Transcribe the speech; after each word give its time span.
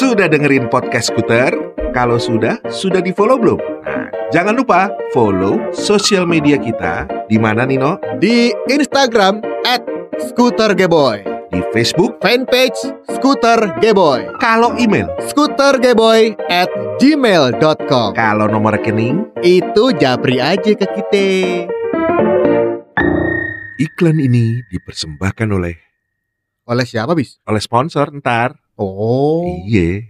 Sudah 0.00 0.32
dengerin 0.32 0.72
podcast 0.72 1.12
Skuter? 1.12 1.52
Kalau 1.92 2.16
sudah, 2.16 2.56
sudah 2.72 3.04
di 3.04 3.12
follow 3.12 3.36
belum? 3.36 3.60
Nah, 3.84 4.08
jangan 4.32 4.56
lupa 4.56 4.88
follow 5.12 5.60
sosial 5.76 6.24
media 6.24 6.56
kita 6.56 7.04
di 7.28 7.36
mana 7.36 7.68
Nino? 7.68 8.00
Di 8.16 8.48
Instagram 8.72 9.44
at 9.68 9.84
Scooter 10.16 10.72
Geboy 10.72 11.20
Di 11.52 11.60
Facebook. 11.76 12.16
Fanpage 12.24 12.80
Scooter 13.12 13.76
Geboy 13.84 14.24
Kalau 14.40 14.72
email, 14.80 15.12
Scootergeboy 15.28 16.32
at 16.48 16.72
gmail.com 16.96 18.16
kalau 18.16 18.48
nomor 18.48 18.80
rekening, 18.80 19.28
Itu 19.44 19.92
japri 20.00 20.40
aja 20.40 20.72
ke 20.72 20.86
kita 20.88 21.28
iklan 23.76 24.16
ini 24.16 24.64
dipersembahkan 24.72 25.48
oleh 25.52 25.76
Oleh 26.64 26.88
siapa 26.88 27.12
bis? 27.12 27.36
oleh 27.44 27.60
sponsor 27.60 28.08
ntar. 28.16 28.56
Oh 28.80 29.44
Iya. 29.68 30.08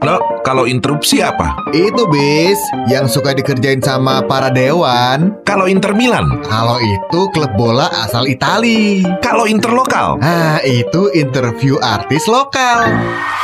Lo 0.00 0.16
kalau 0.46 0.64
interupsi 0.70 1.18
apa? 1.20 1.58
Itu 1.74 2.06
bis 2.08 2.56
Yang 2.86 3.18
suka 3.18 3.34
dikerjain 3.34 3.82
sama 3.82 4.22
para 4.24 4.48
dewan 4.48 5.34
Kalau 5.42 5.66
Inter 5.66 5.92
Milan? 5.92 6.40
Kalau 6.46 6.78
itu 6.78 7.20
klub 7.34 7.52
bola 7.58 7.90
asal 8.06 8.30
Itali 8.30 9.02
Kalau 9.18 9.44
interlokal? 9.44 10.22
Nah 10.22 10.62
itu 10.62 11.10
interview 11.12 11.76
artis 11.82 12.24
lokal 12.30 12.86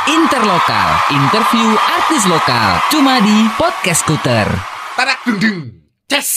Interlokal, 0.03 1.15
interview 1.15 1.79
artis 1.79 2.27
lokal, 2.27 2.75
cuma 2.91 3.23
di 3.23 3.47
Podcast 3.55 4.03
Skuter. 4.03 4.51
Tarak 4.99 5.23
dung 5.23 5.39
dung. 5.39 5.82
Ces. 6.07 6.31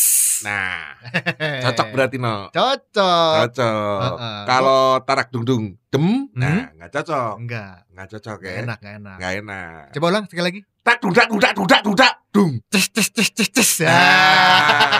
Nah, 0.45 0.92
cocok 1.64 1.86
berarti 1.91 2.17
no. 2.17 2.53
Cocok 2.53 3.33
Cocok. 3.48 4.17
Kalau 4.45 5.00
tarak 5.00 5.33
dung 5.33 5.45
dung 5.45 5.64
dem, 5.89 6.28
nah 6.33 6.69
nggak 6.72 6.91
cocok. 6.92 7.34
Enggak 7.41 7.89
Nggak 7.89 8.06
cocok 8.12 8.39
ya. 8.44 8.53
enak 8.61 8.78
nggak 8.78 8.94
enak 9.00 9.17
Nggak 9.17 9.33
enak. 9.41 9.84
Coba 9.97 10.06
ulang 10.12 10.25
sekali 10.28 10.44
lagi 10.44 10.61
Tak 10.81 10.97
dudak 11.00 11.27
dudak 11.27 11.53
dudak 11.56 11.81
dudak 11.83 12.12
dung. 12.31 12.53
Ces 12.69 12.84
ces 12.92 13.09
ces 13.11 13.28
ces 13.33 13.48
ces 13.48 13.89
Nah, 13.89 14.95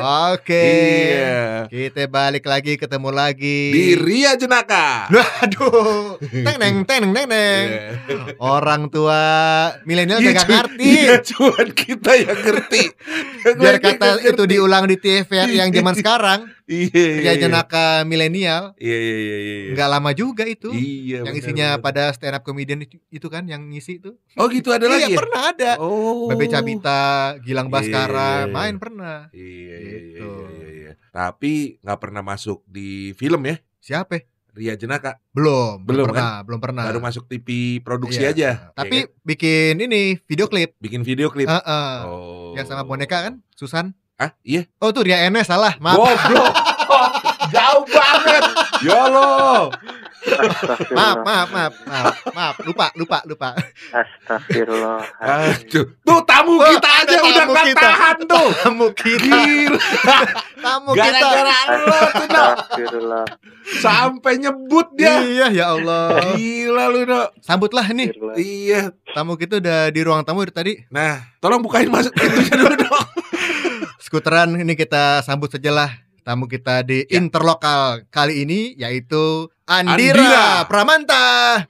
ya? 0.00 0.32
Oke 0.32 0.66
Iya. 1.12 1.40
Kita 1.68 2.02
balik 2.06 2.44
lagi 2.44 2.74
ketemu 2.74 3.08
lagi 3.08 3.70
Di 3.70 3.86
Ria 3.94 4.34
Jenaka. 4.34 5.06
Aduh 5.44 6.16
Teng 6.18 6.56
neng 6.56 6.76
teng 6.82 7.04
neng 7.06 7.28
neng 7.28 7.66
Iya. 7.68 8.34
Orang 8.36 8.88
tua 8.88 9.20
milenial 9.84 10.18
Iya, 10.18 10.32
gak 10.34 10.48
ngerti 10.48 10.84
Iya, 10.88 11.14
cuman 11.22 11.66
kita 11.70 12.10
yang 12.16 12.38
ngerti. 12.38 12.82
Biar 13.56 13.76
kata 13.78 14.08
itu 14.18 14.32
ngerti. 14.34 14.50
diulang 14.50 14.84
di 14.84 14.96
TVRI 14.96 15.54
yang 15.54 15.70
zaman 15.70 15.94
sekarang 15.94 16.40
Iya, 16.70 16.86
iya, 17.18 17.32
iya. 17.34 17.40
Jenaka 17.40 18.06
milenial 18.06 18.78
Iya, 18.78 18.94
iya, 18.96 19.16
iya, 19.18 19.36
iya. 19.36 19.70
Nggak 19.74 19.88
lama 19.90 20.10
juga 20.12 20.46
itu 20.46 20.70
Iya, 20.70 21.20
Yang 21.20 21.26
benar, 21.26 21.40
isinya 21.42 21.68
benar. 21.72 21.82
pada 21.82 22.02
stand 22.14 22.36
up 22.36 22.42
comedian 22.42 22.80
itu, 22.80 23.02
itu 23.10 23.26
kan 23.26 23.42
Yang 23.44 23.62
ngisi 23.68 23.92
itu 23.98 24.14
Oh, 24.38 24.46
gitu 24.46 24.70
ada 24.70 24.86
Iya 24.86 24.94
lagi 24.96 25.10
ya? 25.10 25.18
pernah 25.18 25.42
ada 25.50 25.70
Oh. 25.76 26.30
Bebe 26.30 26.46
Cabita, 26.46 27.02
Gilang 27.40 27.66
Iya, 27.66 27.74
Baskara, 27.74 28.06
iya, 28.06 28.38
iya. 28.40 28.54
main 28.54 28.74
pernah. 28.78 29.18
Iya, 29.30 29.42
iya, 29.42 29.76
iya, 29.76 29.98
Gitu. 29.98 30.30
iya, 30.30 30.46
iya, 30.46 30.68
iya. 30.70 30.92
Tapi 31.10 31.52
nggak 31.80 31.98
pernah 31.98 32.22
masuk 32.22 32.62
di 32.64 32.88
film 33.12 33.42
ya, 33.42 33.58
Siapa? 33.80 34.22
Ria 34.50 34.74
Jenaka. 34.74 35.18
Belum, 35.30 35.78
Belum, 35.82 36.06
pernah, 36.06 36.42
belum 36.42 36.58
pernah. 36.58 36.82
Baru 36.82 36.98
masuk 36.98 37.26
TV 37.26 37.78
produksi 37.80 38.18
Iya. 38.20 38.30
aja. 38.30 38.50
Tapi 38.74 38.96
ya 38.96 39.06
kan? 39.06 39.22
bikin 39.22 39.74
ini 39.80 40.02
video 40.20 40.46
klip. 40.46 40.74
bikin 40.76 41.02
video 41.02 41.30
klip. 41.30 41.46
Heeh. 41.46 41.90
Oh. 42.02 42.52
Yang 42.54 42.66
sama 42.68 42.82
boneka 42.82 43.26
kan, 43.26 43.34
Susan. 43.54 43.94
Ah, 44.20 44.36
iya. 44.44 44.68
Oh 44.76 44.92
tuh 44.92 45.00
Ria 45.00 45.24
Enes 45.24 45.48
salah, 45.48 45.80
maaf. 45.80 45.96
Goblok. 45.96 46.52
Jauh 47.56 47.84
banget. 47.88 48.42
Ya 48.84 49.08
lo. 49.08 49.72
Maaf, 50.92 51.24
maaf, 51.24 51.48
maaf, 51.48 51.74
maaf, 51.88 52.14
maaf, 52.28 52.54
lupa, 52.60 52.92
lupa, 52.92 53.18
lupa. 53.24 53.56
Astagfirullah. 53.88 55.00
Aduh. 55.16 55.96
Tuh 56.04 56.20
tamu 56.28 56.60
Oh, 56.60 56.68
kita 56.68 56.90
ada 56.92 57.08
aja 57.08 57.16
udah 57.16 57.32
tamu 57.40 57.52
nggak 57.56 57.66
kita. 57.72 57.80
tahan 57.80 58.16
tuh. 58.28 58.48
Tamu 58.60 58.86
kita, 58.92 59.24
Gila. 59.24 59.80
tamu 60.68 60.90
kita. 60.92 61.08
Gara-gara 61.16 61.58
lo 61.80 62.00
tuh. 62.12 62.26
Astagfirullah. 62.28 63.24
Sampai 63.80 64.32
nyebut 64.36 64.86
dia. 64.92 65.24
Iya, 65.24 65.46
ya 65.48 65.64
Allah. 65.72 66.36
Gila 66.36 66.84
lu, 66.92 67.00
Dok. 67.08 67.28
Sambutlah 67.40 67.88
nih. 67.88 68.12
Iya. 68.36 68.92
tamu 69.16 69.40
kita 69.40 69.56
udah 69.56 69.88
di 69.88 70.00
ruang 70.04 70.20
tamu 70.22 70.44
dari 70.44 70.52
tadi. 70.52 70.72
Nah, 70.92 71.24
tolong 71.40 71.64
bukain 71.64 71.88
masuk 71.88 72.12
pintunya 72.12 72.54
dulu, 72.54 72.76
Dok. 72.76 73.04
Skuteran 74.00 74.56
ini 74.56 74.72
kita 74.72 75.20
sambut 75.20 75.52
sajalah 75.52 75.92
tamu 76.22 76.48
kita 76.48 76.80
di 76.80 77.04
Ya. 77.04 77.20
interlokal 77.20 78.08
kali 78.08 78.44
ini 78.44 78.72
yaitu 78.74 79.52
Andira, 79.64 80.16
Andira. 80.16 80.48
Pramanta. 80.66 81.26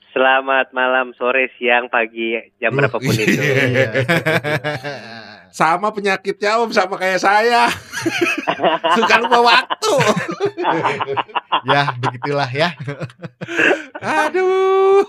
Selamat 0.09 0.71
malam, 0.71 1.11
sore, 1.13 1.51
siang, 1.55 1.85
pagi, 1.85 2.33
jam 2.57 2.71
Duh, 2.71 2.81
berapapun 2.81 3.13
itu. 3.13 3.35
iya. 3.35 3.91
Sama 5.51 5.91
penyakitnya 5.91 6.57
Om 6.57 6.71
sama 6.71 6.95
kayak 6.95 7.19
saya. 7.19 7.67
Suka 8.95 9.15
lupa 9.19 9.39
waktu. 9.43 9.93
ya, 11.69 11.91
begitulah 11.99 12.47
ya. 12.47 12.71
Aduh. 13.99 15.03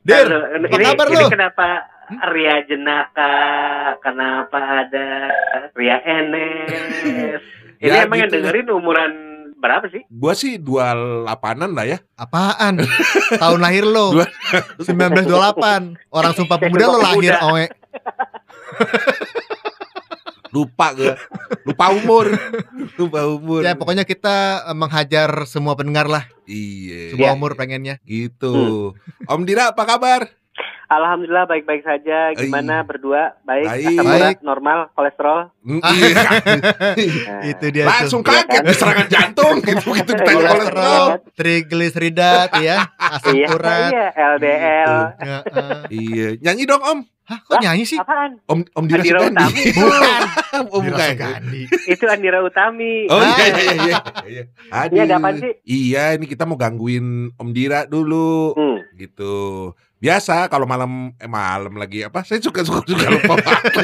Dir, 0.00 0.24
Lalu, 0.24 0.38
apa 0.62 0.76
ini, 0.78 0.84
kabar 0.86 1.06
ini 1.10 1.16
lu? 1.18 1.26
kenapa 1.28 1.66
Ria 2.06 2.62
Jenaka, 2.64 3.32
kenapa 3.98 4.58
ada 4.84 5.06
Ria 5.72 5.98
Enes? 6.00 7.42
Ini 7.76 7.92
Ya, 7.92 8.06
emang 8.06 8.16
yang 8.16 8.30
gitu. 8.30 8.40
dengerin 8.40 8.68
umuran 8.70 9.12
berapa 9.56 9.84
sih? 9.86 10.00
Gua 10.08 10.32
sih 10.32 10.56
dua 10.56 10.92
delapanan 10.92 11.72
lah 11.72 11.84
ya. 11.84 11.98
Apaan? 12.14 12.80
Tahun 13.42 13.58
lahir 13.58 13.84
lo 13.84 14.16
Dua- 14.16 14.30
1928. 14.80 16.08
Orang 16.08 16.32
Sumpah 16.38 16.56
Pemuda 16.56 16.86
lo 16.86 16.98
lahir 16.98 17.36
oe. 17.42 17.66
Lupa 20.54 20.96
gue. 20.96 21.12
Lupa 21.68 21.92
umur. 21.92 22.26
Lupa 22.96 23.20
umur. 23.28 23.60
Ya 23.60 23.76
pokoknya 23.76 24.08
kita 24.08 24.64
eh, 24.64 24.72
menghajar 24.72 25.44
semua 25.44 25.76
pendengar 25.76 26.08
lah. 26.08 26.24
Iya. 26.48 27.12
Semua 27.12 27.28
Ya. 27.28 27.36
umur 27.36 27.52
pengennya. 27.52 28.00
Gitu. 28.08 28.94
Om 29.26 29.42
Dira 29.44 29.76
apa 29.76 29.84
kabar? 29.84 30.32
Alhamdulillah 30.88 31.44
baik-baik 31.44 31.82
saja. 31.82 32.30
Iya. 32.30 32.38
Gimana 32.38 32.80
berdua? 32.80 33.34
Baik, 33.42 33.66
Baik. 33.66 33.86
asam 33.88 34.04
urat 34.06 34.20
Baik. 34.22 34.38
normal, 34.40 34.78
kolesterol. 34.92 35.40
Ah. 35.48 35.92
iya. 35.92 36.14
Nah, 37.26 37.42
Itu 37.44 37.66
dia 37.68 37.84
Langsung 37.84 38.20
tuh. 38.20 38.30
kaget 38.32 38.62
serangan 38.72 39.06
jantung 39.08 39.54
gitu 39.60 39.88
gitu 39.92 40.10
ditanya 40.12 40.38
Iya. 40.38 40.48
kolesterol. 40.48 41.06
Trigliseridat 41.34 42.50
ya, 42.60 42.76
asam 42.96 43.34
Iya, 43.34 43.46
urat. 43.50 43.90
iya, 43.90 44.06
LDL. 44.14 44.92
Ya, 45.18 45.36
eh. 45.42 45.82
Iya, 45.90 46.26
nyanyi 46.40 46.64
dong 46.64 46.80
Om. 46.80 46.98
Hah, 47.26 47.42
kok 47.42 47.58
nyanyi 47.58 47.82
sih? 47.82 47.98
Apaan? 47.98 48.38
Om 48.46 48.62
Om 48.70 48.84
Dira 48.86 49.02
Andira 49.02 49.18
Sugandi. 49.18 49.42
Utami. 49.42 49.62
Bukan. 49.76 50.22
Oh, 50.70 50.78
Dira 50.78 50.94
bukan. 50.94 51.10
Sugandi. 51.10 51.62
Itu 51.90 52.04
Andira 52.06 52.38
Utami. 52.40 52.92
Oh 53.10 53.18
Ah. 53.18 53.26
iya 53.26 53.44
iya 53.50 53.72
iya. 53.74 53.98
iya. 54.24 54.42
Aduh. 54.70 54.94
Ini 54.94 55.00
ada 55.04 55.30
sih? 55.34 55.52
Iya, 55.66 56.04
ini 56.14 56.24
kita 56.24 56.46
mau 56.46 56.54
gangguin 56.54 57.06
Om 57.32 57.48
Dira 57.50 57.82
dulu 57.84 58.54
Hmm. 58.54 58.78
gitu. 58.94 59.74
Biasa 60.06 60.46
kalau 60.46 60.64
malam 60.64 61.10
eh 61.18 61.26
malam 61.26 61.74
lagi 61.74 62.06
apa? 62.06 62.22
Saya 62.22 62.38
suka 62.38 62.62
suka 62.62 62.86
suka 62.86 63.06
lupa 63.18 63.34
waktu. 63.34 63.80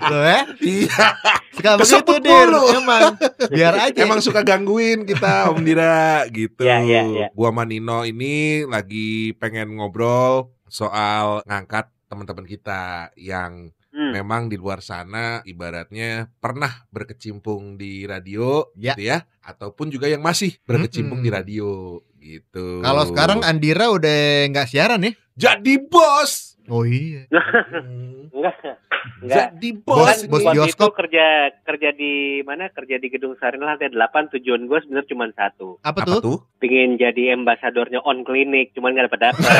Loh 0.00 0.22
ya? 0.24 0.40
Iya, 0.56 1.06
Suka 1.52 1.70
begitu 1.76 2.12
dir, 2.24 2.48
emang. 2.72 3.12
Biar 3.52 3.74
aja. 3.76 4.00
emang 4.00 4.24
suka 4.24 4.40
gangguin 4.40 5.04
kita 5.04 5.52
Om 5.52 5.60
Dira 5.60 6.24
gitu. 6.32 6.64
Iya, 6.64 6.80
iya, 6.80 7.00
iya. 7.04 7.26
Gua 7.36 7.52
sama 7.52 7.68
Nino 7.68 8.00
ini 8.02 8.64
lagi 8.64 9.36
pengen 9.36 9.76
ngobrol 9.76 10.48
soal 10.66 11.44
ngangkat 11.44 11.92
teman-teman 12.08 12.48
kita 12.48 13.12
yang 13.14 13.68
Hmm. 13.92 14.08
memang 14.08 14.48
di 14.48 14.56
luar 14.56 14.80
sana 14.80 15.44
ibaratnya 15.44 16.32
pernah 16.40 16.88
berkecimpung 16.88 17.76
di 17.76 18.08
radio 18.08 18.64
Ya. 18.72 18.96
gitu 18.96 19.04
ya 19.04 19.28
ataupun 19.44 19.92
juga 19.92 20.08
yang 20.08 20.24
masih 20.24 20.56
berkecimpung 20.64 21.20
Mm-mm. 21.20 21.28
di 21.28 21.36
radio 21.36 21.68
gitu. 22.22 22.80
Kalau 22.80 23.02
sekarang 23.04 23.42
Andira 23.42 23.90
udah 23.90 24.18
nggak 24.48 24.68
siaran 24.68 25.02
ya? 25.02 25.12
jadi 25.34 25.82
bos. 25.82 26.54
Oh 26.70 26.86
iya. 26.86 27.26
Hmm. 27.32 28.30
Enggak. 28.32 28.54
Enggak. 29.18 29.36
Jadi 29.50 29.68
Bos- 29.76 29.98
bos. 29.98 30.14
Kan 30.16 30.30
bos 30.30 30.42
bioskop. 30.46 30.88
itu 30.88 30.96
kerja 30.96 31.26
kerja 31.60 31.88
di 31.92 32.12
mana? 32.42 32.70
Kerja 32.70 32.96
di 32.96 33.08
gedung 33.08 33.34
Sarina 33.36 33.66
lantai 33.68 33.90
8 33.90 33.98
tujuan 34.32 34.64
gue 34.64 34.78
sebenarnya 34.78 35.10
cuma 35.10 35.26
satu. 35.28 35.82
Apa, 35.82 36.00
Apa 36.00 36.08
tuh? 36.08 36.20
tuh? 36.22 36.38
Pingin 36.58 36.94
jadi 36.96 37.34
ambasadornya 37.34 37.98
on 38.00 38.22
klinik, 38.22 38.70
cuman 38.72 38.94
gak 38.94 39.10
dapat 39.10 39.20
dapat. 39.28 39.42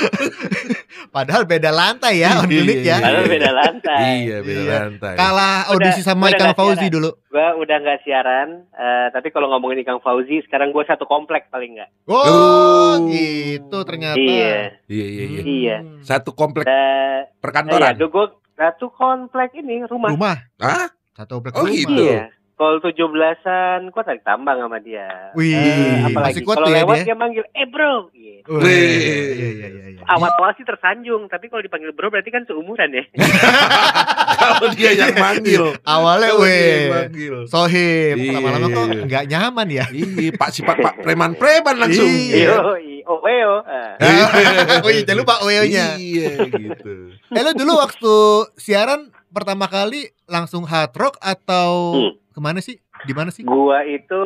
Padahal 1.10 1.42
beda 1.42 1.70
lantai 1.70 2.14
ya, 2.18 2.38
on 2.38 2.46
Iya, 2.46 2.46
klinik 2.46 2.78
ya. 2.80 2.96
iya, 2.96 2.96
Lalu 3.02 3.22
beda 3.28 3.50
lantai. 3.50 3.98
Iya, 4.20 4.36
beda 4.40 4.62
Iya. 4.62 4.72
lantai. 4.80 5.14
Kalah 5.14 5.56
Udah- 5.66 5.66
audisi 5.72 6.00
sama 6.00 6.24
udah 6.24 6.32
Ikang 6.32 6.54
Fauzi 6.54 6.74
siaran. 6.80 6.94
dulu. 6.94 7.10
Gue 7.26 7.46
udah 7.58 7.76
nggak 7.78 7.98
siaran, 8.00 8.48
eh, 8.70 9.06
tapi 9.10 9.28
kalau 9.28 9.46
ngomongin 9.48 9.82
Ikang 9.82 9.98
Fauzi, 9.98 10.38
sekarang 10.42 10.70
gue 10.70 10.84
satu 10.84 11.04
komplek 11.04 11.50
paling 11.50 11.74
nggak. 11.74 11.90
Oh, 12.06 12.14
Oh. 12.14 12.92
gitu 13.06 13.78
ternyata. 13.82 14.14
Iya, 14.16 14.78
Iya, 14.86 15.06
iya, 15.08 15.24
iya. 15.26 15.40
Iya. 15.42 15.76
Hmm. 15.80 15.98
Satu 16.00 16.30
komplek 16.30 16.64
Eh, 16.64 16.72
iya, 16.72 17.26
perkantoran. 17.36 17.94
gue 17.96 18.26
Satu 18.52 18.92
komplek 18.92 19.56
ini 19.56 19.82
rumah. 19.82 20.12
Rumah. 20.12 20.36
Hah? 20.58 20.92
Satu 21.10 21.40
komplek 21.40 21.52
Oh, 21.54 21.64
rumah. 21.64 21.72
gitu. 21.74 21.96
Iya. 21.96 22.28
Kalau 22.60 22.76
17-an, 22.76 23.88
gua 23.88 24.02
tarik 24.04 24.20
tambang 24.20 24.60
sama 24.60 24.76
dia. 24.78 25.32
Wih, 25.32 25.56
Eh, 25.56 26.04
apalagi 26.04 26.44
kalau 26.44 26.68
ya 26.68 26.84
lewat 26.84 26.96
dia. 27.00 27.04
dia 27.08 27.16
manggil, 27.16 27.44
eh 27.50 27.64
bro. 27.64 28.12
Gitu. 28.12 28.44
Wih. 28.52 28.68
Iya, 28.68 29.48
iya, 29.48 29.68
iya, 29.72 29.84
iya. 29.96 30.02
Awal-awal 30.04 30.52
sih 30.54 30.68
tersanjung, 30.68 31.24
tapi 31.26 31.48
kalau 31.48 31.64
dipanggil 31.64 31.96
bro 31.96 32.12
berarti 32.12 32.28
kan 32.28 32.44
seumuran 32.44 32.92
ya. 32.92 33.04
Kalau 34.40 34.72
dia 34.72 34.92
yang 34.92 35.16
manggil. 35.16 35.72
Awalnya 35.82 36.32
weh. 36.36 36.88
manggil. 36.88 37.34
Sohib, 37.44 38.16
Iya. 38.16 38.32
lama-lama 38.36 38.66
kok 38.68 38.84
nggak 39.04 39.24
nyaman 39.26 39.68
ya. 39.70 39.84
Iya, 39.88 40.32
Pak 40.32 40.50
sifat 40.50 40.76
Pak 40.78 40.94
preman-preman 41.00 41.76
langsung. 41.76 42.08
Iya. 42.08 42.60
Oh. 42.60 42.76
Ah. 43.20 43.96
oh 44.80 44.90
iya, 44.90 45.02
jangan 45.02 45.24
lupa 45.24 45.42
OEO-nya. 45.42 45.96
Iya, 45.96 46.46
gitu. 46.46 46.92
Eh 47.26 47.40
lu 47.40 47.52
dulu 47.52 47.72
waktu 47.76 48.14
siaran 48.54 49.10
pertama 49.30 49.66
kali 49.66 50.10
langsung 50.26 50.62
hard 50.62 50.92
rock 50.94 51.16
atau 51.18 51.70
Hmm. 51.96 52.12
Ke 52.30 52.38
mana 52.38 52.58
sih? 52.58 52.78
Di 53.02 53.12
mana 53.12 53.28
sih? 53.28 53.42
Gua 53.42 53.82
itu 53.82 54.20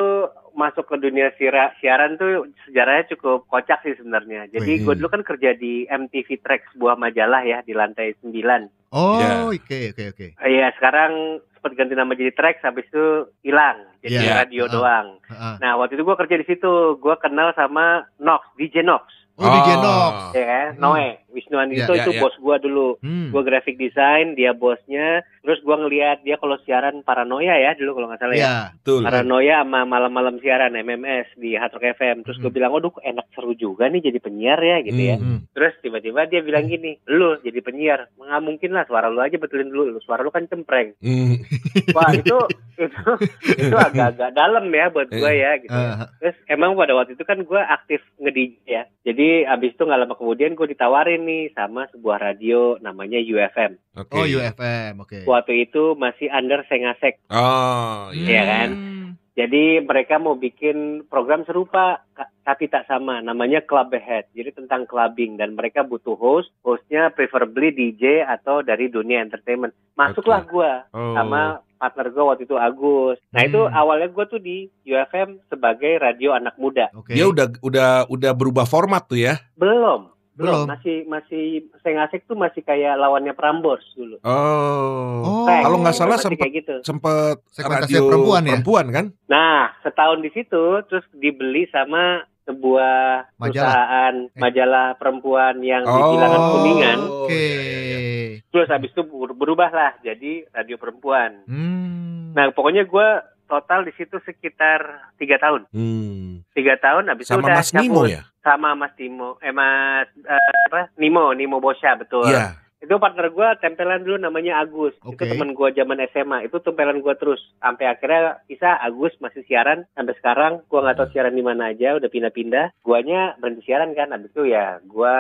masuk 0.53 0.87
ke 0.87 0.97
dunia 0.99 1.35
sira- 1.35 1.75
siaran 1.77 2.15
tuh 2.15 2.47
sejarahnya 2.65 3.11
cukup 3.11 3.43
kocak 3.45 3.83
sih 3.83 3.95
sebenarnya. 3.95 4.47
Jadi 4.49 4.73
Wih. 4.73 4.85
gue 4.85 4.95
dulu 4.95 5.09
kan 5.11 5.23
kerja 5.23 5.51
di 5.53 5.83
MTV 5.85 6.39
Track 6.39 6.71
sebuah 6.71 6.95
majalah 6.95 7.43
ya 7.43 7.59
di 7.61 7.73
lantai 7.73 8.15
9. 8.23 8.71
Oh, 8.89 9.19
Iya. 9.19 9.51
oke 9.51 9.79
oke 9.91 10.05
oke. 10.09 10.27
Iya 10.39 10.71
sekarang 10.73 11.13
sempat 11.53 11.75
ganti 11.75 11.95
nama 11.95 12.13
jadi 12.13 12.31
Track 12.31 12.63
habis 12.63 12.87
itu 12.87 13.05
hilang 13.43 13.83
jadi 13.99 14.23
Iya. 14.23 14.35
radio 14.39 14.65
Ah. 14.65 14.71
doang. 14.71 15.07
Heeh. 15.27 15.55
Nah 15.59 15.73
waktu 15.75 15.97
itu 15.97 16.05
gue 16.05 16.17
kerja 16.17 16.37
di 16.37 16.47
situ, 16.47 16.73
gue 16.95 17.15
kenal 17.19 17.51
sama 17.53 18.07
Nox, 18.17 18.47
DJ 18.55 18.85
Nox, 18.85 19.11
Oh, 19.35 19.43
Oh. 19.45 19.83
Nox. 19.83 20.31
ya 20.33 20.45
kan? 20.47 20.69
Hmm. 20.75 20.81
Noe, 20.81 21.09
Wisnu 21.29 21.59
Andito 21.59 21.91
iya, 21.91 22.07
itu 22.07 22.11
iya. 22.15 22.21
bos 22.23 22.37
gue 22.39 22.57
dulu. 22.63 22.89
Hmm. 23.03 23.35
Gue 23.35 23.43
graphic 23.43 23.75
design, 23.75 24.39
dia 24.39 24.55
bosnya. 24.55 25.27
Terus 25.43 25.59
gue 25.61 25.75
ngelihat 25.75 26.23
dia 26.23 26.39
kalau 26.39 26.55
siaran 26.63 27.03
paranoia 27.03 27.59
ya 27.59 27.75
dulu 27.75 27.99
kalau 27.99 28.07
nggak 28.07 28.23
salah 28.23 28.33
ya. 28.33 28.41
Iya. 28.41 28.55
Betul. 28.79 29.01
Paranoia 29.03 29.57
sama 29.61 29.81
malam-malam 29.83 30.39
siaran 30.39 30.73
MMS 30.73 31.35
di 31.35 31.53
Hard 31.53 31.75
Rock 31.75 31.99
FM. 31.99 32.23
Terus 32.23 32.39
gue 32.39 32.47
Hmm. 32.47 32.55
bilang, 32.55 32.71
waduh 32.71 32.95
enak 33.03 33.27
seru 33.35 33.53
juga 33.53 33.91
nih 33.91 34.07
jadi 34.07 34.19
penyiar 34.23 34.61
ya 34.63 34.77
gitu 34.87 35.03
ya. 35.03 35.17
Hmm. 35.19 35.27
Hmm. 35.27 35.39
Terus 35.51 35.75
tiba-tiba 35.83 36.21
dia 36.25 36.41
bilang 36.41 36.65
gini, 36.65 37.03
lu 37.11 37.35
jadi 37.43 37.59
penyiar, 37.59 38.07
nggak 38.15 38.39
mungkin 38.41 38.71
lah 38.71 38.87
suara 38.87 39.11
lu 39.11 39.19
aja 39.19 39.35
betulin 39.35 39.67
dulu, 39.67 39.91
lu 39.91 40.01
suara 40.01 40.23
lu 40.23 40.31
kan 40.31 40.47
cempreng. 40.47 40.95
Hmm. 41.03 41.43
Wah 41.91 42.15
itu 42.15 42.39
itu 42.79 43.03
itu 43.67 43.75
agak-agak 43.77 44.31
dalam 44.31 44.71
ya 44.71 44.87
buat 44.89 45.11
gue 45.11 45.33
ya 45.35 45.59
gitu. 45.59 45.75
ya. 45.75 45.91
Eh, 45.91 46.07
Terus 46.23 46.37
emang 46.47 46.79
pada 46.79 46.95
waktu 46.95 47.19
itu 47.19 47.25
kan 47.27 47.43
gue 47.43 47.61
aktif 47.61 47.99
nge 48.23 48.33
ya. 48.65 48.87
Jadi 49.05 49.24
abis 49.45 49.73
itu 49.73 49.83
nggak 49.83 50.01
lama 50.01 50.15
kemudian 50.15 50.53
gue 50.53 50.67
ditawarin 50.67 51.23
nih 51.23 51.53
sama 51.53 51.89
sebuah 51.89 52.19
radio 52.23 52.77
namanya 52.79 53.17
UFM. 53.17 53.77
Oke. 53.97 54.13
oh, 54.13 54.25
UFM, 54.25 54.93
oke. 54.99 55.19
Waktu 55.25 55.53
itu 55.63 55.95
masih 55.95 56.29
under 56.29 56.65
Sengasek. 56.65 57.21
Oh, 57.29 58.11
iya. 58.11 58.27
Iya 58.27 58.43
kan? 58.45 58.69
Hmm. 58.71 58.93
Jadi 59.35 59.83
mereka 59.83 60.15
mau 60.17 60.39
bikin 60.39 61.03
program 61.05 61.43
serupa 61.43 62.07
ka- 62.15 62.31
tapi 62.43 62.71
tak 62.71 62.87
sama, 62.87 63.19
namanya 63.19 63.59
Club 63.61 63.91
Ahead. 63.91 64.31
Jadi 64.31 64.55
tentang 64.55 64.87
clubbing 64.87 65.35
dan 65.35 65.59
mereka 65.59 65.83
butuh 65.83 66.15
host, 66.15 66.55
hostnya 66.63 67.11
preferably 67.11 67.75
DJ 67.75 68.23
atau 68.23 68.63
dari 68.63 68.87
dunia 68.87 69.19
entertainment. 69.19 69.75
Masuklah 69.95 70.39
Oke. 70.41 70.51
gua 70.51 70.73
Oh. 70.91 71.19
sama 71.19 71.59
partner 71.85 72.09
gue 72.09 72.25
waktu 72.25 72.43
itu 72.45 72.57
Agus. 72.57 73.21
Nah 73.29 73.45
itu 73.45 73.61
Hmm. 73.61 73.77
awalnya 73.77 74.09
gue 74.09 74.25
tuh 74.27 74.41
di 74.41 74.57
UFM 74.83 75.37
sebagai 75.47 76.01
radio 76.01 76.33
anak 76.33 76.57
muda. 76.57 76.89
Oke. 76.97 77.13
Dia 77.13 77.29
udah 77.29 77.53
udah 77.61 77.91
udah 78.09 78.33
berubah 78.33 78.65
format 78.65 79.05
tuh 79.05 79.21
ya. 79.21 79.37
Belum, 79.53 80.09
Belum. 80.33 80.65
belum. 80.65 80.67
Masih 80.67 80.97
masih 81.05 81.45
Sengasek 81.79 82.25
tuh 82.25 82.33
masih 82.35 82.65
kayak 82.65 82.97
lawannya 82.97 83.37
Prambors 83.37 83.85
dulu. 83.93 84.17
Oh. 84.25 85.45
Oh. 85.45 85.45
Kalau 85.45 85.77
nggak 85.79 85.93
salah 85.93 86.17
kayak 86.17 86.55
gitu. 86.55 86.75
sempet 86.81 87.45
Segmentasi 87.53 87.93
radio 87.93 88.09
perempuan 88.09 88.43
ya? 88.43 88.49
perempuan 88.57 88.87
kan? 88.89 89.07
Nah, 89.29 89.69
setahun 89.85 90.25
di 90.25 90.31
situ 90.33 90.63
terus 90.89 91.05
dibeli 91.13 91.69
sama 91.69 92.25
sebuah 92.45 92.97
Majalah. 93.35 93.41
perusahaan 93.41 94.15
Eh. 94.27 94.39
majalah 94.39 94.87
perempuan 94.95 95.55
yang 95.61 95.83
di 95.83 95.91
Oh. 95.91 96.13
bilangan 96.13 96.41
kuningan. 96.51 96.99
Oke. 97.25 97.33
iya, 97.35 97.99
iya, 97.99 97.99
Terus 98.47 98.69
habis 98.69 98.91
itu 98.91 99.03
ber- 99.03 99.35
berubah 99.35 99.69
lah 99.69 99.93
jadi 99.99 100.47
radio 100.49 100.77
perempuan. 100.77 101.43
Hmm. 101.45 102.31
Nah, 102.33 102.51
pokoknya 102.51 102.85
gue 102.85 103.09
total 103.45 103.83
di 103.83 103.93
situ 103.93 104.17
sekitar 104.21 104.81
tiga 105.15 105.37
tahun. 105.37 105.67
Hmm. 105.71 106.45
Tiga 106.51 106.77
tahun 106.77 107.09
habis 107.09 107.27
itu 107.27 107.35
Sama 107.35 107.45
udah 107.45 107.57
Mas 107.57 107.71
Nimo 107.73 108.03
ya? 108.05 108.23
Sama 108.41 108.69
Mas 108.75 108.93
Timo, 108.95 109.41
eh 109.41 109.51
Mas 109.51 110.09
eh, 110.19 110.39
apa? 110.69 110.93
Nimo, 110.95 111.33
Nimo 111.33 111.59
Bosya 111.59 111.97
betul. 111.97 112.29
Iya. 112.29 112.61
Itu 112.85 113.01
partner 113.01 113.33
gue 113.33 113.49
tempelan 113.65 114.05
dulu 114.05 114.21
namanya 114.21 114.61
Agus. 114.61 114.93
Itu 115.01 115.17
Oke. 115.17 115.27
teman 115.27 115.57
gue 115.57 115.69
zaman 115.73 115.99
SMA. 116.13 116.45
Itu 116.47 116.61
tempelan 116.61 117.01
gue 117.01 117.15
terus. 117.17 117.41
Sampai 117.59 117.89
akhirnya 117.89 118.45
bisa 118.45 118.77
Agus 118.79 119.17
masih 119.25 119.43
siaran 119.49 119.89
sampai 119.97 120.15
sekarang. 120.21 120.61
Gue 120.69 120.85
nggak 120.85 121.01
tahu 121.01 121.09
siaran 121.17 121.35
di 121.35 121.45
mana 121.45 121.73
aja. 121.73 121.97
Udah 121.97 122.13
pindah-pindah. 122.13 122.77
Guanya 122.85 123.41
berhenti 123.41 123.65
siaran 123.65 123.97
kan. 123.97 124.13
Habis 124.13 124.31
itu 124.37 124.53
ya 124.53 124.79
gue 124.85 125.17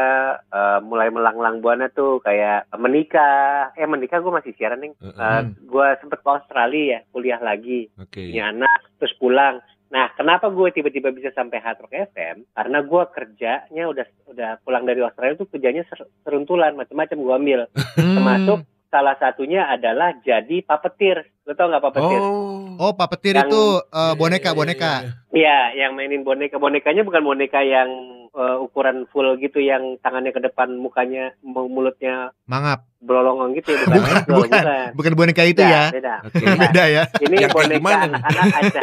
eh, 0.52 0.78
mulai 0.84 1.08
melanglang 1.08 1.64
buana 1.64 1.88
tuh 1.88 2.20
kayak 2.20 2.68
menikah. 2.76 3.72
Eh 3.74 3.88
menikah 3.88 4.20
gue 4.20 4.32
masih 4.32 4.52
siaran 4.54 4.84
nih. 4.84 4.92
Heeh. 5.00 5.18
Eh, 5.18 5.42
gue 5.64 5.88
sempet 6.04 6.20
ke 6.20 6.28
Australia 6.28 6.84
ya, 6.84 6.98
kuliah 7.10 7.40
lagi, 7.40 7.88
Oke. 7.96 8.30
punya 8.30 8.52
anak, 8.52 8.80
terus 9.00 9.14
pulang. 9.16 9.58
Nah, 9.94 10.10
kenapa 10.12 10.50
gue 10.50 10.74
tiba-tiba 10.74 11.08
bisa 11.08 11.30
sampai 11.30 11.62
Hard 11.62 11.78
Rock 11.78 11.94
FM? 12.10 12.50
Karena 12.50 12.82
gue 12.82 13.02
kerjanya 13.08 13.84
udah 13.86 14.06
udah 14.26 14.50
pulang 14.60 14.82
dari 14.82 14.98
Australia 14.98 15.38
tuh 15.38 15.46
kerjanya 15.46 15.86
ser- 15.86 16.10
seruntulan, 16.20 16.74
macam-macam 16.74 17.14
gue 17.16 17.34
ambil. 17.36 17.60
Hmm. 17.94 18.18
Termasuk 18.18 18.58
salah 18.90 19.14
satunya 19.16 19.66
adalah 19.66 20.18
jadi 20.18 20.62
papetir. 20.62 21.22
Lo 21.42 21.54
tau 21.54 21.70
nggak 21.70 21.84
papetir? 21.84 22.18
Oh. 22.18 22.74
Oh, 22.74 22.90
papetir 22.90 23.38
Yang- 23.38 23.46
itu 23.46 23.62
eh, 23.62 23.94
Iya, 23.94 24.02
iya, 24.02 24.18
boneka-boneka. 24.18 24.92
iya, 24.92 24.98
iya. 24.98 25.12
Iya, 25.30 25.58
yang 25.78 25.90
mainin 25.94 26.26
boneka. 26.26 26.58
Bonekanya 26.58 27.06
bukan 27.06 27.22
boneka 27.22 27.62
yang 27.62 27.86
eh, 28.34 28.56
ukuran 28.58 29.06
full 29.08 29.34
gitu, 29.36 29.58
yang 29.58 29.96
tangannya 29.98 30.30
ke 30.30 30.40
depan, 30.40 30.74
mukanya, 30.74 31.32
mu- 31.40 31.66
mulutnya 31.66 32.34
Mangap. 32.44 32.82
berolongan 32.98 33.52
gitu. 33.52 33.70
ya, 33.70 33.84
Bukan, 33.84 34.00
Betul, 34.18 34.34
bukan. 34.42 34.64
Bukan 34.92 35.12
boneka 35.14 35.42
itu 35.44 35.60
Beda, 35.60 35.68
ya. 35.70 35.84
Beda. 35.90 36.14
Oke. 36.24 36.44
Beda 36.56 36.84
ya. 36.86 37.02
Ini 37.18 37.34
Yang 37.38 37.52
boneka 37.52 37.92
anak-anak 38.00 38.46
aja. 38.56 38.80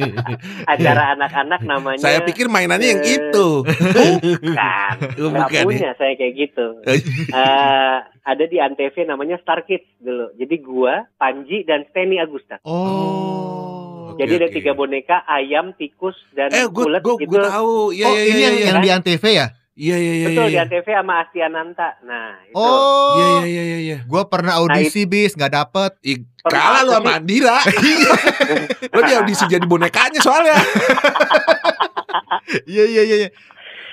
acara 0.72 1.02
anak-anak 1.12 1.60
namanya 1.62 1.98
Saya 2.00 2.18
pikir 2.22 2.46
mainannya 2.46 2.88
yang 2.88 3.02
Eh, 3.02 3.14
itu. 3.18 3.48
bukan 3.66 4.94
Oh, 5.18 5.28
nggak 5.28 5.48
bukan 5.50 5.50
ya? 5.52 5.62
punya 5.64 5.90
saya 5.94 6.12
kayak 6.14 6.34
gitu 6.38 6.66
Eh, 7.40 7.96
ada 8.22 8.44
di 8.44 8.56
antv 8.56 8.94
namanya 9.02 9.36
Star 9.38 9.62
Kids 9.62 9.86
dulu 9.98 10.30
jadi 10.34 10.54
gua 10.56 10.94
Panji 11.16 11.62
dan 11.64 11.84
Steny 11.86 12.16
Agusta 12.16 12.62
Oh. 12.62 13.89
Jadi 14.20 14.32
ada 14.36 14.48
oke. 14.48 14.54
tiga 14.54 14.72
boneka 14.76 15.16
ayam 15.24 15.72
tikus 15.74 16.16
dan 16.36 16.52
Eh, 16.52 16.68
gue 16.68 16.84
ulet 16.84 17.00
gue 17.00 17.14
gitu 17.24 17.32
gue 17.32 17.40
tahu. 17.40 17.96
Iya 17.96 18.06
oh, 18.06 18.14
iya 18.14 18.24
ini 18.24 18.30
iya 18.30 18.40
yang, 18.44 18.54
iya. 18.54 18.66
yang 18.68 18.78
di 18.80 18.88
Antv 18.92 19.24
ya? 19.24 19.46
Iya 19.80 19.96
iya 19.96 20.12
iya. 20.12 20.26
betul 20.28 20.46
di 20.52 20.56
iya. 20.60 20.62
antv 20.68 20.88
sama 20.92 21.14
Asti 21.24 21.38
Ananta 21.40 21.88
nah 22.04 22.36
itu 22.44 22.52
Oh. 22.52 23.16
Iya 23.16 23.24
iya 23.24 23.40
iya 23.48 23.62
iya 23.64 23.78
iya. 23.80 23.98
Gua 24.04 24.28
pernah 24.28 24.60
audisi 24.60 25.08
bis 25.08 25.32
nggak 25.32 25.52
dapet. 25.56 25.96
Ih, 26.04 26.20
Pernah 26.44 26.60
kalah 26.60 26.80
lu 26.84 26.92
sama? 27.00 27.10
Andira. 27.16 27.58
Lo 28.94 29.00
dia 29.08 29.16
audisi 29.24 29.44
jadi 29.48 29.64
bonekanya 29.64 30.20
soalnya. 30.20 30.60
Iya 32.66 32.82
iya 32.82 33.02
iya. 33.06 33.28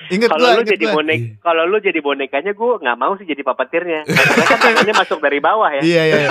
Iya. 0.08 0.14
Ingat 0.14 0.28
kalau 0.30 0.40
gua, 0.42 0.56
lu 0.56 0.62
jadi 0.64 0.84
bonek 0.88 1.18
kalau 1.38 1.62
lu 1.64 1.78
jadi 1.78 2.00
bonekanya 2.00 2.52
gua 2.52 2.72
nggak 2.78 2.98
mau 2.98 3.12
sih 3.14 3.24
jadi 3.24 3.42
papetirnya 3.42 4.00
karena 4.04 4.44
kan 4.44 4.58
tangannya 4.58 4.94
masuk 4.96 5.18
dari 5.18 5.38
bawah 5.38 5.70
ya 5.70 5.82
Iya 5.82 6.02
iya. 6.04 6.16
iya. 6.18 6.30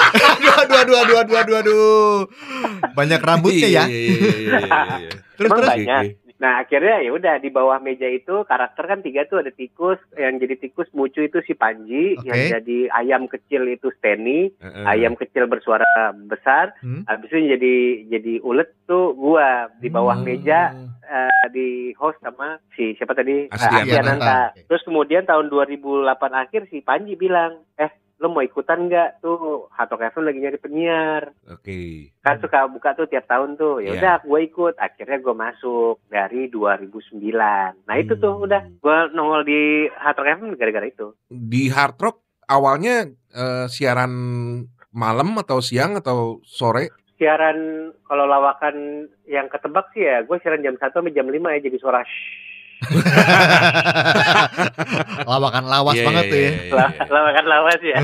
aduh 0.65 0.77
aduh 0.77 0.97
aduh 0.97 1.17
aduh 1.19 1.37
aduh 1.37 1.55
aduh. 1.57 2.17
Banyak 2.93 3.19
rambutnya 3.19 3.67
ya. 3.67 3.83
Iya 3.85 3.99
iya 3.99 4.15
iya 4.17 4.35
iya, 4.35 4.59
iya. 4.59 5.09
Terus 5.37 5.51
terus. 5.53 5.69
banyak. 5.69 6.03
Nah 6.37 6.61
akhirnya 6.61 7.01
ya 7.01 7.09
udah 7.11 7.35
di 7.37 7.49
bawah 7.49 7.77
meja 7.77 8.05
itu 8.05 8.45
karakter 8.45 8.85
kan 8.85 9.01
tiga 9.01 9.25
tuh 9.25 9.41
ada 9.41 9.49
tikus 9.49 9.97
yang 10.13 10.37
jadi 10.37 10.53
tikus 10.55 10.85
mucu 10.91 11.25
itu 11.25 11.41
si 11.41 11.53
Panji 11.53 12.13
Oke. 12.13 12.29
yang 12.29 12.53
jadi 12.53 12.77
ayam 12.93 13.25
kecil 13.25 13.65
itu 13.65 13.89
Steny 13.97 14.53
Heeh. 14.53 14.85
ayam 14.85 15.13
kecil 15.13 15.45
bersuara 15.45 15.85
besar 16.29 16.77
Hmm. 16.77 17.01
habis 17.05 17.29
itu 17.31 17.41
jadi 17.49 17.75
jadi 18.07 18.33
ulet 18.41 18.69
tuh 18.85 19.17
gua 19.17 19.73
di 19.77 19.89
bawah 19.89 20.13
Hmm. 20.13 20.29
meja 20.29 20.77
eh, 21.07 21.47
di 21.49 21.67
host 21.93 22.19
sama 22.19 22.59
si 22.71 22.93
siapa 22.93 23.11
tadi 23.11 23.45
Eh, 23.45 23.49
Asti 23.49 23.91
Ananta. 23.91 24.51
Terus 24.53 24.83
kemudian 24.83 25.23
tahun 25.23 25.47
2008 25.47 26.05
akhir 26.37 26.67
si 26.67 26.79
Panji 26.79 27.15
bilang 27.15 27.63
eh 27.75 27.89
lo 28.17 28.27
mau 28.27 28.41
ikutan 28.41 28.89
nggak 28.89 29.21
tuh 29.21 29.69
Hatok 29.69 30.09
FM 30.09 30.25
lagi 30.25 30.39
nyari 30.39 30.57
penyiar 30.57 31.37
Oke. 31.47 32.09
kan 32.17 32.41
suka 32.41 32.65
buka 32.65 32.97
tuh 32.97 33.05
tiap 33.05 33.29
tahun 33.29 33.53
tuh 33.55 33.77
ya 33.77 33.93
Iya. 33.93 33.93
udah 33.93 34.15
gue 34.25 34.39
ikut 34.43 34.73
akhirnya 34.75 35.21
gue 35.21 35.35
masuk 35.37 36.01
dari 36.07 36.49
2009 36.49 37.29
nah 37.85 37.95
itu 37.95 38.13
tuh 38.15 38.33
Hmm. 38.33 38.45
udah 38.49 38.61
gue 38.73 38.97
nongol 39.13 39.41
di 39.43 39.61
Hard 39.93 40.17
Rock 40.17 40.29
FM 40.33 40.49
gara-gara 40.55 40.87
itu 40.87 41.13
Di 41.29 41.69
Hard 41.69 41.97
Rock 41.97 42.17
awalnya 42.43 43.05
eh, 43.29 43.65
siaran 43.67 44.13
malam 44.89 45.37
atau 45.37 45.61
siang 45.61 45.93
atau 45.95 46.41
sore? 46.41 46.89
Siaran 47.17 47.57
kalau 48.03 48.25
lawakan 48.25 48.75
yang 49.25 49.45
ketebak 49.47 49.89
sih 49.91 50.01
ya 50.01 50.21
gue 50.21 50.37
siaran 50.39 50.61
jam 50.61 50.73
1 50.73 50.87
sampai 50.87 51.11
jam 51.11 51.25
5 51.25 51.33
ya 51.33 51.59
jadi 51.61 51.77
suara 51.77 52.01
shh 52.01 52.45
Lawakan 55.25 55.65
lawas 55.65 55.97
Iya, 55.97 56.05
banget 56.05 56.23
iya, 56.23 56.29
tuh 56.29 56.37
ya. 56.37 56.45
iya, 56.45 56.53
iya, 56.53 56.69
iya. 56.69 57.05
lama 57.09 57.29
kan 57.33 57.45
lawas 57.45 57.81
ya. 57.81 57.97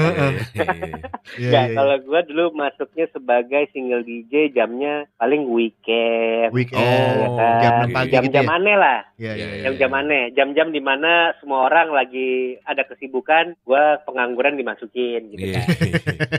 Iya, 1.38 1.62
kalau 1.78 1.96
gue 2.00 2.20
dulu 2.26 2.44
masuknya 2.54 3.06
sebagai 3.10 3.70
single 3.70 4.02
DJ 4.02 4.50
jamnya 4.50 5.06
paling 5.16 5.46
weekend. 5.46 6.50
Weekend, 6.52 6.82
ya 7.16 7.28
Oh, 7.30 7.38
kan? 7.38 7.62
jam 7.62 7.74
gitu 7.86 8.10
Jam-jam 8.12 8.44
ya. 8.44 8.52
aneh 8.52 8.76
lah. 8.76 9.00
Iya, 9.16 9.32
iya, 9.36 9.46
iya. 9.48 9.64
Jam-jam 9.64 9.92
aneh. 9.94 10.24
Jam-jam 10.34 10.68
di 10.70 10.82
mana 10.82 11.12
semua 11.38 11.70
orang 11.70 11.94
lagi 11.94 12.30
ada 12.64 12.82
kesibukan, 12.84 13.54
gue 13.56 13.84
pengangguran 14.04 14.58
dimasukin 14.58 15.30
gitu 15.32 15.54
Iya. 15.54 15.64
kan. 15.64 15.68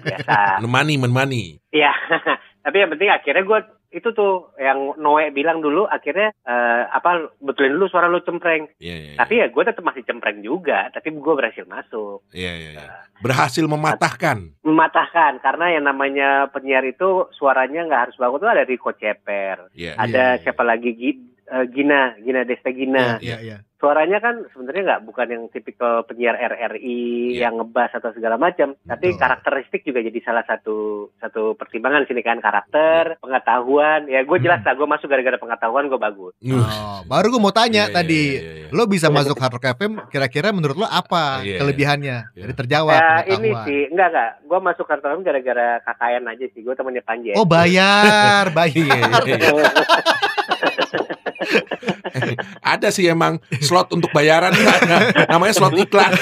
Biasa. 0.02 0.38
Menemani, 0.58 0.94
menemani. 0.98 1.42
Iya. 1.70 1.94
Tapi 2.64 2.76
yang 2.76 2.90
penting 2.90 3.10
akhirnya 3.10 3.44
gue 3.44 3.60
itu 3.92 4.08
tuh 4.10 4.32
yang 4.56 4.96
Noe 4.96 5.30
bilang 5.30 5.60
dulu 5.60 5.84
akhirnya 5.86 6.32
eh, 6.34 6.82
apa 6.88 7.30
betulin 7.38 7.72
dulu 7.72 7.86
suara 7.86 8.08
lu 8.08 8.18
cempreng. 8.18 8.66
Iya, 8.76 8.96
iya. 8.96 9.14
Tapi 9.14 9.34
ya 9.36 9.46
gue 9.46 9.62
tetap 9.62 9.84
masih 9.84 10.02
cempreng 10.02 10.40
juga. 10.40 10.88
Tapi 10.88 11.12
gue 11.12 11.34
berhasil 11.34 11.62
masuk. 11.64 12.24
Iya, 12.32 12.52
iya, 12.54 12.70
iya. 12.74 12.88
Berhasil 13.16 13.62
mematahkan. 13.64 14.56
mematahkan 14.60 15.38
karena 15.38 15.66
yang 15.70 15.84
namanya 15.84 16.28
penyiar 16.48 16.82
itu 16.82 17.28
suaranya 17.30 17.84
nggak 17.84 18.02
harus 18.02 18.16
bagus 18.16 18.40
tuh 18.40 18.48
ada 18.48 18.64
Rico 18.64 18.90
Ceper 18.90 19.70
Iya. 19.70 19.92
ada 19.94 20.24
Iya. 20.34 20.40
siapa 20.40 20.62
lagi 20.62 20.90
Gi- 20.90 21.20
eh, 21.44 21.64
Gina 21.68 22.16
Gina 22.18 22.42
Desta 22.42 22.70
Gina 22.70 23.20
Iya, 23.20 23.38
iya. 23.38 23.56
Suaranya 23.84 24.18
kan 24.18 24.42
sebenarnya 24.48 24.82
nggak 24.86 25.02
bukan 25.04 25.26
yang 25.28 25.42
tipikal 25.46 26.02
penyiar 26.02 26.34
RRI 26.34 27.30
Iya. 27.30 27.44
yang 27.44 27.58
ngebas 27.58 27.92
atau 27.92 28.10
segala 28.10 28.36
macam 28.36 28.72
tapi 28.80 29.10
Betul. 29.10 29.20
karakteristik 29.20 29.82
juga 29.82 30.00
jadi 30.00 30.18
salah 30.20 30.42
satu 30.42 31.08
satu 31.14 31.52
pertimbangan 31.52 32.04
sini 32.04 32.20
kan 32.20 32.38
karakter 32.38 33.18
pengetahuan 33.18 34.06
ya 34.06 34.22
gue 34.22 34.38
jelas 34.38 34.60
lah 34.60 34.72
gue 34.72 34.86
masuk 34.86 35.04
gara-gara 35.04 35.36
pengetahuan 35.36 35.86
gue 35.86 35.98
bagus 35.98 36.32
Uh, 36.40 36.64
Oh, 36.94 36.98
baru 37.04 37.28
gue 37.28 37.38
mau 37.38 37.50
tanya 37.50 37.84
Iya, 37.84 37.86
iya, 37.86 37.92
tadi. 37.92 38.22
iya, 38.32 38.40
iya. 38.64 38.66
Lo 38.72 38.86
bisa 38.86 39.06
masuk 39.08 39.36
Hard 39.36 39.52
Rock 39.52 39.66
FM 39.76 39.92
kira-kira 40.08 40.48
menurut 40.48 40.74
lo 40.74 40.86
apa 40.86 41.38
Iya, 41.38 41.44
iya. 41.44 41.56
kelebihannya 41.60 42.16
Iya. 42.32 42.40
dari 42.40 42.52
terjawab 42.54 42.90
ya 42.90 42.98
pengetahuan? 43.20 43.36
ini 43.36 43.48
sih 43.66 43.80
enggak 43.92 44.06
enggak 44.08 44.30
gue 44.40 44.58
masuk 44.62 44.84
kartu 44.86 45.06
gara-gara 45.20 45.66
KKN 45.82 46.22
aja 46.24 46.44
sih 46.48 46.60
gue 46.62 46.72
temannya 46.72 47.02
Panji 47.02 47.28
Oh 47.34 47.44
bayar, 47.44 48.48
bayar. 48.56 49.20
Ada 52.74 52.88
sih 52.90 53.06
emang 53.08 53.40
slot 53.62 53.92
untuk 53.92 54.10
bayaran 54.14 54.52
ada. 54.54 55.26
Namanya 55.28 55.54
slot 55.54 55.74
iklan. 55.76 56.12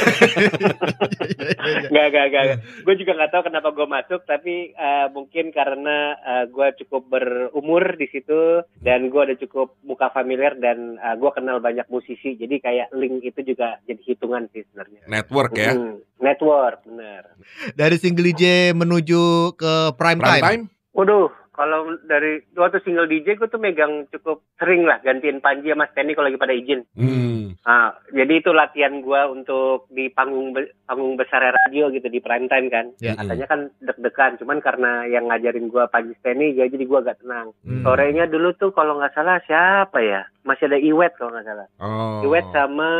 Nggak, 1.92 2.06
nggak, 2.12 2.26
nggak. 2.32 2.44
Gue 2.86 2.94
juga 2.98 3.12
nggak 3.18 3.32
tahu 3.32 3.42
kenapa 3.50 3.68
gue 3.74 3.86
masuk, 3.86 4.20
tapi 4.24 4.72
eh, 4.72 5.06
mungkin 5.12 5.50
karena 5.54 6.16
eh, 6.18 6.44
gue 6.48 6.68
cukup 6.84 7.02
berumur 7.08 7.98
di 7.98 8.06
situ 8.10 8.62
dan 8.80 9.10
gue 9.10 9.20
udah 9.20 9.38
cukup 9.38 9.78
muka 9.86 10.10
familiar 10.10 10.56
dan 10.58 10.96
eh, 10.98 11.14
gue 11.18 11.30
kenal 11.34 11.58
banyak 11.62 11.86
musisi, 11.92 12.34
jadi 12.38 12.58
kayak 12.62 12.88
link 12.96 13.22
itu 13.22 13.54
juga 13.54 13.78
jadi 13.86 14.02
hitungan 14.02 14.48
sih 14.50 14.64
sebenarnya. 14.70 15.02
Network 15.06 15.52
ya. 15.54 15.72
Hmm, 15.74 16.02
network, 16.18 16.78
bener. 16.86 17.22
Dari 17.74 17.96
single 17.98 18.26
DJ 18.32 18.74
menuju 18.74 19.54
ke 19.58 19.94
prime, 19.98 20.20
Prime 20.20 20.40
time. 20.40 20.42
time. 20.42 20.62
Waduh, 20.92 21.32
kalau 21.52 22.00
dari 22.08 22.40
waktu 22.56 22.80
single 22.80 23.04
DJ 23.04 23.36
gue 23.36 23.48
tuh 23.48 23.60
megang 23.60 24.08
cukup 24.08 24.40
sering 24.56 24.88
lah 24.88 25.04
gantiin 25.04 25.44
Panji 25.44 25.68
sama 25.68 25.84
Stanley 25.92 26.16
kalau 26.16 26.32
lagi 26.32 26.40
pada 26.40 26.56
izin. 26.56 26.80
Hmm. 26.96 27.52
Nah, 27.62 27.94
jadi 28.10 28.40
itu 28.40 28.50
latihan 28.50 29.04
gue 29.04 29.20
untuk 29.28 29.86
di 29.92 30.08
panggung 30.08 30.56
be- 30.56 30.72
panggung 30.88 31.14
besar 31.20 31.44
radio 31.44 31.92
gitu 31.92 32.08
di 32.08 32.18
prime 32.24 32.48
time 32.48 32.72
kan. 32.72 32.90
Ya. 32.98 33.14
Katanya 33.14 33.46
kan 33.46 33.60
deg-degan, 33.84 34.40
cuman 34.40 34.58
karena 34.64 35.04
yang 35.06 35.28
ngajarin 35.28 35.68
gua 35.68 35.86
Panji 35.92 36.16
Steny, 36.18 36.56
ya 36.56 36.66
jadi 36.66 36.84
gua 36.88 37.04
agak 37.04 37.20
tenang. 37.20 37.52
Hmm. 37.62 37.84
Sorenya 37.84 38.24
dulu 38.26 38.56
tuh 38.56 38.72
kalau 38.72 38.98
nggak 38.98 39.12
salah 39.12 39.38
siapa 39.44 40.00
ya? 40.00 40.26
Masih 40.42 40.66
ada 40.72 40.80
Iwet 40.80 41.14
kalau 41.20 41.36
nggak 41.36 41.46
salah. 41.46 41.66
Oh. 41.78 42.24
Iwet 42.26 42.46
sama 42.50 42.90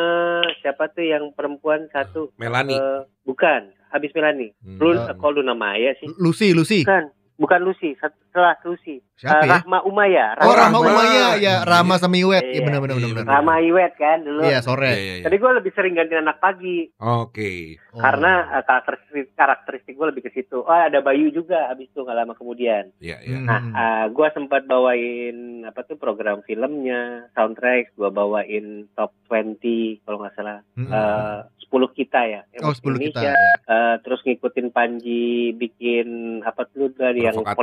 siapa 0.63 0.93
tuh 0.93 1.09
yang 1.09 1.33
perempuan 1.35 1.89
satu? 1.91 2.31
Melani. 2.39 2.77
Eh, 2.77 3.01
bukan, 3.25 3.73
habis 3.91 4.13
Melani. 4.15 4.53
Hmm. 4.63 4.79
Lu, 4.79 4.95
kok 4.95 5.33
Luna 5.33 5.57
Maya 5.57 5.97
sih? 5.99 6.07
Lucy, 6.21 6.55
Lucy. 6.55 6.85
Bukan, 6.87 7.11
bukan 7.41 7.61
Lucy, 7.67 7.99
setelah 8.33 8.57
Lucy. 8.65 8.97
Siapa 9.15 9.39
Eh, 9.39 9.47
ya? 9.47 9.61
Rahma 9.61 9.79
Umaya. 9.85 10.27
Oh, 10.41 10.51
Rama 10.51 10.57
Rahma. 10.73 10.79
Umaya 10.83 11.27
ya, 11.37 11.55
Rama 11.63 11.95
sama 11.95 12.17
Iwet. 12.17 12.43
Iya 12.43 12.53
Iya. 12.55 12.63
benar 12.65 12.81
benar 12.81 12.97
Iya, 12.97 13.05
benar. 13.05 13.17
benar. 13.21 13.33
Rama 13.37 13.55
Iwet 13.61 13.93
kan 13.95 14.19
dulu. 14.19 14.41
Iya, 14.41 14.49
Iya, 14.49 14.59
sore. 14.59 14.89
iya, 14.91 15.15
iya. 15.15 15.23
Tadi 15.23 15.37
gua 15.37 15.53
lebih 15.53 15.71
sering 15.71 15.93
gantiin 15.93 16.23
anak 16.23 16.41
pagi 16.41 16.79
Oke. 16.97 17.77
Oh. 17.93 18.01
karena 18.01 18.33
eh, 18.51 18.65
karakteristik 18.65 19.37
karakteristik 19.37 19.93
gue 19.93 20.07
lebih 20.09 20.23
ke 20.23 20.33
situ. 20.33 20.59
Oh 20.59 20.73
ada 20.73 20.99
Bayu 20.99 21.29
juga 21.29 21.69
abis 21.69 21.87
itu 21.87 22.01
nggak 22.01 22.19
lama 22.19 22.33
kemudian. 22.33 22.89
Iya, 22.99 23.21
iya. 23.21 23.37
Hmm. 23.37 23.47
Nah, 23.47 23.61
uh, 23.71 24.05
gue 24.09 24.29
sempat 24.33 24.65
bawain 24.65 25.37
apa 25.63 25.85
tuh 25.85 25.95
program 25.95 26.41
filmnya, 26.43 27.29
soundtrack, 27.31 27.93
gue 27.93 28.09
bawain 28.09 28.65
top 28.93 29.13
20 29.29 30.01
kalau 30.03 30.19
nggak 30.19 30.35
salah, 30.35 30.59
Hmm. 30.73 30.89
uh, 30.89 31.39
10 31.63 31.89
kita 31.91 32.21
ya, 32.23 32.41
yang 32.51 32.63
oh, 32.63 32.75
10 32.75 33.01
kita. 33.01 33.17
Indonesia. 33.17 33.33
ya. 33.33 33.55
Uh, 33.65 33.95
terus 33.99 34.21
ngikutin 34.23 34.69
Panji 34.71 35.25
bikin 35.53 36.09
apa 36.43 36.65
tuh 36.67 36.91
dari 36.91 37.25
yang 37.25 37.33
Provokatif. 37.35 37.57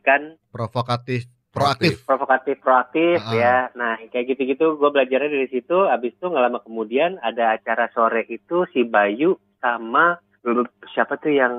Politik-politikan, 0.00 0.40
Provokatif, 0.50 1.20
proaktif. 1.52 1.94
provokatif, 2.06 2.56
proaktif 2.60 3.16
Ah. 3.20 3.34
ya. 3.34 3.56
Nah, 3.74 4.00
kayak 4.08 4.34
gitu-gitu 4.34 4.76
gue 4.76 4.90
belajarnya 4.90 5.30
dari 5.30 5.48
situ. 5.48 5.76
Abis 5.86 6.16
itu 6.16 6.24
nggak 6.24 6.44
lama 6.48 6.58
kemudian 6.64 7.20
ada 7.20 7.54
acara 7.54 7.90
sore 7.92 8.24
itu 8.26 8.64
si 8.72 8.84
Bayu 8.84 9.36
sama 9.60 10.18
siapa 10.94 11.20
tuh 11.20 11.30
yang 11.30 11.54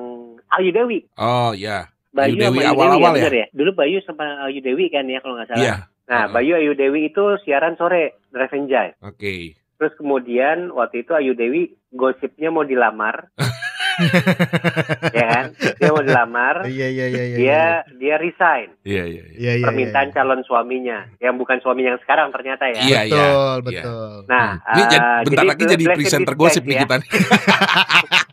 Ayu 0.50 0.74
Dewi. 0.74 1.06
Oh, 1.16 1.54
iya. 1.54 1.86
Bayu 2.12 2.36
Ayu 2.36 2.42
Dewi 2.50 2.60
awal-awal 2.66 3.14
ya? 3.16 3.30
ya? 3.30 3.48
Dulu 3.54 3.72
Bayu 3.72 4.02
sama 4.04 4.44
Ayu 4.44 4.60
Dewi 4.60 4.90
kan 4.90 5.06
ya 5.06 5.22
kalau 5.22 5.38
nggak 5.38 5.50
salah. 5.54 5.62
Iya. 5.62 5.76
Nah, 6.10 6.22
Heeh. 6.28 6.34
Bayu 6.34 6.54
Ayu 6.58 6.72
Dewi 6.74 7.08
itu 7.08 7.24
siaran 7.46 7.78
sore, 7.78 8.20
Drive 8.34 8.52
and 8.52 8.68
Jive. 8.68 8.98
Oke. 9.00 9.56
Terus 9.78 9.94
kemudian 9.96 10.74
waktu 10.74 11.06
itu 11.06 11.14
Ayu 11.14 11.34
Dewi 11.34 11.78
gosipnya 11.90 12.50
mau 12.50 12.66
dilamar. 12.66 13.32
ya 15.20 15.26
kan? 15.28 15.46
Dia 15.78 15.90
mau 15.90 16.02
dilamar. 16.02 16.56
Iya 16.66 16.88
iya 16.88 17.06
iya 17.08 17.24
iya. 17.24 17.38
Dia 17.38 17.64
dia 17.96 18.16
resign 18.18 18.70
Iya, 18.82 19.04
iya, 19.06 19.24
iya. 19.32 19.38
Iya 19.38 19.52
iya. 19.62 19.66
permintaan 19.66 20.10
calon 20.12 20.42
suaminya 20.42 21.06
yang 21.18 21.36
bukan 21.36 21.58
suami 21.60 21.86
yang 21.86 21.98
sekarang 22.02 22.30
ternyata 22.30 22.66
ya. 22.68 22.82
Iya, 22.82 23.00
iya. 23.06 23.12
Betul, 23.12 23.56
iya. 23.56 23.66
betul. 23.68 24.12
Nah, 24.28 24.48
Hmm. 24.52 24.72
Ini 24.72 24.84
jadi, 24.88 24.98
eh, 25.02 25.24
bentar 25.28 25.46
lagi 25.46 25.64
jadi 25.64 25.84
bless 25.84 25.92
and 25.92 25.98
presenter 26.00 26.36
gosip 26.36 26.64
nih 26.64 26.76
ya. 26.76 26.82
kita. 26.84 26.96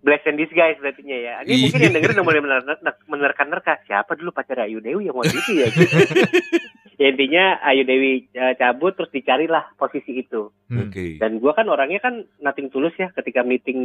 Bless 0.00 0.24
and 0.24 0.40
disguise 0.40 0.80
berartinya 0.80 1.12
ya. 1.12 1.34
Ini 1.44 1.52
Iya. 1.52 1.62
mungkin 1.68 1.80
yang 1.84 1.94
dengerin 1.94 2.16
udah 2.16 2.26
mulai 2.26 2.40
mener- 2.40 2.80
menerka-nerka 3.04 3.84
siapa 3.84 4.16
dulu 4.16 4.32
pacar 4.32 4.64
Ayu 4.64 4.80
Dewi 4.80 5.06
yang 5.06 5.16
waktu 5.16 5.36
itu 5.36 5.52
ya. 5.60 5.68
ya 7.00 7.06
intinya 7.08 7.60
Ayu 7.64 7.84
Dewi 7.84 8.28
eh, 8.32 8.54
cabut 8.56 8.96
terus 8.96 9.12
dicarilah 9.12 9.76
posisi 9.76 10.20
itu. 10.20 10.48
Hmm. 10.72 10.88
Oke. 10.88 11.20
Dan 11.20 11.36
gua 11.36 11.52
kan 11.52 11.68
orangnya 11.68 12.00
kan 12.00 12.24
nothing 12.40 12.72
tulus 12.72 12.96
ya 12.96 13.12
ketika 13.12 13.44
meeting 13.44 13.78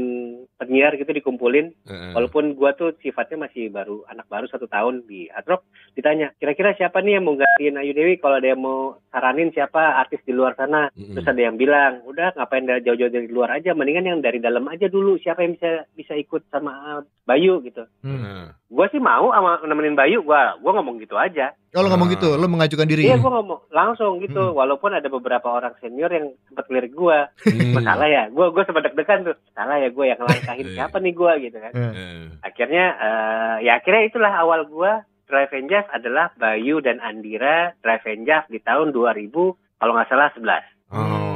penyiar 0.55 0.95
gitu 0.95 1.11
dikumpulin. 1.11 1.75
Heeh. 1.83 2.11
Walaupun 2.15 2.55
gua 2.55 2.71
tuh 2.73 2.95
sifatnya 2.99 3.47
masih 3.47 3.67
baru 3.67 4.07
anak 4.07 4.27
baru 4.27 4.47
satu 4.47 4.67
tahun 4.67 5.03
di 5.03 5.27
Adrop, 5.31 5.67
ditanya 5.95 6.31
kira-kira 6.37 6.75
siapa 6.75 7.03
nih 7.03 7.19
yang 7.19 7.27
mau 7.27 7.35
gantiin 7.35 7.75
Ayu 7.75 7.91
Dewi 7.91 8.19
kalau 8.19 8.39
ada 8.39 8.47
yang 8.47 8.61
mau 8.61 8.99
saranin 9.11 9.51
siapa 9.51 9.99
artis 9.99 10.23
di 10.23 10.31
luar 10.31 10.55
sana. 10.55 10.87
Mm-mm. 10.93 11.15
Terus 11.15 11.27
ada 11.27 11.41
yang 11.41 11.55
bilang, 11.55 12.03
udah 12.05 12.35
ngapain 12.35 12.67
jauh-jauh 12.67 13.11
dari 13.11 13.27
luar 13.27 13.57
aja, 13.57 13.71
mendingan 13.71 14.05
yang 14.05 14.19
dari 14.19 14.37
dalam 14.37 14.67
aja 14.67 14.85
dulu. 14.85 15.15
Siapa 15.17 15.41
yang 15.41 15.55
bisa 15.55 15.64
bisa 15.93 16.13
ikut 16.13 16.45
sama 16.47 16.71
uh, 16.71 17.01
Bayu 17.25 17.59
gitu. 17.61 17.83
Hmm. 18.01 18.53
Gua 18.69 18.85
sih 18.89 19.01
mau 19.01 19.29
sama 19.29 19.61
nemenin 19.65 19.97
Bayu, 19.97 20.21
gua 20.21 20.55
gua 20.59 20.77
ngomong 20.77 21.01
gitu 21.01 21.17
aja. 21.17 21.53
Oh, 21.73 21.83
lo 21.83 21.89
ngomong 21.89 22.13
gitu, 22.13 22.37
lo 22.37 22.45
mengajukan 22.45 22.85
diri. 22.85 23.03
Iya, 23.05 23.17
gua 23.17 23.41
ngomong 23.41 23.69
langsung 23.69 24.21
gitu. 24.21 24.51
Hmm. 24.51 24.57
Walaupun 24.57 24.93
ada 24.93 25.07
beberapa 25.07 25.49
orang 25.49 25.73
senior 25.79 26.09
yang 26.09 26.33
sempat 26.45 26.69
lirik 26.69 26.93
gua, 26.93 27.27
Hmm. 27.43 27.73
"Gua 27.73 27.81
salah 27.81 28.07
ya. 28.07 28.23
Gua 28.29 28.53
gua 28.53 28.63
sempat 28.63 28.85
deg-degan 28.85 29.25
tuh. 29.25 29.37
Salah 29.51 29.77
ya 29.77 29.89
gua 29.89 30.05
yang 30.05 30.19
ngelangkahin 30.21 30.65
Iya. 30.69 30.75
siapa 30.85 30.97
nih 31.01 31.13
gua 31.13 31.33
gitu 31.37 31.57
kan. 31.57 31.71
Eh. 31.73 31.81
Heeh. 31.91 32.21
Akhirnya 32.41 32.85
eh, 32.95 33.55
ya 33.65 33.71
akhirnya 33.77 34.03
itulah 34.05 34.33
awal 34.35 34.63
gua 34.69 35.03
Drive 35.25 35.57
and 35.57 35.67
Jive 35.67 35.89
adalah 35.89 36.29
Bayu 36.37 36.85
dan 36.85 37.01
Andira 37.01 37.73
Drive 37.81 38.05
and 38.05 38.29
Jive 38.29 38.45
di 38.45 38.61
tahun 38.61 38.93
2000 38.93 39.33
kalau 39.81 39.91
nggak 39.97 40.09
salah 40.09 40.29
11. 40.37 40.61
Hmm. 40.93 41.01
Oh. 41.01 41.34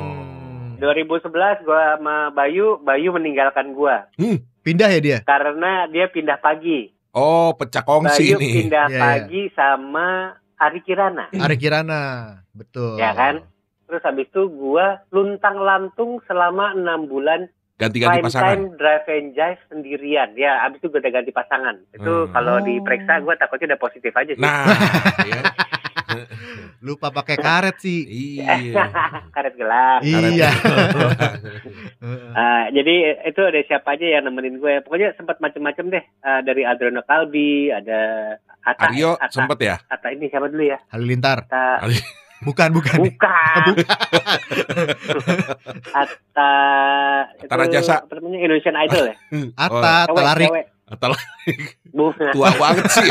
2011 0.79 1.29
gua 1.61 1.81
sama 1.93 2.15
Bayu, 2.31 2.79
Bayu 2.79 3.11
meninggalkan 3.11 3.71
gua 3.71 4.07
Pindah 4.59 4.87
ya 4.87 4.99
dia? 4.99 5.19
karena 5.21 5.87
dia 5.87 6.07
pindah 6.07 6.37
pagi. 6.37 6.91
Oh, 7.09 7.51
pecah 7.51 7.81
kongsi 7.81 8.21
Bayu 8.27 8.37
nih. 8.37 8.53
pindah 8.61 8.85
Iya, 8.85 8.91
iya. 8.91 9.01
pagi 9.01 9.41
sama 9.51 10.07
Ari 10.55 10.79
Kirana, 10.79 11.25
Ari 11.31 11.55
Kirana. 11.55 12.01
Betul. 12.51 12.95
ya 12.95 13.11
kan? 13.11 13.41
Terus 13.85 14.03
habis 14.03 14.25
itu 14.25 14.45
gua 14.47 15.01
luntang 15.09 15.57
lantung 15.57 16.21
selama 16.23 16.71
enam 16.71 17.05
bulan 17.05 17.49
Ganti-ganti 17.75 18.19
pasangan. 18.21 18.53
time 18.53 18.65
drive 18.75 19.07
and 19.07 19.31
jive 19.31 19.61
sendirian. 19.65 20.35
Ya, 20.35 20.59
habis 20.59 20.77
itu 20.77 20.91
gue 20.91 20.99
udah 20.99 21.13
ganti 21.13 21.31
pasangan. 21.31 21.79
Itu 21.89 22.27
Hmm. 22.27 22.31
kalau 22.31 22.59
diperiksa 22.59 23.17
gue 23.17 23.33
takutnya 23.33 23.71
udah 23.71 23.81
positif 23.81 24.11
aja 24.11 24.29
sih. 24.29 24.37
Nah, 24.37 24.67
ya. 25.31 25.41
Lupa 26.79 27.11
pakai 27.11 27.35
karet 27.35 27.75
sih. 27.77 28.07
Iya. 28.07 28.71
Karet 29.35 29.53
gelap. 29.53 29.99
Iya. 29.99 30.47
Ah, 32.31 32.65
jadi 32.75 32.95
itu 33.21 33.41
ada 33.41 33.59
siapa 33.63 33.93
aja 33.93 34.05
yang 34.07 34.23
nemenin 34.23 34.57
gue. 34.57 34.79
Pokoknya 34.81 35.11
sempat 35.13 35.39
macem-macem 35.39 35.91
deh. 35.91 36.03
Ah, 36.19 36.39
dari 36.39 36.63
Adriano 36.63 37.03
Kalbi, 37.03 37.67
ada 37.67 37.99
Ata, 38.59 38.87
Aryo 38.87 39.15
Ata, 39.15 39.27
sempet 39.27 39.59
ya? 39.59 39.75
Ata 39.85 40.07
ini 40.09 40.27
siapa 40.27 40.47
dulu 40.47 40.63
ya? 40.63 40.79
Halilintar. 40.89 41.43
Ata, 41.45 41.83
Ali- 41.83 41.99
Bukan, 42.39 42.71
bukan. 42.71 43.03
Bukan. 43.03 43.63
Atta 45.91 46.51
Atta 47.43 47.53
Rajasa. 47.53 47.95
Apa 48.07 48.15
namanya 48.15 48.39
Indonesian 48.39 48.79
Idol 48.79 49.03
ya? 49.03 49.15
Ata, 49.59 49.95
Cewek, 50.07 50.15
Talarik. 50.15 50.47
cewek. 50.47 50.65
Atau 50.89 51.13
Bukan. 51.93 52.33
tua 52.33 52.49
banget 52.55 52.85
sih. 52.89 53.09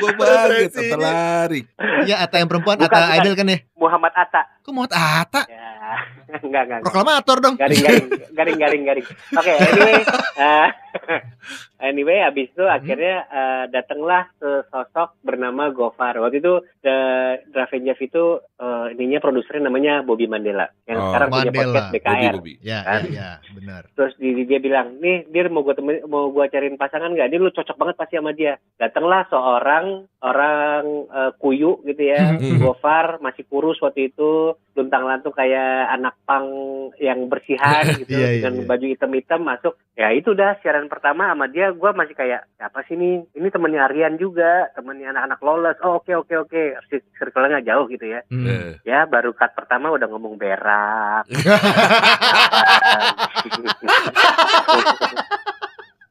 Tua 0.00 0.10
banget, 0.16 0.70
ini. 0.72 0.90
terlarik. 0.90 1.64
Iya, 2.02 2.16
Ata 2.22 2.36
yang 2.38 2.50
perempuan, 2.50 2.76
Bukan, 2.78 2.90
Ata 2.90 2.98
bukan. 3.02 3.16
Idol 3.22 3.34
kan 3.36 3.46
ya? 3.46 3.58
Muhammad 3.76 4.12
Atta. 4.14 4.42
Kok 4.62 4.72
mau 4.72 4.86
Ata? 4.86 5.42
Ya. 5.46 5.70
enggak, 6.32 6.42
enggak, 6.42 6.62
enggak. 6.64 6.80
Proklamator 6.82 7.36
dong. 7.38 7.54
garing 7.58 7.82
garing 7.82 8.06
garing 8.38 8.56
garing 8.58 8.82
garing 8.86 9.06
oke 9.36 9.50
anyway 9.52 10.00
eh, 10.38 10.68
anyway 11.82 12.22
abis 12.22 12.48
itu 12.48 12.62
Hmm. 12.62 12.74
akhirnya 12.74 13.16
eh, 13.26 13.64
datanglah 13.68 14.22
sosok 14.38 15.18
bernama 15.20 15.68
Gofar 15.68 16.16
waktu 16.16 16.38
itu 16.38 16.54
the 16.80 16.96
Jeff 17.82 17.98
itu 17.98 18.24
eh, 18.56 18.86
ininya 18.92 19.18
produsernya 19.18 19.66
namanya 19.66 20.00
Bobby 20.00 20.24
Mandela 20.24 20.70
yang 20.84 20.98
Oh, 20.98 21.06
sekarang 21.08 21.28
punya 21.28 21.42
Mandela. 21.44 21.58
podcast 21.58 21.86
Bobby, 21.86 21.98
BKR 21.98 22.34
Bobby. 22.34 22.54
Ya, 22.60 22.78
Kan? 22.82 23.00
ya, 23.04 23.10
ya, 23.10 23.30
benar. 23.50 23.82
terus 23.92 24.12
di- 24.16 24.44
dia 24.44 24.58
bilang 24.58 24.86
nih 24.98 25.26
dia 25.26 25.48
mau 25.48 25.62
gue 25.62 25.74
temen 25.74 25.94
mau 26.06 26.28
gue 26.28 26.44
cariin 26.46 26.76
pasangan 26.76 27.10
nggak 27.10 27.28
dia 27.28 27.38
lu 27.38 27.50
cocok 27.50 27.76
banget 27.76 27.96
pasti 27.96 28.14
sama 28.16 28.32
dia 28.32 28.52
datanglah 28.76 29.26
seorang 29.26 29.86
orang 30.20 30.84
eh, 31.08 31.32
kuyu 31.36 31.82
gitu 31.84 32.02
ya 32.02 32.20
Hmm. 32.42 32.58
Gofar 32.58 33.18
masih 33.18 33.44
kurus 33.44 33.78
waktu 33.78 34.08
itu 34.08 34.54
luntang 34.72 35.04
lantung 35.04 35.30
kayak 35.30 35.62
anak 35.90 36.16
pang 36.22 36.48
yang 36.96 37.26
bersihan 37.26 37.84
gitu 38.00 38.08
Iya, 38.12 38.28
iya, 38.30 38.36
dengan 38.40 38.54
iya. 38.58 38.66
baju 38.66 38.86
hitam-hitam 38.88 39.40
masuk 39.40 39.74
ya 39.92 40.10
itu 40.10 40.32
udah 40.32 40.58
siaran 40.58 40.81
pertama 40.84 41.26
sama 41.26 41.46
dia 41.46 41.68
gue 41.68 41.90
masih 41.92 42.12
kayak 42.12 42.40
siapa 42.54 42.80
sih 42.82 42.92
ini 42.92 43.22
ini 43.32 43.48
temennya 43.48 43.84
Aryan 43.84 44.14
juga 44.14 44.68
temennya 44.72 45.10
anak-anak 45.10 45.40
lolos 45.40 45.76
oh 45.80 45.96
oke 45.96 46.10
oke 46.16 46.32
oke 46.40 46.60
circle-nya 47.14 47.56
nggak 47.56 47.66
jauh 47.66 47.84
gitu 47.86 48.04
ya 48.08 48.18
Hmm. 48.26 48.46
Eh, 48.46 48.68
ya 48.82 49.04
baru 49.04 49.30
cut 49.32 49.52
pertama 49.52 49.90
udah 49.90 50.06
ngomong 50.06 50.34
berak 50.34 51.22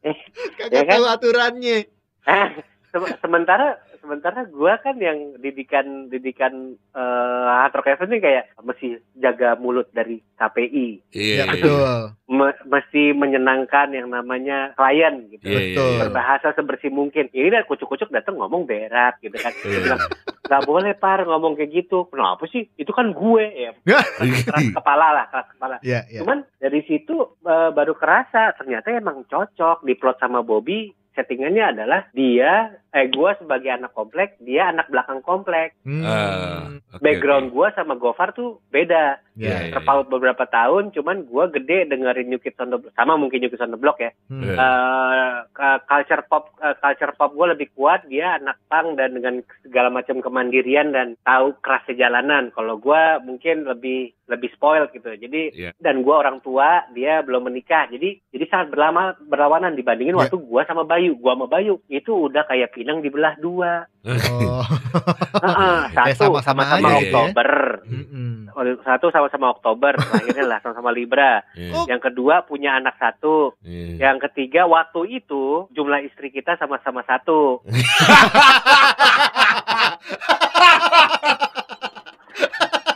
eh 0.01 0.15
Kagak 0.57 0.73
Ya 0.73 0.81
kan? 0.83 0.91
tahu 0.91 1.03
aturannya. 1.07 1.77
Eh, 2.23 2.47
se- 2.87 3.15
sementara 3.19 3.75
sementara 4.01 4.43
gua 4.45 4.75
kan 4.77 4.97
yang 4.97 5.37
didikan 5.37 6.09
didikan 6.09 6.53
eh 6.91 7.45
hard 7.47 7.71
rock 7.71 7.87
Heaven 7.87 8.09
nih 8.09 8.19
kayak 8.19 8.43
mesti 8.59 8.87
jaga 9.15 9.55
mulut 9.55 9.87
dari 9.91 10.19
KPI, 10.35 11.13
Iya, 11.13 11.33
Ya, 11.37 11.45
iya, 11.45 11.45
betul. 11.47 11.93
Me- 12.27 12.61
mesti 12.65 13.13
menyenangkan 13.13 13.93
yang 13.93 14.09
namanya 14.09 14.73
klien 14.73 15.29
gitu. 15.29 15.45
Iya, 15.45 15.53
iya, 15.53 15.61
Betul. 15.71 15.93
Berbahasa 16.01 16.47
sebersih 16.51 16.89
mungkin. 16.89 17.29
Ini 17.29 17.51
dan 17.51 17.63
kucuk-kucuk 17.63 18.09
datang 18.09 18.35
ngomong 18.35 18.65
berak 18.65 19.21
gitu 19.21 19.37
kan. 19.37 19.53
Dia 19.53 19.69
Iya. 19.69 19.79
bilang, 19.85 20.01
Gak 20.41 20.67
boleh 20.67 20.91
par 20.93 21.23
ngomong 21.23 21.55
kayak 21.55 21.71
gitu. 21.71 22.11
Kenapa 22.11 22.43
sih? 22.43 22.67
Itu 22.75 22.91
kan 22.91 23.15
gue 23.15 23.45
ya. 23.55 23.71
Keras 24.43 24.67
kepala 24.73 25.07
lah, 25.13 25.25
keras 25.31 25.47
kepala. 25.47 25.75
Ya, 25.79 26.03
ya. 26.09 26.19
Cuman 26.19 26.43
dari 26.57 26.83
situ 26.83 27.15
eh, 27.39 27.69
baru 27.71 27.95
kerasa 27.95 28.51
ternyata 28.57 28.91
emang 28.91 29.23
cocok 29.25 29.85
di 29.85 29.95
plot 29.95 30.19
sama 30.19 30.41
Bobby. 30.41 30.91
Settingannya 31.11 31.75
adalah 31.75 32.07
dia, 32.15 32.71
eh 32.95 33.11
gue 33.11 33.31
sebagai 33.35 33.67
anak 33.67 33.91
komplek, 33.91 34.39
dia 34.39 34.71
anak 34.71 34.87
belakang 34.87 35.19
komplek. 35.19 35.75
Hmm. 35.83 36.07
Ah, 36.07 36.71
oke, 36.95 37.03
Background 37.03 37.51
oke. 37.51 37.53
gue 37.55 37.67
sama 37.75 37.99
Gofar 37.99 38.31
tuh 38.31 38.63
beda. 38.71 39.19
Ya. 39.31 39.63
Iya, 39.63 39.79
Terpaut 39.79 40.11
beberapa 40.11 40.43
tahun, 40.43 40.91
cuman 40.91 41.23
gue 41.23 41.45
gede 41.55 41.87
dengerin 41.87 42.27
New 42.27 42.37
Kids 42.37 42.59
on 42.59 42.69
the 42.69 42.77
Block. 42.77 42.91
Sama 42.93 43.15
mungkin 43.15 43.39
New 43.39 43.47
Kids 43.47 43.63
on 43.63 43.71
the 43.71 43.79
Block 43.79 43.97
ya. 43.97 44.11
Eh, 44.27 45.31
ke- 45.49 45.81
culture 45.85 46.23
pop, 46.25 46.51
eh, 46.57 46.75
culture 46.75 47.15
pop 47.15 47.31
gue 47.31 47.47
lebih 47.49 47.71
kuat. 47.71 48.03
Dia 48.05 48.37
anak 48.37 48.59
pang 48.67 48.93
dan 48.93 49.15
dengan 49.15 49.39
segala 49.61 49.87
macam 49.87 50.19
kemandirian 50.19 50.91
dan 50.91 51.15
tahu 51.21 51.55
kerasnya 51.59 52.07
jalanan. 52.07 52.51
Kalau 52.51 52.75
gue 52.75 53.01
mungkin 53.23 53.63
lebih 53.63 54.11
lebih 54.27 54.47
spoiled 54.51 54.91
gitu. 54.91 55.11
Jadi 55.11 55.51
Iya. 55.51 55.71
dan 55.75 56.01
gue 56.01 56.15
orang 56.15 56.39
tua, 56.39 56.87
dia 56.91 57.19
belum 57.19 57.51
menikah. 57.51 57.91
Jadi 57.91 58.23
jadi 58.31 58.45
sangat 58.47 58.71
berlama 58.71 59.19
berlawanan 59.19 59.75
dibandingin 59.75 60.15
Iya. 60.15 60.27
waktu 60.27 60.39
gue 60.39 60.61
sama 60.63 60.83
Bayu. 60.83 61.19
Gue 61.19 61.31
sama 61.31 61.47
Bayu 61.47 61.83
itu 61.87 62.31
udah 62.31 62.47
kayak 62.47 62.71
pinang 62.71 63.03
dibelah 63.03 63.35
dua. 63.35 63.90
Oh. 64.01 64.65
Heeh, 65.45 65.79
Kayak 65.93 66.17
satu 66.17 66.41
sama-sama 66.41 66.89
ya. 66.89 66.97
Oktober. 67.05 67.49
Mm-mm. 67.85 68.49
Satu 68.81 69.13
sama-sama 69.13 69.53
Oktober, 69.53 69.93
akhirnya 70.17 70.45
lah 70.47 70.57
sama-sama 70.59 70.89
Libra. 70.89 71.45
Iya, 71.53 71.69
Oh. 71.71 71.85
Yang 71.85 72.01
kedua 72.09 72.41
punya 72.43 72.75
anak 72.75 72.97
satu. 72.97 73.53
iya. 73.61 74.09
Yang 74.09 74.29
ketiga 74.29 74.65
waktu 74.65 75.21
itu 75.21 75.69
jumlah 75.69 76.01
istri 76.01 76.33
kita 76.33 76.57
sama-sama 76.57 77.05
satu. 77.05 77.61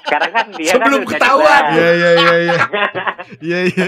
Sekarang 0.06 0.32
kan 0.32 0.46
dia 0.56 0.72
Sebelum 0.74 1.02
kan 1.04 1.12
ketahuan. 1.18 1.63
Iya, 1.74 1.89
iya, 1.91 2.10
iya, 2.13 2.36
iya. 2.39 2.56
Iya, 3.41 3.60
iya. 3.68 3.86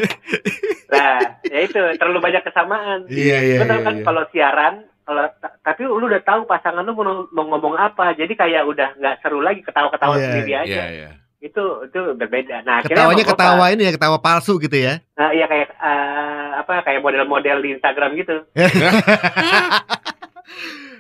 Nah, 0.88 1.17
ya 1.45 1.60
itu 1.62 1.80
terlalu 1.97 2.19
banyak 2.19 2.43
kesamaan. 2.43 2.99
Iya, 3.08 3.38
iya, 3.39 3.58
Betul 3.62 3.77
iya, 3.80 3.86
kan 3.86 3.95
iya. 3.95 4.03
kalau 4.03 4.23
siaran 4.34 4.73
kalau 5.08 5.24
ta- 5.34 5.56
tapi 5.63 5.82
lu 5.82 6.04
udah 6.04 6.20
tahu 6.20 6.43
pasangan 6.43 6.84
lu 6.84 6.91
mau, 6.91 7.04
mau 7.32 7.46
ngomong 7.48 7.80
apa, 7.80 8.12
jadi 8.12 8.28
kayak 8.30 8.67
udah 8.67 8.89
nggak 8.93 9.15
seru 9.20 9.39
lagi 9.39 9.63
ketawa-ketawa 9.63 10.13
Iya, 10.13 10.24
sendiri 10.28 10.52
aja. 10.54 10.67
Iya, 10.67 10.86
iya. 10.91 11.10
Itu 11.39 11.63
itu 11.86 12.02
berbeda. 12.13 12.60
Nah, 12.62 12.82
Ketawanya 12.82 13.24
ketawa 13.24 13.65
ini 13.70 13.86
ya, 13.86 13.93
ketawa 13.93 14.17
palsu 14.17 14.58
gitu 14.58 14.76
ya. 14.76 15.00
Nah, 15.13 15.32
iya 15.32 15.46
kayak 15.46 15.70
eh, 15.72 16.50
apa 16.58 16.84
kayak 16.84 17.00
model-model 17.00 17.58
di 17.62 17.70
Instagram 17.72 18.17
gitu. 18.17 18.36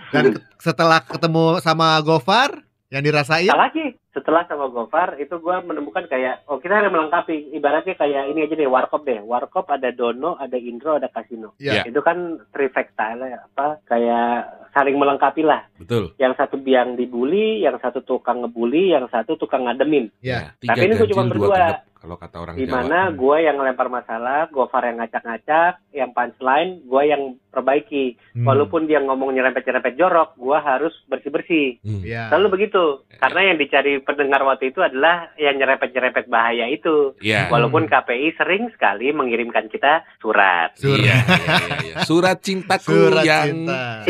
Dan 0.07 0.23
ke- 0.31 0.41
setelah 0.57 1.01
ketemu 1.01 1.59
sama 1.59 1.99
Gofar, 1.99 2.63
yang 2.87 3.03
dirasain, 3.03 3.49
Nah, 3.49 3.67
lagi 3.67 3.96
setelah 4.27 4.43
sama 4.51 4.67
Gofar 4.67 5.15
itu 5.23 5.39
gua 5.39 5.63
menemukan 5.63 6.03
kayak 6.03 6.43
oh 6.51 6.59
kita 6.59 6.83
ada 6.83 6.91
melengkapi. 6.91 7.55
Ibaratnya 7.55 7.95
kayak 7.95 8.27
ini 8.35 8.43
aja 8.43 8.59
deh 8.59 8.67
warkop 8.67 9.07
deh. 9.07 9.23
Warkop 9.23 9.71
ada 9.71 9.87
Dono 9.95 10.35
ada 10.35 10.59
Indro 10.59 10.99
ada 10.99 11.07
Kasino 11.07 11.55
ya, 11.55 11.87
itu 11.87 11.95
kan 12.03 12.35
trifecta 12.51 13.15
lah 13.15 13.31
ya, 13.31 13.39
apa 13.47 13.79
kayak 13.87 14.67
saling 14.75 14.99
melengkapi 14.99 15.47
lah. 15.47 15.63
Betul. 15.79 16.11
yang 16.19 16.35
satu 16.35 16.59
biang 16.59 16.99
dibully 16.99 17.63
yang 17.63 17.79
satu 17.79 18.03
tukang 18.03 18.43
ngebully 18.43 18.91
yang 18.91 19.07
satu 19.07 19.39
tukang 19.39 19.63
ngademin. 19.63 20.11
Ya. 20.19 20.51
Tiga 20.59 20.75
Tapi 20.75 20.83
ini 20.83 20.93
gua 20.99 21.07
cuma 21.07 21.23
berdua. 21.31 21.86
Kalau 21.97 22.13
kata 22.13 22.37
orang 22.37 22.55
di 22.55 22.63
Jawa. 22.63 22.85
mana 22.85 22.99
gue 23.09 23.37
yang 23.41 23.57
lempar 23.57 23.89
masalah 23.89 24.45
Gofar 24.47 24.85
yang 24.85 24.97
ngacak-ngacak 24.97 25.81
yang 25.91 26.13
punchline 26.13 26.81
gue 26.81 27.03
yang 27.03 27.23
perbaiki 27.47 28.05
Hmm. 28.31 28.45
walaupun 28.45 28.85
dia 28.85 29.01
ngomong 29.01 29.33
nyerempet-nyerempet 29.33 29.97
jorok 29.97 30.37
gue 30.37 30.53
harus 30.55 30.93
bersih-bersih 31.05 31.81
Hmm. 31.81 32.01
Ya. 32.01 32.29
Selalu 32.29 32.47
begitu. 32.53 33.01
Karena 33.17 33.41
yang 33.43 33.57
dicari 33.57 33.97
pendengar 33.99 34.41
waktu 34.43 34.69
itu 34.69 34.79
adalah 34.79 35.33
yang 35.35 35.57
nyerempet-nyerempet 35.57 36.25
bahaya 36.27 36.65
itu. 36.67 37.17
Iya. 37.17 37.49
Walaupun 37.49 37.85
KPI 37.85 38.37
sering 38.37 38.69
sekali 38.69 39.09
mengirimkan 39.09 39.65
kita 39.65 40.05
surat. 40.17 40.77
Surat. 40.77 41.01
Iya, 41.01 41.15
iya, 41.17 41.45
iya, 41.57 41.75
iya. 41.81 41.95
Surat 42.03 42.37
cintaku 42.39 42.93
Surat 43.09 43.25
yang 43.25 43.45
cinta. 43.65 43.81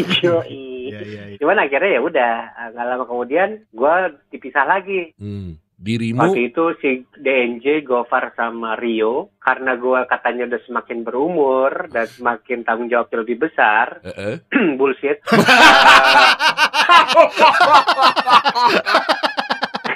Iya, 0.88 1.04
iya, 1.04 1.21
iya. 1.30 1.38
Cuman 1.38 1.60
akhirnya 1.60 1.89
ya 1.89 2.02
udah, 2.02 2.34
nggak 2.71 2.86
lama 2.86 3.04
kemudian 3.04 3.50
gue 3.69 3.93
dipisah 4.30 4.63
lagi. 4.63 5.12
Hmm. 5.15 5.60
Dirimu 5.78 6.34
Waktu 6.34 6.50
itu 6.50 6.66
si 6.82 6.90
DNJ, 7.22 7.86
Gofar 7.86 8.34
sama 8.34 8.74
Rio, 8.74 9.38
karena 9.38 9.78
gue 9.78 10.00
katanya 10.10 10.50
udah 10.50 10.62
semakin 10.66 11.00
berumur 11.06 11.72
dan 11.94 12.10
semakin 12.10 12.66
tanggung 12.66 12.90
jawab 12.90 13.13
lebih 13.13 13.46
besar, 13.46 14.02
eh, 14.10 14.42
eh. 14.42 14.76
bullshit. 14.78 15.22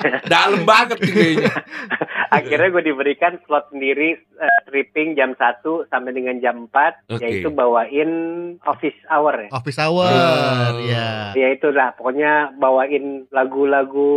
dalam 0.34 0.64
banget 0.64 0.98
kayaknya. 0.98 1.52
Akhirnya 2.32 2.72
gue 2.72 2.84
diberikan 2.86 3.36
slot 3.44 3.68
sendiri 3.70 4.16
eh, 4.16 4.56
stripping 4.64 5.14
jam 5.14 5.36
1 5.36 5.62
sampai 5.88 6.12
dengan 6.12 6.40
jam 6.40 6.66
4 6.66 7.12
Oke. 7.12 7.20
yaitu 7.20 7.52
bawain 7.52 8.10
office 8.64 8.96
hour 9.08 9.36
ya. 9.36 9.50
Office 9.52 9.78
hour, 9.78 10.08
Oh. 10.08 10.80
ya. 10.82 11.36
Ya 11.36 11.48
itu 11.52 11.70
lah 11.70 11.92
pokoknya 11.94 12.56
bawain 12.56 13.28
lagu-lagu 13.30 14.12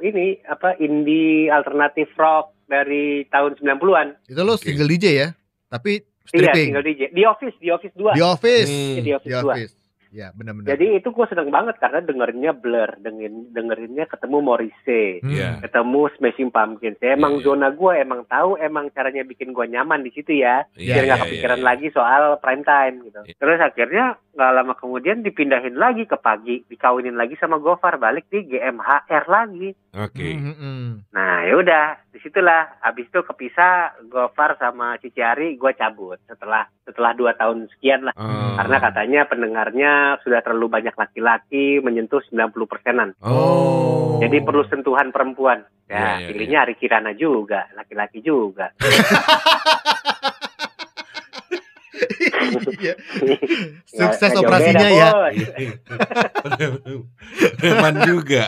ini 0.00 0.38
apa 0.46 0.78
indie 0.78 1.50
alternatif 1.50 2.06
rock 2.14 2.54
dari 2.66 3.26
tahun 3.28 3.58
90-an. 3.58 4.08
Itu 4.26 4.40
lo 4.42 4.54
single 4.54 4.86
DJ 4.86 5.06
ya, 5.16 5.28
tapi 5.66 6.02
Iya, 6.26 6.50
stripping. 6.50 6.66
single 6.70 6.84
DJ. 6.84 7.02
Di 7.10 7.22
office, 7.22 7.56
di 7.58 7.70
office 7.70 7.94
2. 7.94 8.14
Di 8.14 8.22
office. 8.22 8.70
Hmm. 8.70 8.98
Di 8.98 9.12
office 9.14 9.30
Di 9.30 9.42
2. 9.42 9.85
Ya, 10.16 10.32
benar-benar. 10.32 10.72
Jadi 10.72 10.96
itu 10.96 11.12
gue 11.12 11.26
seneng 11.28 11.52
banget 11.52 11.76
karena 11.76 12.00
dengerinnya 12.00 12.56
Blur, 12.56 12.88
dengerin 13.04 13.52
dengerinnya 13.52 14.08
ketemu 14.08 14.40
Morrissey. 14.40 15.20
Hmm. 15.20 15.28
Iya. 15.28 15.50
ketemu 15.60 16.08
Smashing 16.16 16.48
Pumpkins. 16.48 16.96
Ya, 17.04 17.12
emang 17.12 17.36
Iya, 17.36 17.44
iya. 17.44 17.46
zona 17.52 17.68
gue 17.76 17.92
emang 18.00 18.20
tahu 18.24 18.56
emang 18.56 18.88
caranya 18.96 19.28
bikin 19.28 19.52
gue 19.52 19.66
nyaman 19.68 20.00
di 20.00 20.10
situ 20.16 20.40
ya. 20.40 20.64
Iya, 20.72 20.96
biar 20.96 21.04
nggak 21.04 21.18
iya, 21.20 21.24
kepikiran 21.28 21.60
iya. 21.60 21.66
lagi 21.68 21.86
soal 21.92 22.22
prime 22.40 22.64
time 22.64 22.96
gitu. 23.04 23.20
Iya. 23.28 23.36
Terus 23.36 23.58
akhirnya 23.60 24.04
nggak 24.32 24.52
lama 24.56 24.74
kemudian 24.80 25.20
dipindahin 25.20 25.76
lagi 25.76 26.08
ke 26.08 26.16
pagi, 26.16 26.64
dikawinin 26.64 27.16
lagi 27.20 27.36
sama 27.36 27.60
Gofar 27.60 28.00
balik 28.00 28.32
di 28.32 28.40
GMHR 28.48 29.24
lagi. 29.28 29.76
Oke. 29.96 30.24
Hmm, 30.32 30.40
hmm, 30.40 30.56
hmm. 30.56 30.88
Nah 31.12 31.44
ya 31.44 31.54
udah 31.60 31.84
di 32.08 32.18
situlah 32.24 32.80
habis 32.80 33.04
itu 33.08 33.20
kepisah 33.20 34.00
Gofar 34.08 34.56
sama 34.56 34.96
Cici 34.96 35.20
Ari 35.20 35.60
gue 35.60 35.72
cabut 35.76 36.16
setelah 36.24 36.64
setelah 36.84 37.12
dua 37.12 37.36
tahun 37.36 37.68
sekian 37.76 38.08
lah 38.08 38.14
Hmm. 38.16 38.56
karena 38.56 38.76
katanya 38.80 39.20
pendengarnya 39.28 39.92
sudah 40.22 40.40
terlalu 40.44 40.66
banyak 40.70 40.94
laki-laki 40.94 41.82
menyentuh 41.82 42.22
90 42.30 42.54
persenan. 42.70 43.08
Oh. 43.24 44.22
jadi 44.22 44.40
perlu 44.40 44.62
sentuhan 44.70 45.10
perempuan. 45.10 45.66
Ya 45.86 46.18
iya, 46.18 46.26
pilihnya 46.26 46.58
Ari 46.66 46.74
Kirana 46.82 47.14
juga 47.14 47.70
laki-laki 47.78 48.18
juga 48.18 48.74
Sukses 53.86 54.30
nggak 54.30 54.32
jauh 54.32 54.42
operasinya 54.44 54.88
beda, 54.88 54.98
ya. 54.98 55.10
Preman 57.60 57.94
juga. 58.06 58.44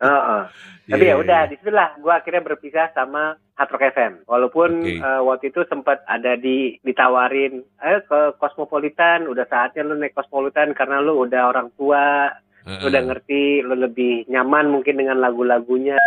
Heeh. 0.00 0.42
Tapi 0.90 1.06
Iya, 1.06 1.14
ya 1.14 1.22
udah, 1.22 1.40
iya. 1.46 1.50
di 1.50 1.54
situlah 1.62 1.88
gue 2.02 2.10
akhirnya 2.10 2.42
berpisah 2.42 2.90
sama 2.98 3.38
Hard 3.54 3.70
Rock 3.70 3.84
FM. 3.94 4.12
Walaupun 4.26 4.70
Oke. 4.82 4.98
eh, 4.98 5.20
waktu 5.22 5.44
itu 5.54 5.62
sempat 5.70 6.02
ada 6.10 6.34
di 6.34 6.82
ditawarin, 6.82 7.62
eh 7.78 8.02
ke 8.02 8.34
Cosmopolitan, 8.42 9.30
udah 9.30 9.46
saatnya 9.46 9.86
lu 9.86 9.94
naik 9.94 10.18
Cosmopolitan 10.18 10.74
karena 10.74 10.98
lu 10.98 11.22
udah 11.22 11.46
orang 11.46 11.70
tua, 11.78 12.34
Heeh. 12.66 12.80
lu 12.82 12.86
udah 12.90 13.02
ngerti, 13.06 13.62
lu 13.62 13.78
lebih 13.78 14.26
nyaman 14.26 14.66
mungkin 14.66 14.98
dengan 14.98 15.22
lagu-lagunya. 15.22 16.00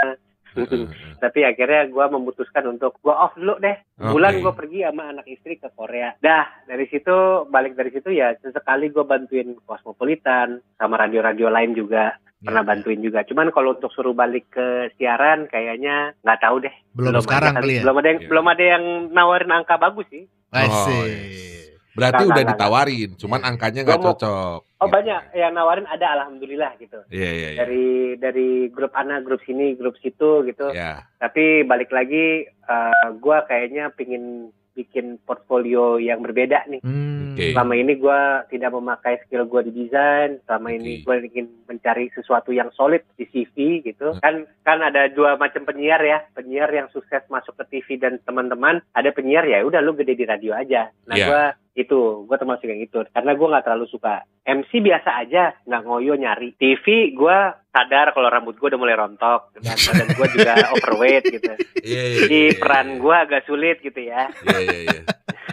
Tapi 1.24 1.40
akhirnya 1.42 1.88
gue 1.88 2.06
memutuskan 2.10 2.66
untuk 2.68 2.98
gue 3.00 3.12
off 3.12 3.34
dulu 3.34 3.58
deh. 3.58 3.78
Bulan 3.98 4.38
Oke. 4.38 4.42
gue 4.44 4.54
pergi 4.54 4.80
sama 4.86 5.04
anak 5.10 5.26
istri 5.28 5.58
ke 5.58 5.70
Korea. 5.74 6.14
Dah 6.20 6.46
dari 6.66 6.86
situ 6.88 7.48
balik 7.48 7.74
dari 7.74 7.90
situ 7.90 8.10
ya 8.10 8.34
sesekali 8.40 8.90
gue 8.90 9.04
bantuin 9.04 9.56
Cosmopolitan 9.64 10.62
sama 10.76 10.98
radio-radio 10.98 11.48
lain 11.48 11.74
juga 11.74 12.18
pernah 12.44 12.60
Iya. 12.60 12.70
bantuin 12.76 13.00
juga. 13.00 13.24
Cuman 13.24 13.56
kalau 13.56 13.72
untuk 13.74 13.88
suruh 13.96 14.12
balik 14.12 14.52
ke 14.52 14.92
siaran 15.00 15.48
kayaknya 15.48 16.12
nggak 16.22 16.42
tahu 16.44 16.60
deh. 16.60 16.76
Belum 16.92 17.16
aja 17.16 17.24
sekarang 17.24 17.54
kali 17.56 17.74
ya. 17.80 17.82
Belum 17.88 17.96
ada 17.96 18.08
yang 18.12 18.20
Iya. 18.20 18.28
belum 18.28 18.46
ada 18.52 18.64
yang 18.64 18.84
nawarin 19.16 19.52
angka 19.56 19.76
bagus 19.80 20.08
sih. 20.12 20.28
I 20.54 20.68
Oh, 20.70 20.86
yes. 21.08 21.63
Berarti 21.94 22.24
Nggak, 22.26 22.32
udah 22.34 22.44
nggak, 22.44 22.58
ditawarin, 22.58 23.10
cuman 23.16 23.40
Iya. 23.40 23.48
angkanya 23.54 23.82
nggak 23.86 24.02
cocok. 24.02 24.60
Oh 24.82 24.88
Gitu. 24.90 24.96
banyak 24.98 25.22
yang 25.38 25.54
nawarin 25.54 25.88
ada 25.88 26.06
alhamdulillah 26.18 26.72
gitu. 26.76 27.00
Iya 27.08 27.30
iya 27.32 27.50
iya. 27.54 27.60
Dari 27.62 27.86
dari 28.18 28.50
grup 28.68 28.92
ana, 28.94 29.22
grup 29.22 29.40
sini, 29.46 29.78
grup 29.78 29.96
situ 30.02 30.42
gitu. 30.44 30.74
Ya. 30.74 31.06
Tapi 31.18 31.64
balik 31.64 31.94
lagi 31.94 32.50
eh, 32.50 33.08
gua 33.22 33.46
kayaknya 33.46 33.94
pingin 33.94 34.50
bikin 34.74 35.22
portfolio 35.22 36.02
yang 36.02 36.26
berbeda 36.26 36.66
nih. 36.66 36.82
Hmm. 36.82 37.38
Oke. 37.38 37.54
Selama 37.54 37.74
ini 37.74 37.94
gua 37.96 38.42
tidak 38.48 38.74
memakai 38.74 39.22
skill 39.22 39.46
gua 39.46 39.62
di 39.62 39.70
desain. 39.70 40.42
Selama 40.44 40.70
Oke. 40.70 40.78
ini 40.82 40.92
gua 41.02 41.16
ingin 41.22 41.46
mencari 41.66 42.10
sesuatu 42.10 42.50
yang 42.50 42.74
solid 42.74 43.06
di 43.14 43.30
CV 43.30 43.86
gitu. 43.86 44.18
Hmm. 44.18 44.20
Kan 44.20 44.36
kan 44.66 44.82
ada 44.82 45.06
dua 45.08 45.38
macam 45.38 45.62
penyiar 45.64 46.02
ya. 46.02 46.26
Penyiar 46.34 46.74
yang 46.74 46.90
sukses 46.90 47.22
masuk 47.30 47.54
ke 47.62 47.66
TV 47.70 48.02
dan 48.02 48.18
teman-teman. 48.22 48.82
Ada 48.92 49.14
penyiar 49.14 49.46
ya 49.46 49.62
udah 49.62 49.78
lu 49.78 49.94
gede 49.94 50.18
di 50.18 50.26
radio 50.26 50.58
aja. 50.58 50.90
Nah 51.06 51.16
Iya. 51.16 51.26
gua 51.30 51.44
itu 51.74 52.00
gua 52.24 52.38
termasuk 52.38 52.66
yang 52.66 52.80
itu 52.80 53.02
karena 53.08 53.34
gua 53.34 53.48
nggak 53.50 53.66
terlalu 53.66 53.86
suka 53.88 54.14
MC 54.44 54.72
biasa 54.80 55.10
aja 55.20 55.58
nggak 55.64 55.84
ngoyo 55.84 56.14
nyari 56.14 56.54
TV 56.54 56.86
gua 57.12 57.54
sadar 57.68 58.12
kalau 58.12 58.28
rambut 58.28 58.54
gua 58.56 58.70
udah 58.70 58.80
mulai 58.80 58.94
rontok 58.94 59.54
dan 59.56 59.74
badan 59.74 60.08
gua 60.14 60.28
juga 60.28 60.54
overweight 60.76 61.26
gitu 61.28 61.54
Iya 61.82 62.04
iya. 62.04 62.18
jadi 62.22 62.42
iya, 62.48 62.58
peran 62.58 62.88
iya. 62.88 63.00
gua 63.00 63.16
agak 63.22 63.42
sulit 63.44 63.78
gitu 63.80 64.00
ya 64.00 64.30
Iya 64.44 64.60
iya 64.60 64.80
iya. 64.88 65.02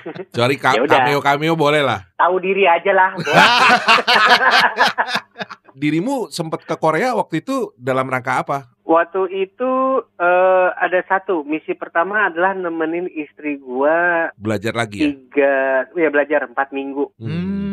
Kecuali 0.00 0.56
ka- 0.56 0.72
Ya 0.72 0.80
udah. 0.80 0.96
cameo 0.98 1.20
cameo 1.20 1.54
boleh 1.54 1.80
lah. 1.80 2.00
tahu 2.16 2.40
diri 2.40 2.64
aja 2.64 2.88
lah. 2.90 3.10
Dirimu 5.72 6.28
sempat 6.28 6.60
ke 6.62 6.74
Korea 6.74 7.12
waktu 7.12 7.40
itu 7.40 7.72
dalam 7.74 8.04
rangka 8.04 8.40
apa? 8.40 8.68
Waktu 8.90 9.46
itu 9.46 9.72
eh, 10.18 10.68
ada 10.74 11.00
satu 11.06 11.46
misi 11.46 11.72
pertama 11.72 12.26
adalah 12.26 12.52
nemenin 12.52 13.06
istri 13.06 13.54
gua 13.56 14.34
Belajar 14.34 14.74
lagi 14.74 14.98
ya? 14.98 15.06
tiga 15.06 15.56
ya 15.94 16.08
belajar 16.10 16.44
empat 16.44 16.74
minggu 16.74 17.14
Hmm. 17.16 17.70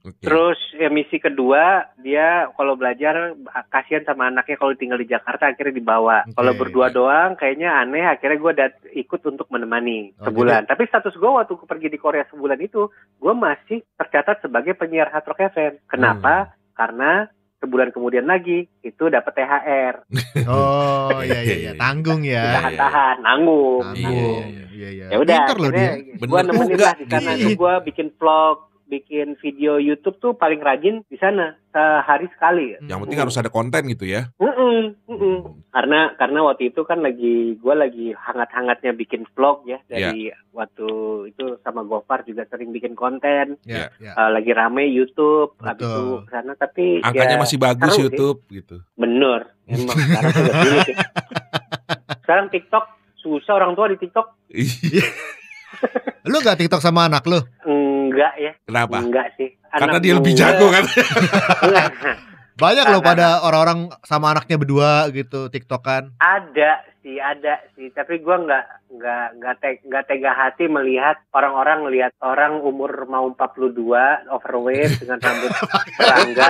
Oke. 0.00 0.24
Terus 0.24 0.56
ya 0.74 0.88
misi 0.88 1.20
kedua 1.20 1.84
dia 2.00 2.48
kalau 2.56 2.72
belajar 2.72 3.36
kasihan 3.68 4.00
sama 4.02 4.32
anaknya 4.32 4.56
kalau 4.56 4.72
tinggal 4.72 4.96
di 4.96 5.04
Jakarta 5.04 5.52
akhirnya 5.52 5.76
dibawa. 5.76 6.24
Oke. 6.24 6.40
Kalau 6.40 6.52
berdua 6.56 6.88
doang 6.88 7.36
kayaknya 7.36 7.76
aneh 7.76 8.08
akhirnya 8.08 8.40
gue 8.40 8.52
dat- 8.56 8.80
ikut 8.90 9.20
untuk 9.22 9.52
menemani 9.52 10.16
Oh, 10.16 10.24
sebulan. 10.24 10.64
Tapi 10.64 10.88
status 10.88 11.12
gue 11.12 11.28
waktu 11.28 11.52
gua 11.52 11.68
pergi 11.68 11.92
di 11.92 12.00
Korea 12.00 12.24
sebulan 12.26 12.56
itu 12.58 12.88
gue 12.90 13.34
masih 13.36 13.84
tercatat 13.92 14.40
sebagai 14.40 14.72
penyiar 14.72 15.12
Hard 15.12 15.28
Rock 15.28 15.52
FM. 15.52 15.84
Kenapa? 15.84 16.56
Karena 16.72 17.28
sebulan 17.60 17.92
kemudian 17.92 18.24
lagi 18.24 18.64
itu 18.80 19.04
dapat 19.06 19.32
THR. 19.36 19.94
Oh 20.50 21.20
iya 21.20 21.44
iya 21.44 21.56
iya 21.60 21.72
tanggung 21.76 22.24
ya. 22.24 22.56
Tahan-tahan, 22.56 23.16
nanggung. 23.20 23.84
Tanggung. 23.84 24.42
Iya, 24.48 24.64
Iya 24.70 24.88
iya. 24.90 25.06
Ya 25.12 25.16
udah, 25.20 25.36
Pinter 25.44 25.56
loh 25.60 25.70
dia. 25.70 25.90
gue 26.16 26.40
nemenin 26.40 26.68
juga. 26.72 26.86
lah 26.88 26.94
di 26.96 27.04
sana 27.06 27.30
tuh 27.36 27.52
gue 27.52 27.74
bikin 27.92 28.06
vlog, 28.16 28.56
bikin 28.90 29.38
video 29.38 29.78
YouTube 29.78 30.18
tuh 30.18 30.34
paling 30.34 30.58
rajin 30.58 31.06
di 31.06 31.14
sana 31.14 31.54
sehari 31.70 32.26
sekali. 32.34 32.74
Yang 32.82 33.06
penting 33.06 33.20
harus 33.22 33.38
ada 33.38 33.46
konten 33.46 33.86
gitu 33.86 34.10
ya. 34.10 34.26
Mm-mm, 34.42 34.98
mm-mm. 35.06 35.36
Karena 35.70 36.18
karena 36.18 36.42
waktu 36.42 36.74
itu 36.74 36.82
kan 36.82 36.98
lagi 36.98 37.54
gue 37.54 37.74
lagi 37.78 38.10
hangat-hangatnya 38.10 38.90
bikin 38.98 39.22
vlog 39.38 39.62
ya 39.70 39.78
dari 39.86 40.34
waktu 40.50 40.88
itu 41.30 41.62
sama 41.62 41.86
Gofar 41.86 42.26
juga 42.26 42.42
sering 42.50 42.74
bikin 42.74 42.98
konten. 42.98 43.54
Ya, 43.62 43.94
ya. 44.02 44.18
Eh, 44.18 44.30
lagi 44.34 44.50
rame 44.50 44.90
YouTube, 44.90 45.54
habis 45.62 45.86
Betul. 45.86 45.94
itu 45.94 46.04
ke 46.26 46.30
sana 46.34 46.52
tapi 46.58 46.86
Angkanya 47.06 47.38
ya, 47.38 47.42
masih 47.46 47.58
bagus 47.62 47.90
seru 47.94 47.96
sih. 47.96 48.04
YouTube 48.10 48.38
gitu. 48.50 48.76
bener. 48.98 49.54
Emang 49.70 49.94
sekarang 49.94 50.32
ya. 50.34 50.54
Sekarang 52.26 52.46
TikTok 52.50 52.84
susah 53.18 53.58
orang 53.58 53.74
tua 53.74 53.90
di 53.90 53.98
TikTok 53.98 54.26
Lu 56.30 56.38
gak 56.44 56.62
TikTok 56.62 56.82
sama 56.82 57.08
anak 57.10 57.26
lu? 57.26 57.40
Enggak 58.10 58.34
ya, 58.36 58.52
Kenapa? 58.66 58.98
enggak 58.98 59.26
sih. 59.38 59.54
Karena 59.70 59.96
Anak 59.96 60.02
dia 60.02 60.14
lebih 60.18 60.32
jago 60.34 60.66
kan. 60.74 60.84
Banyak 62.60 62.86
loh 62.92 63.00
pada 63.00 63.40
orang-orang 63.40 63.88
sama 64.04 64.36
anaknya 64.36 64.60
berdua 64.60 65.08
gitu 65.14 65.48
TikTokan. 65.48 66.12
Ada 66.20 66.84
sih, 67.00 67.16
ada 67.16 67.58
sih. 67.72 67.88
Tapi 67.88 68.18
gua 68.18 68.36
nggak 68.38 68.64
nggak 68.90 69.26
nggak 69.36 69.54
te- 69.56 69.82
nggak 69.82 70.04
tega 70.04 70.32
hati 70.32 70.64
melihat 70.66 71.16
orang-orang 71.30 71.84
melihat 71.84 72.12
orang 72.18 72.58
umur 72.58 72.90
mau 73.04 73.28
42 73.30 73.76
overweight 74.28 74.98
dengan 74.98 75.18
rambut 75.18 75.50
serangga. 75.96 76.46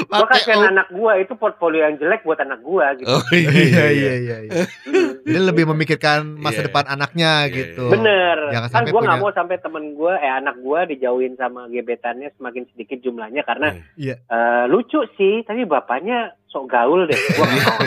Gua 0.00 0.22
Pakai 0.22 0.40
kasihan 0.40 0.70
anak 0.70 0.88
gua 0.90 1.16
itu 1.16 1.34
portfolio 1.34 1.82
yang 1.82 1.96
jelek 1.96 2.22
buat 2.22 2.38
anak 2.38 2.60
gua 2.60 2.94
gitu. 2.94 3.08
Oh 3.08 3.22
Iya 3.30 3.52
iya 3.90 4.12
iya 4.16 4.36
iya. 4.42 4.62
Hmm. 4.84 5.22
Dia 5.22 5.40
lebih 5.42 5.64
memikirkan 5.66 6.36
masa 6.36 6.60
Iya. 6.60 6.66
depan 6.66 6.84
anaknya 6.86 7.32
Iya, 7.42 7.52
gitu. 7.52 7.84
iya. 7.84 7.92
Bener. 7.92 8.38
Jangan 8.50 8.68
kan 8.70 8.82
gua 8.84 9.00
nggak 9.00 9.16
punya- 9.16 9.22
mau 9.22 9.32
sampai 9.32 9.56
temen 9.58 9.84
gua, 9.92 10.14
eh 10.16 10.32
anak 10.32 10.56
gua 10.58 10.80
dijauhin 10.84 11.34
sama 11.34 11.66
gebetannya 11.66 12.30
semakin 12.34 12.64
sedikit 12.68 12.98
jumlahnya 13.00 13.42
karena 13.42 13.68
Iya. 13.94 14.14
eh, 14.20 14.64
lucu 14.66 15.00
sih, 15.14 15.42
tapi 15.42 15.64
bapaknya 15.64 16.32
sok 16.50 16.66
gaul 16.66 17.06
deh. 17.06 17.14
Gua 17.14 17.46
nggak 17.46 17.64
mau. 17.64 17.78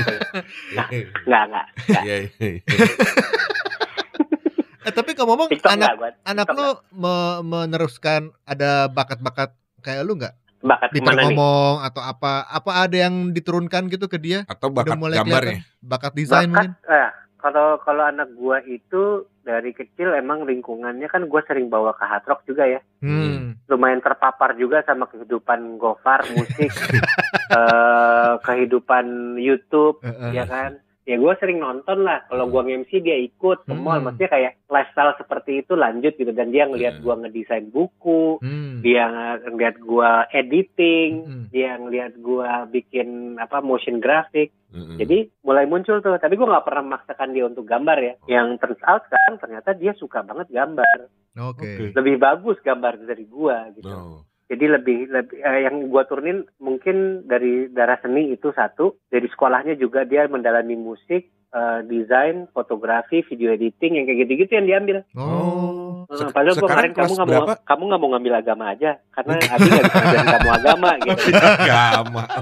Nah, 0.74 0.88
nggak 0.90 1.44
nggak. 1.52 1.66
nggak. 1.88 2.04
Iya, 2.04 2.16
iya. 2.40 2.52
Eh 4.84 4.92
tapi 4.92 5.16
kalau 5.16 5.32
ngomong 5.32 5.48
TikTok 5.48 5.80
anak 5.80 5.96
nggak 5.96 5.96
gua. 5.96 6.10
anak 6.28 6.46
TikTok 6.52 6.60
lu 6.60 6.70
me- 7.00 7.42
meneruskan 7.48 8.22
ada 8.44 8.92
bakat-bakat 8.92 9.56
kayak 9.80 10.04
lu 10.04 10.20
nggak? 10.20 10.36
bakat 10.64 10.96
ke 10.96 11.04
mana 11.04 11.12
nih? 11.12 11.36
ngomong 11.36 11.76
atau 11.84 12.00
apa? 12.04 12.48
Apa 12.48 12.88
ada 12.88 12.96
yang 12.96 13.36
diturunkan 13.36 13.92
gitu 13.92 14.08
ke 14.08 14.16
dia? 14.16 14.48
Atau 14.48 14.72
bakat 14.72 14.96
mulai 14.96 15.20
gambarnya. 15.20 15.68
Bakat 15.84 16.16
desain 16.16 16.48
mungkin? 16.48 16.72
Bakat, 16.80 16.92
eh, 16.92 17.10
kalau 17.40 17.80
kalau 17.84 18.04
anak 18.08 18.32
gua 18.36 18.64
itu 18.64 19.28
dari 19.44 19.72
kecil 19.72 20.12
emang 20.12 20.44
lingkungannya 20.44 21.08
kan 21.08 21.28
gua 21.28 21.44
sering 21.44 21.68
bawa 21.68 21.96
ke 21.96 22.04
hard 22.04 22.26
rock 22.28 22.42
juga 22.44 22.68
ya. 22.68 22.80
Hmm. 23.00 23.60
Lumayan 23.68 24.04
terpapar 24.04 24.56
juga 24.56 24.84
sama 24.84 25.08
kehidupan 25.08 25.80
Gofar, 25.80 26.24
musik, 26.32 26.72
eh, 27.60 28.34
kehidupan 28.44 29.38
YouTube, 29.40 30.00
Eh, 30.04 30.12
eh. 30.12 30.32
ya 30.42 30.44
kan. 30.44 30.83
Ya 31.04 31.20
gua 31.20 31.36
sering 31.36 31.60
nonton 31.60 32.08
lah. 32.08 32.24
Kalau 32.32 32.48
gua 32.48 32.64
nge-MC 32.64 33.04
dia 33.04 33.20
ikut 33.20 33.68
ke 33.68 33.74
mall. 33.76 34.00
Hmm. 34.00 34.08
Maksudnya 34.08 34.32
kayak 34.32 34.52
lifestyle 34.72 35.14
seperti 35.20 35.60
itu 35.60 35.76
lanjut 35.76 36.16
gitu. 36.16 36.32
Dan 36.32 36.56
dia 36.56 36.64
Hmm. 36.64 36.72
ngelihat 36.72 37.04
gua 37.04 37.20
ngedesain 37.20 37.68
buku, 37.68 38.40
Hmm. 38.40 38.80
dia 38.80 39.06
ngelihat 39.44 39.84
gua 39.84 40.24
editing, 40.32 41.12
Hmm. 41.28 41.46
dia 41.52 41.76
ngelihat 41.76 42.16
gua 42.20 42.66
bikin 42.66 43.36
apa 43.36 43.60
motion 43.60 44.00
graphic. 44.00 44.56
Mm-mm. 44.74 44.98
Jadi 44.98 45.30
mulai 45.46 45.70
muncul 45.70 46.02
tuh, 46.02 46.18
tapi 46.18 46.34
gue 46.34 46.50
nggak 46.50 46.66
pernah 46.66 46.82
memaksakan 46.82 47.30
dia 47.30 47.46
untuk 47.46 47.62
gambar 47.62 47.98
ya. 48.02 48.14
Yang 48.26 48.58
turns 48.58 48.82
out 48.82 49.06
sekarang 49.06 49.38
ternyata 49.38 49.70
dia 49.78 49.94
suka 49.94 50.26
banget 50.26 50.50
gambar, 50.50 51.14
Oke. 51.38 51.94
lebih 51.94 52.18
bagus 52.18 52.58
gambar 52.66 52.98
dari 53.06 53.22
gua 53.30 53.70
gitu. 53.70 53.86
Oh. 53.86 54.26
Jadi 54.54 54.70
lebih 54.70 55.10
lebih 55.10 55.42
eh, 55.42 55.66
yang 55.66 55.90
gua 55.90 56.06
turunin 56.06 56.46
mungkin 56.62 57.26
dari 57.26 57.74
darah 57.74 57.98
seni 58.06 58.30
itu 58.30 58.54
satu, 58.54 59.02
dari 59.10 59.26
sekolahnya 59.26 59.74
juga 59.82 60.06
dia 60.06 60.30
mendalami 60.30 60.78
musik, 60.78 61.26
eh, 61.54 61.80
desain, 61.86 62.50
fotografi, 62.50 63.22
video 63.24 63.54
editing 63.54 64.02
yang 64.02 64.06
kayak 64.06 64.20
gitu-gitu 64.26 64.52
yang 64.58 64.68
diambil. 64.68 64.98
Oh. 65.14 66.04
Sek- 66.14 66.36
Padahal 66.36 66.58
kemarin 66.60 66.92
kamu 66.92 67.12
nggak 67.16 67.30
mau 67.32 67.46
kamu 67.64 67.82
nggak 67.90 68.02
mau 68.02 68.10
ngambil 68.14 68.34
agama 68.36 68.66
aja 68.70 68.92
karena 69.14 69.34
Abi 69.56 69.66
nggak 69.66 69.84
bisa 69.86 69.98
ngajarin 69.98 70.28
kamu 70.28 70.50
agama 70.52 70.90
gitu. 71.00 71.32
Agama. 71.40 72.24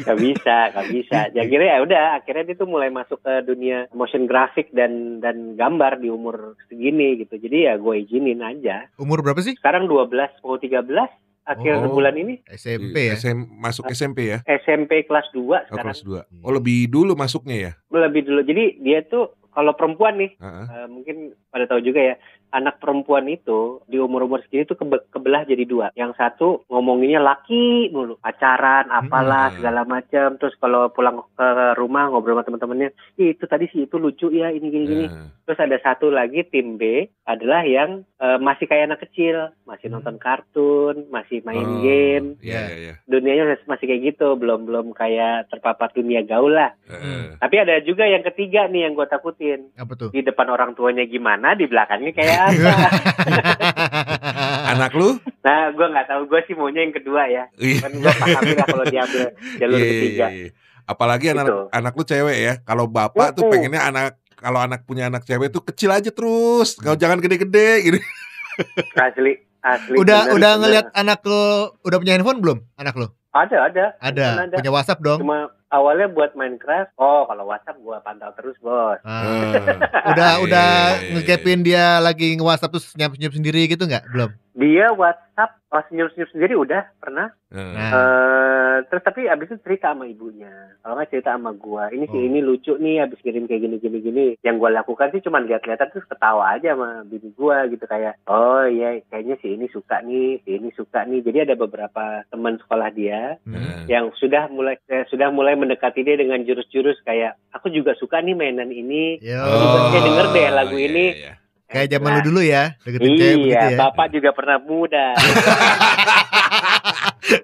Gak 0.00 0.16
bisa, 0.16 0.70
gak 0.72 0.86
bisa. 0.88 1.18
Jadi 1.34 1.40
akhirnya 1.40 1.76
ya 1.76 1.80
udah, 1.82 2.04
akhirnya 2.16 2.44
dia 2.46 2.56
tuh 2.56 2.68
mulai 2.68 2.88
masuk 2.88 3.20
ke 3.20 3.44
dunia 3.44 3.84
motion 3.92 4.24
graphic 4.24 4.72
dan 4.72 5.18
dan 5.18 5.56
gambar 5.56 6.00
di 6.00 6.08
umur 6.08 6.56
segini 6.68 7.20
gitu. 7.20 7.36
Jadi 7.36 7.68
ya 7.68 7.76
gue 7.76 7.94
izinin 8.00 8.40
aja. 8.40 8.88
Umur 8.96 9.20
berapa 9.20 9.40
sih? 9.40 9.56
Sekarang 9.56 9.88
12 9.88 10.08
mau 10.40 10.56
13 10.56 10.88
akhir 11.42 11.72
Oh. 11.82 11.92
bulan 11.92 12.14
ini 12.14 12.34
SMP 12.46 13.08
ya. 13.08 13.14
SM 13.14 13.38
masuk 13.56 13.88
SMP 13.88 14.28
ya? 14.28 14.38
SMP 14.46 15.02
kelas 15.02 15.26
2 15.32 15.40
Oh, 15.40 15.60
sekarang. 15.66 15.92
kelas 15.92 16.02
2. 16.04 16.20
Oh, 16.40 16.52
lebih 16.52 16.86
dulu 16.86 17.12
masuknya 17.14 17.56
ya? 17.56 17.72
Lebih 17.90 18.22
dulu. 18.22 18.40
Jadi 18.42 18.78
dia 18.78 19.00
tuh 19.02 19.34
kalau 19.50 19.74
perempuan 19.74 20.14
nih, 20.14 20.30
Heeh. 20.36 20.64
eh, 20.68 20.86
mungkin 20.86 21.16
pada 21.48 21.66
tahu 21.66 21.82
juga 21.82 21.98
ya, 21.98 22.14
anak 22.50 22.78
perempuan 22.78 23.26
itu 23.26 23.80
di 23.86 23.96
umur-umur 23.96 24.42
segini 24.42 24.64
tuh 24.64 24.74
kebe- 24.74 25.06
kebelah 25.08 25.42
jadi 25.42 25.64
dua. 25.64 25.86
Yang 25.94 26.12
satu 26.14 26.48
ngomonginnya 26.66 27.18
laki 27.18 27.88
mulu, 27.88 28.16
pacaran, 28.16 28.86
apalah 28.86 29.50
Hmm. 29.50 29.56
segala 29.56 29.82
macam. 29.84 30.36
Terus 30.36 30.54
kalau 30.56 30.90
pulang 30.90 31.22
ke 31.30 31.48
rumah 31.74 32.06
ngobrol 32.06 32.36
sama 32.36 32.46
teman-temannya, 32.46 32.90
"Ih, 33.16 33.32
itu 33.32 33.44
tadi 33.44 33.66
sih 33.68 33.84
itu 33.84 33.96
lucu 33.96 34.28
ya 34.28 34.50
ini 34.50 34.66
gini-gini. 34.66 35.06
Heeh. 35.06 35.26
Terus 35.44 35.58
ada 35.60 35.76
satu 35.80 36.10
lagi 36.10 36.42
tim 36.44 36.76
B 36.76 37.06
adalah 37.24 37.62
yang 37.62 38.02
eh, 38.20 38.36
masih 38.36 38.68
kayak 38.68 38.84
anak 38.84 39.00
kecil, 39.08 39.48
masih 39.64 39.88
Hmm. 39.88 39.96
nonton 39.96 40.20
kartun, 40.20 41.08
masih 41.08 41.40
main 41.40 41.64
Oh, 41.64 41.80
game. 41.80 42.36
Iya, 42.44 42.60
iya, 42.68 42.76
iya. 42.76 42.94
Dunianya 43.08 43.56
masih- 43.64 43.88
kayak 43.88 44.12
gitu, 44.12 44.36
belum 44.36 44.68
belum 44.68 44.92
kayak 44.92 45.48
terpapar 45.48 45.88
dunia 45.90 46.20
gaul 46.20 46.52
lah. 46.52 46.76
Heeh. 46.84 47.40
Tapi 47.40 47.54
ada 47.56 47.80
juga 47.80 48.04
yang 48.04 48.20
ketiga 48.20 48.68
nih 48.68 48.84
yang 48.84 48.92
gue 48.92 49.08
takutin. 49.08 49.72
Apa 49.72 49.96
tuh? 49.96 50.12
Di 50.12 50.20
depan 50.20 50.52
orang 50.52 50.76
tuanya 50.76 51.08
gimana, 51.08 51.56
di 51.56 51.64
belakangnya 51.64 52.12
kayak 52.12 52.39
apa? 52.42 52.72
Anak 54.72 54.92
lu? 54.92 55.18
nah, 55.40 55.70
gue 55.70 55.86
nggak 55.86 56.06
tahu. 56.06 56.20
Gue 56.26 56.40
sih 56.44 56.54
maunya 56.54 56.80
yang 56.80 56.92
kedua 56.92 57.22
ya. 57.26 57.44
Iya. 57.56 57.80
Kan 57.80 57.92
gue 57.94 58.12
pahami 58.12 58.52
lah 58.54 58.66
kalau 58.66 58.84
diambil 58.86 59.26
jalur 59.56 59.76
Iya, 59.76 59.82
iya, 59.82 59.90
ketiga. 59.92 60.26
iya. 60.30 60.48
Apalagi 60.84 61.26
anak 61.30 61.46
Gitu. 61.46 61.58
anak 61.70 61.92
lu 61.94 62.04
cewek 62.04 62.36
ya. 62.36 62.54
Kalau 62.60 62.84
bapak 62.86 63.28
tuh 63.32 63.42
Mm-mm. 63.44 63.52
pengennya 63.52 63.80
anak 63.84 64.06
kalau 64.34 64.58
anak 64.58 64.80
punya 64.82 65.06
anak 65.06 65.22
cewek 65.22 65.48
tuh 65.48 65.62
kecil 65.62 65.90
aja 65.90 66.10
terus. 66.10 66.74
Kalau 66.74 66.96
jangan 66.96 67.18
gede-gede 67.18 67.68
gitu. 67.84 67.98
Asli, 68.94 69.32
asli. 69.60 69.96
udah 69.96 70.20
bener, 70.26 70.34
udah 70.34 70.50
bener. 70.50 70.60
ngelihat 70.60 70.86
anak 70.92 71.20
lo 71.24 71.44
udah 71.80 71.96
punya 71.96 72.12
handphone 72.12 72.40
belum? 72.40 72.58
Anak 72.74 72.94
lo? 72.94 73.06
Ada, 73.30 73.56
ada. 73.64 73.84
Ada. 74.02 74.26
Ada. 74.44 74.56
Punya 74.58 74.72
WhatsApp 74.74 75.00
dong. 75.00 75.22
Cuma 75.22 75.48
awalnya 75.70 76.10
buat 76.10 76.34
Minecraft. 76.34 76.90
Oh, 76.98 77.24
kalau 77.30 77.48
WhatsApp 77.48 77.78
gue 77.78 77.96
pantau 78.02 78.30
terus, 78.36 78.58
bos. 78.60 78.98
Ah. 79.06 79.22
Eh. 79.24 79.54
udah 80.12 80.30
Iya, 80.36 80.44
udah 80.44 80.70
iya, 80.70 80.98
iya, 81.00 81.10
ngegapin 81.16 81.60
dia 81.62 81.84
lagi 82.02 82.34
nge-WhatsApp 82.36 82.72
terus 82.74 82.86
senyap-senyap 82.92 83.32
sendiri 83.32 83.62
gitu 83.70 83.86
nggak? 83.86 84.04
Belum. 84.10 84.30
Dia 84.60 84.92
WhatsApp, 84.92 85.56
oh 85.72 85.82
senyum-senyum 85.88 86.28
sendiri 86.36 86.52
udah 86.52 86.84
pernah. 87.00 87.32
Eh. 87.48 87.56
Nah. 87.56 87.90
Eh, 87.90 88.76
terus 88.92 89.02
tapi 89.02 89.24
abis 89.24 89.48
itu 89.48 89.58
cerita 89.64 89.96
sama 89.96 90.04
ibunya. 90.04 90.52
Kalau 90.84 91.00
nggak 91.00 91.10
cerita 91.10 91.32
sama 91.32 91.56
gua, 91.56 91.88
ini 91.88 92.04
sih 92.12 92.20
Oh. 92.20 92.28
ini 92.28 92.38
lucu 92.44 92.76
nih 92.76 93.08
abis 93.08 93.24
kirim 93.24 93.48
kayak 93.48 93.64
gini 93.64 93.76
gini 93.80 93.98
gini. 94.04 94.26
Yang 94.44 94.56
gua 94.60 94.70
lakukan 94.84 95.08
sih 95.16 95.24
cuma 95.24 95.40
lihat-lihatan 95.40 95.88
terus 95.88 96.04
ketawa 96.04 96.60
aja 96.60 96.76
sama 96.76 97.08
bini 97.08 97.32
gua 97.32 97.64
gitu 97.72 97.88
kayak, 97.88 98.20
oh 98.28 98.68
iya 98.68 99.00
kayaknya 99.08 99.40
si 99.40 99.56
ini 99.56 99.66
suka 99.72 100.04
nih, 100.04 100.44
si 100.44 100.60
ini 100.60 100.68
suka 100.76 101.08
nih. 101.08 101.24
Jadi 101.24 101.38
ada 101.48 101.54
beberapa 101.56 102.20
teman 102.28 102.60
sekolah 102.60 102.92
dia 102.92 103.40
Hmm. 103.48 103.88
Yang 103.88 104.20
sudah 104.20 104.46
mulai 104.52 104.76
eh, 104.92 105.08
sudah 105.08 105.32
mulai 105.32 105.56
mendekati 105.56 106.04
dia 106.04 106.20
dengan 106.20 106.44
jurus-jurus 106.44 107.00
kayak 107.02 107.40
aku 107.56 107.72
juga 107.72 107.96
suka 107.96 108.20
nih 108.20 108.36
mainan 108.36 108.68
ini. 108.68 109.16
Yo. 109.24 109.40
Oh. 109.40 109.88
Denger 109.90 110.26
deh 110.36 110.48
lagu 110.52 110.76
iya, 110.76 110.86
ini. 110.88 111.06
iya, 111.16 111.32
iya. 111.32 111.39
Kayak 111.70 111.88
zaman 111.94 112.10
lu 112.10 112.20
dulu 112.26 112.40
ya, 112.42 112.74
deketin 112.82 113.10
cewek 113.14 113.34
begitu 113.38 113.54
Iya, 113.54 113.62
ya. 113.70 113.78
bapak 113.78 114.06
juga 114.10 114.30
pernah 114.34 114.58
muda. 114.58 115.14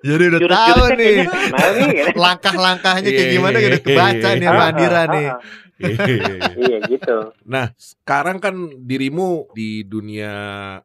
Jadi 0.03 0.23
udah 0.27 0.41
tahu 0.43 0.83
nih 0.93 0.97
nih? 0.99 1.17
langkah-langkahnya 2.27 3.07
kayak 3.07 3.23
Iya, 3.23 3.33
gimana 3.33 3.57
iya, 3.57 3.67
udah 3.69 3.81
kebaca 3.81 4.29
iya. 4.29 4.35
nih 4.35 4.45
sama 4.45 4.59
Ah, 4.59 4.69
Andira 4.69 4.97
ah, 4.97 5.05
nih. 5.07 5.27
ah, 5.27 5.31
ah. 5.31 5.41
Iya. 5.77 6.49
Iya 6.57 6.79
gitu. 6.89 7.17
Nah, 7.45 7.69
sekarang 7.77 8.41
kan 8.41 8.55
dirimu 8.81 9.53
di 9.53 9.85
dunia 9.85 10.33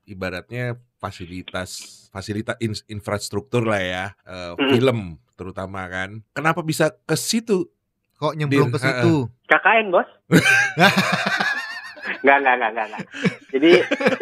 ibaratnya 0.03 0.75
fasilitas 0.99 1.71
fasilitas 2.11 2.59
in- 2.59 2.85
infrastruktur 2.91 3.63
lah 3.63 3.81
ya, 3.81 4.05
eh, 4.21 4.53
Mm. 4.53 4.69
film 4.69 4.99
terutama 5.33 5.87
kan. 5.87 6.21
Kenapa 6.31 6.61
bisa 6.61 6.91
ke 7.01 7.15
situ? 7.15 7.71
Kok 8.19 8.37
nyemplung 8.37 8.69
ke 8.69 8.77
situ? 8.77 9.31
KKN 9.47 9.87
bos? 9.89 10.05
Enggak, 12.19 12.37
enggak, 12.43 12.55
enggak, 12.55 12.85
enggak. 12.91 13.05
Jadi, 13.55 13.71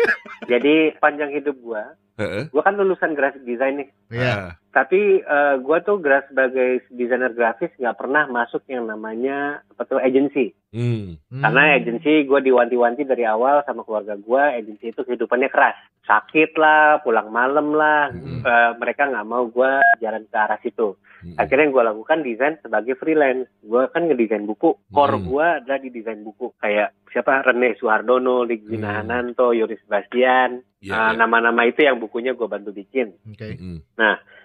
jadi 0.51 0.73
panjang 1.01 1.31
hidup 1.33 1.55
gua, 1.57 1.83
Heeh. 2.19 2.43
gua 2.49 2.61
kan 2.61 2.75
lulusan 2.75 3.15
graphic 3.15 3.41
design 3.41 3.79
nih. 3.79 3.89
Iya. 4.11 4.27
Ah, 4.29 4.51
Tapi 4.69 4.99
eh, 5.19 5.55
gua 5.57 5.79
tuh 5.79 5.97
gra- 5.97 6.27
sebagai 6.27 6.83
desainer 6.89 7.31
grafis 7.31 7.71
nggak 7.73 7.95
pernah 7.95 8.27
masuk 8.27 8.61
yang 8.67 8.85
namanya 8.85 9.63
apa 9.65 9.81
tuh 9.85 9.97
agency. 9.97 10.51
hmm. 10.69 11.17
Hmm. 11.25 11.41
Karena 11.41 11.73
agency 11.73 12.23
gua 12.23 12.37
diwanti-wanti 12.37 13.01
dari 13.01 13.23
awal 13.23 13.63
sama 13.63 13.81
keluarga 13.81 14.13
gua, 14.15 14.51
agency 14.51 14.91
itu 14.91 15.01
kehidupannya 15.01 15.47
keras. 15.47 15.79
Sakit 16.03 16.53
lah, 16.53 16.99
pulang 16.99 17.29
malam 17.29 17.71
lah. 17.71 18.09
Hmm. 18.09 18.41
Eh, 18.41 18.71
mereka 18.75 19.05
nggak 19.05 19.25
mau 19.25 19.47
gua 19.47 19.79
jalan 19.97 20.25
ke 20.25 20.35
arah 20.35 20.59
situ. 20.59 20.99
Hmm. 21.19 21.35
Akhirnya 21.35 21.67
yang 21.67 21.75
gue 21.75 21.83
lakukan 21.83 22.19
desain 22.23 22.55
sebagai 22.63 22.95
freelance. 22.95 23.51
Gue 23.59 23.91
kan 23.91 24.07
ngedesain 24.07 24.47
buku. 24.47 24.79
Core 24.87 25.19
Hmm. 25.19 25.27
gue 25.27 25.47
adalah 25.59 25.75
di 25.77 25.91
desain 25.91 26.23
buku. 26.23 26.55
Kayak 26.55 26.95
siapa? 27.11 27.43
Rene 27.43 27.75
Suhardono, 27.75 28.47
Ligwina 28.47 28.87
Hmm. 28.87 28.97
Hananto, 29.03 29.51
Yoris 29.51 29.83
Bastian. 29.83 30.63
Iya, 30.79 30.95
Ah, 30.95 31.11
iya. 31.11 31.19
Nama-nama 31.19 31.61
itu 31.67 31.83
yang 31.83 31.99
bukunya 31.99 32.31
gue 32.31 32.47
bantu 32.47 32.71
bikin. 32.71 33.11
Oke. 33.27 33.55
Mm-mm. 33.59 33.83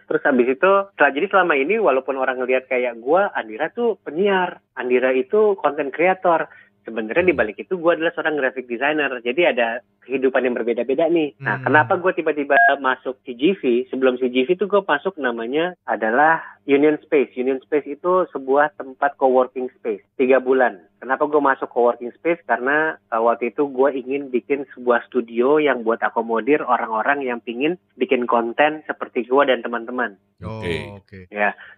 Terus 0.05 0.21
habis 0.21 0.49
itu, 0.53 0.73
setelah 0.93 1.11
jadi 1.17 1.27
selama 1.33 1.55
ini 1.57 1.81
walaupun 1.81 2.21
orang 2.21 2.37
ngelihat 2.43 2.69
kayak 2.69 3.01
gue, 3.01 3.23
Andira 3.33 3.73
tuh 3.73 3.97
penyiar. 4.05 4.61
Andira 4.77 5.15
itu 5.17 5.57
content 5.57 5.89
creator. 5.89 6.51
Sebenarnya 6.85 7.33
di 7.33 7.35
balik 7.35 7.57
itu 7.57 7.81
gue 7.81 7.93
adalah 7.97 8.13
seorang 8.13 8.37
graphic 8.37 8.69
designer. 8.69 9.09
Jadi 9.25 9.43
ada 9.49 9.81
kehidupan 10.05 10.45
yang 10.45 10.55
berbeda-beda 10.55 11.09
nih. 11.09 11.35
Nah, 11.41 11.59
Hmm. 11.59 11.65
kenapa 11.67 11.97
gue 11.97 12.13
tiba-tiba 12.13 12.55
masuk 12.79 13.19
CGV? 13.25 13.89
Sebelum 13.89 14.21
CGV 14.21 14.55
itu 14.55 14.65
gue 14.65 14.83
masuk 14.85 15.17
namanya 15.17 15.75
adalah 15.85 16.41
Union 16.65 16.97
Space. 17.03 17.33
Union 17.35 17.61
Space 17.61 17.85
itu 17.89 18.25
sebuah 18.31 18.77
tempat 18.77 19.17
coworking 19.17 19.69
space. 19.77 20.01
Tiga 20.17 20.41
bulan. 20.41 20.81
Kenapa 20.97 21.29
gue 21.29 21.37
masuk 21.37 21.69
coworking 21.69 22.17
space? 22.17 22.41
Karena 22.49 22.97
uh, 23.13 23.21
waktu 23.21 23.53
itu 23.53 23.69
gue 23.69 23.93
ingin 23.93 24.33
bikin 24.33 24.65
sebuah 24.73 25.05
studio 25.05 25.61
yang 25.61 25.85
buat 25.85 26.01
akomodir 26.01 26.65
orang-orang 26.65 27.21
yang 27.21 27.45
pingin 27.45 27.77
bikin 28.01 28.25
konten 28.25 28.81
seperti 28.89 29.29
gue 29.29 29.43
dan 29.45 29.61
teman-teman. 29.61 30.17
Oh, 30.41 30.65
Oke. 30.65 31.05
oke. 31.05 31.19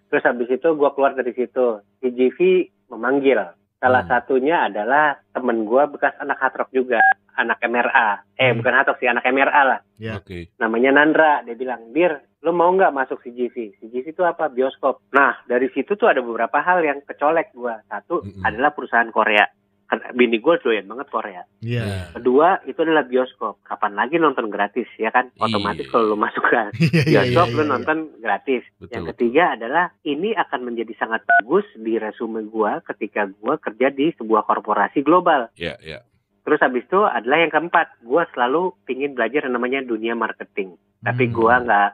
Terus 0.07 0.23
habis 0.23 0.47
itu 0.47 0.67
gue 0.71 0.89
keluar 0.95 1.11
dari 1.11 1.35
situ. 1.35 1.83
CGV 1.99 2.39
memanggil. 2.87 3.51
Salah 3.77 4.01
Hmm. 4.01 4.09
satunya 4.09 4.65
adalah 4.65 5.21
temen 5.29 5.61
gue 5.61 5.83
bekas 5.87 6.17
anak 6.17 6.41
hard 6.41 6.55
rock 6.57 6.71
juga. 6.73 6.97
Anak 7.37 7.61
MRA. 7.61 8.25
Eh 8.33 8.49
Hmm. 8.49 8.57
bukan 8.57 8.73
hard 8.73 8.87
rock 8.89 8.97
sih, 8.97 9.05
anak 9.05 9.21
MRA 9.23 9.61
lah. 9.63 9.79
Ya. 9.95 10.17
Oke. 10.17 10.49
Namanya 10.57 10.89
Nandra. 10.91 11.45
Dia 11.45 11.53
bilang, 11.53 11.93
Dir, 11.93 12.17
lo 12.41 12.49
mau 12.49 12.73
nggak 12.73 12.89
masuk 12.89 13.21
CGV? 13.21 13.77
CGV 13.77 14.09
itu 14.09 14.25
apa? 14.25 14.49
Bioskop. 14.49 15.05
Nah, 15.13 15.37
dari 15.45 15.69
situ 15.69 15.93
tuh 15.93 16.09
ada 16.09 16.19
beberapa 16.19 16.57
hal 16.57 16.81
yang 16.81 17.05
kecolek 17.05 17.53
gue. 17.53 17.75
Satu 17.85 18.25
Mm-mm. 18.25 18.41
adalah 18.41 18.73
perusahaan 18.73 19.13
Korea. 19.13 19.45
Bini 19.87 20.43
gue 20.43 20.55
doyan 20.59 20.83
banget 20.83 21.07
Korea. 21.07 21.47
Iya. 21.63 22.11
Kedua, 22.11 22.59
itu 22.67 22.75
adalah 22.83 23.07
bioskop. 23.07 23.63
Kapan 23.63 23.95
lagi 23.95 24.19
nonton 24.19 24.51
gratis, 24.51 24.83
ya 24.99 25.07
kan? 25.09 25.31
Otomatis 25.39 25.87
Iya. 25.87 25.91
kalau 25.95 26.11
lo 26.11 26.17
masuk 26.19 26.43
ke 26.43 26.51
Iya, 26.59 26.67
iya, 26.67 26.71
iya, 26.91 27.03
bioskop 27.23 27.47
iya, 27.47 27.55
lu 27.55 27.63
iya. 27.63 27.71
nonton 27.71 27.97
gratis. 28.19 28.63
Betul. 28.77 28.91
Yang 28.91 29.05
ketiga 29.15 29.43
adalah 29.55 29.85
ini 30.03 30.29
akan 30.35 30.59
menjadi 30.61 30.93
sangat 30.97 31.23
bagus 31.23 31.63
di 31.73 31.95
resume 31.95 32.43
gua 32.45 32.83
ketika 32.83 33.31
gua 33.39 33.55
kerja 33.55 33.87
di 33.87 34.11
sebuah 34.13 34.43
korporasi 34.43 34.99
global. 35.01 35.47
Iya, 35.55 35.79
iya. 35.79 35.99
Terus 36.43 36.59
habis 36.59 36.83
itu 36.83 36.99
adalah 37.03 37.39
yang 37.39 37.51
keempat, 37.51 38.03
gua 38.03 38.27
selalu 38.31 38.75
pingin 38.83 39.15
belajar 39.15 39.47
yang 39.47 39.55
namanya 39.55 39.79
dunia 39.79 40.11
marketing. 40.13 40.75
Tapi 40.99 41.27
Hmm. 41.27 41.33
gua 41.33 41.63
nggak 41.63 41.89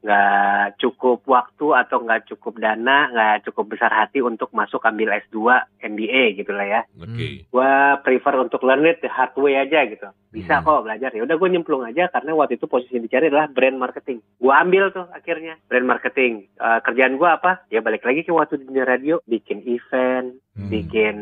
nggak 0.00 0.76
cukup 0.76 1.24
waktu 1.24 1.66
atau 1.72 2.02
nggak 2.02 2.28
cukup 2.28 2.56
dana, 2.56 3.08
nggak 3.10 3.48
cukup 3.48 3.74
besar 3.74 3.90
hati 3.90 4.20
untuk 4.20 4.52
masuk 4.52 4.82
ambil 4.82 5.16
S2 5.16 5.38
MBA 5.82 6.36
gitu 6.36 6.52
lah 6.52 6.66
ya. 6.66 6.80
Oke. 6.96 7.48
Gua 7.48 7.96
prefer 8.00 8.34
untuk 8.38 8.62
learn 8.62 8.86
it 8.86 9.00
the 9.00 9.08
hard 9.08 9.32
way 9.36 9.56
aja 9.56 9.82
gitu. 9.84 10.06
Bisa 10.30 10.60
Hmm. 10.60 10.64
kok 10.64 10.84
belajar 10.84 11.10
ya. 11.10 11.24
Udah 11.24 11.36
gue 11.36 11.48
nyemplung 11.48 11.80
aja 11.80 12.06
karena 12.06 12.36
waktu 12.36 12.60
itu 12.60 12.68
posisi 12.68 13.00
yang 13.00 13.08
dicari 13.08 13.32
adalah 13.32 13.48
brand 13.48 13.80
marketing. 13.80 14.20
Gua 14.36 14.60
ambil 14.60 14.92
tuh 14.92 15.08
akhirnya 15.10 15.56
brand 15.64 15.86
marketing. 15.86 16.44
Eh, 16.54 16.78
kerjaan 16.82 17.16
gua 17.16 17.40
apa? 17.40 17.64
Ya 17.68 17.80
balik 17.80 18.04
lagi 18.04 18.22
ke 18.22 18.30
waktu 18.30 18.60
di 18.60 18.68
dunia 18.68 18.84
radio, 18.84 19.18
bikin 19.24 19.64
event, 19.64 20.36
Hmm. 20.54 20.68
bikin 20.68 21.16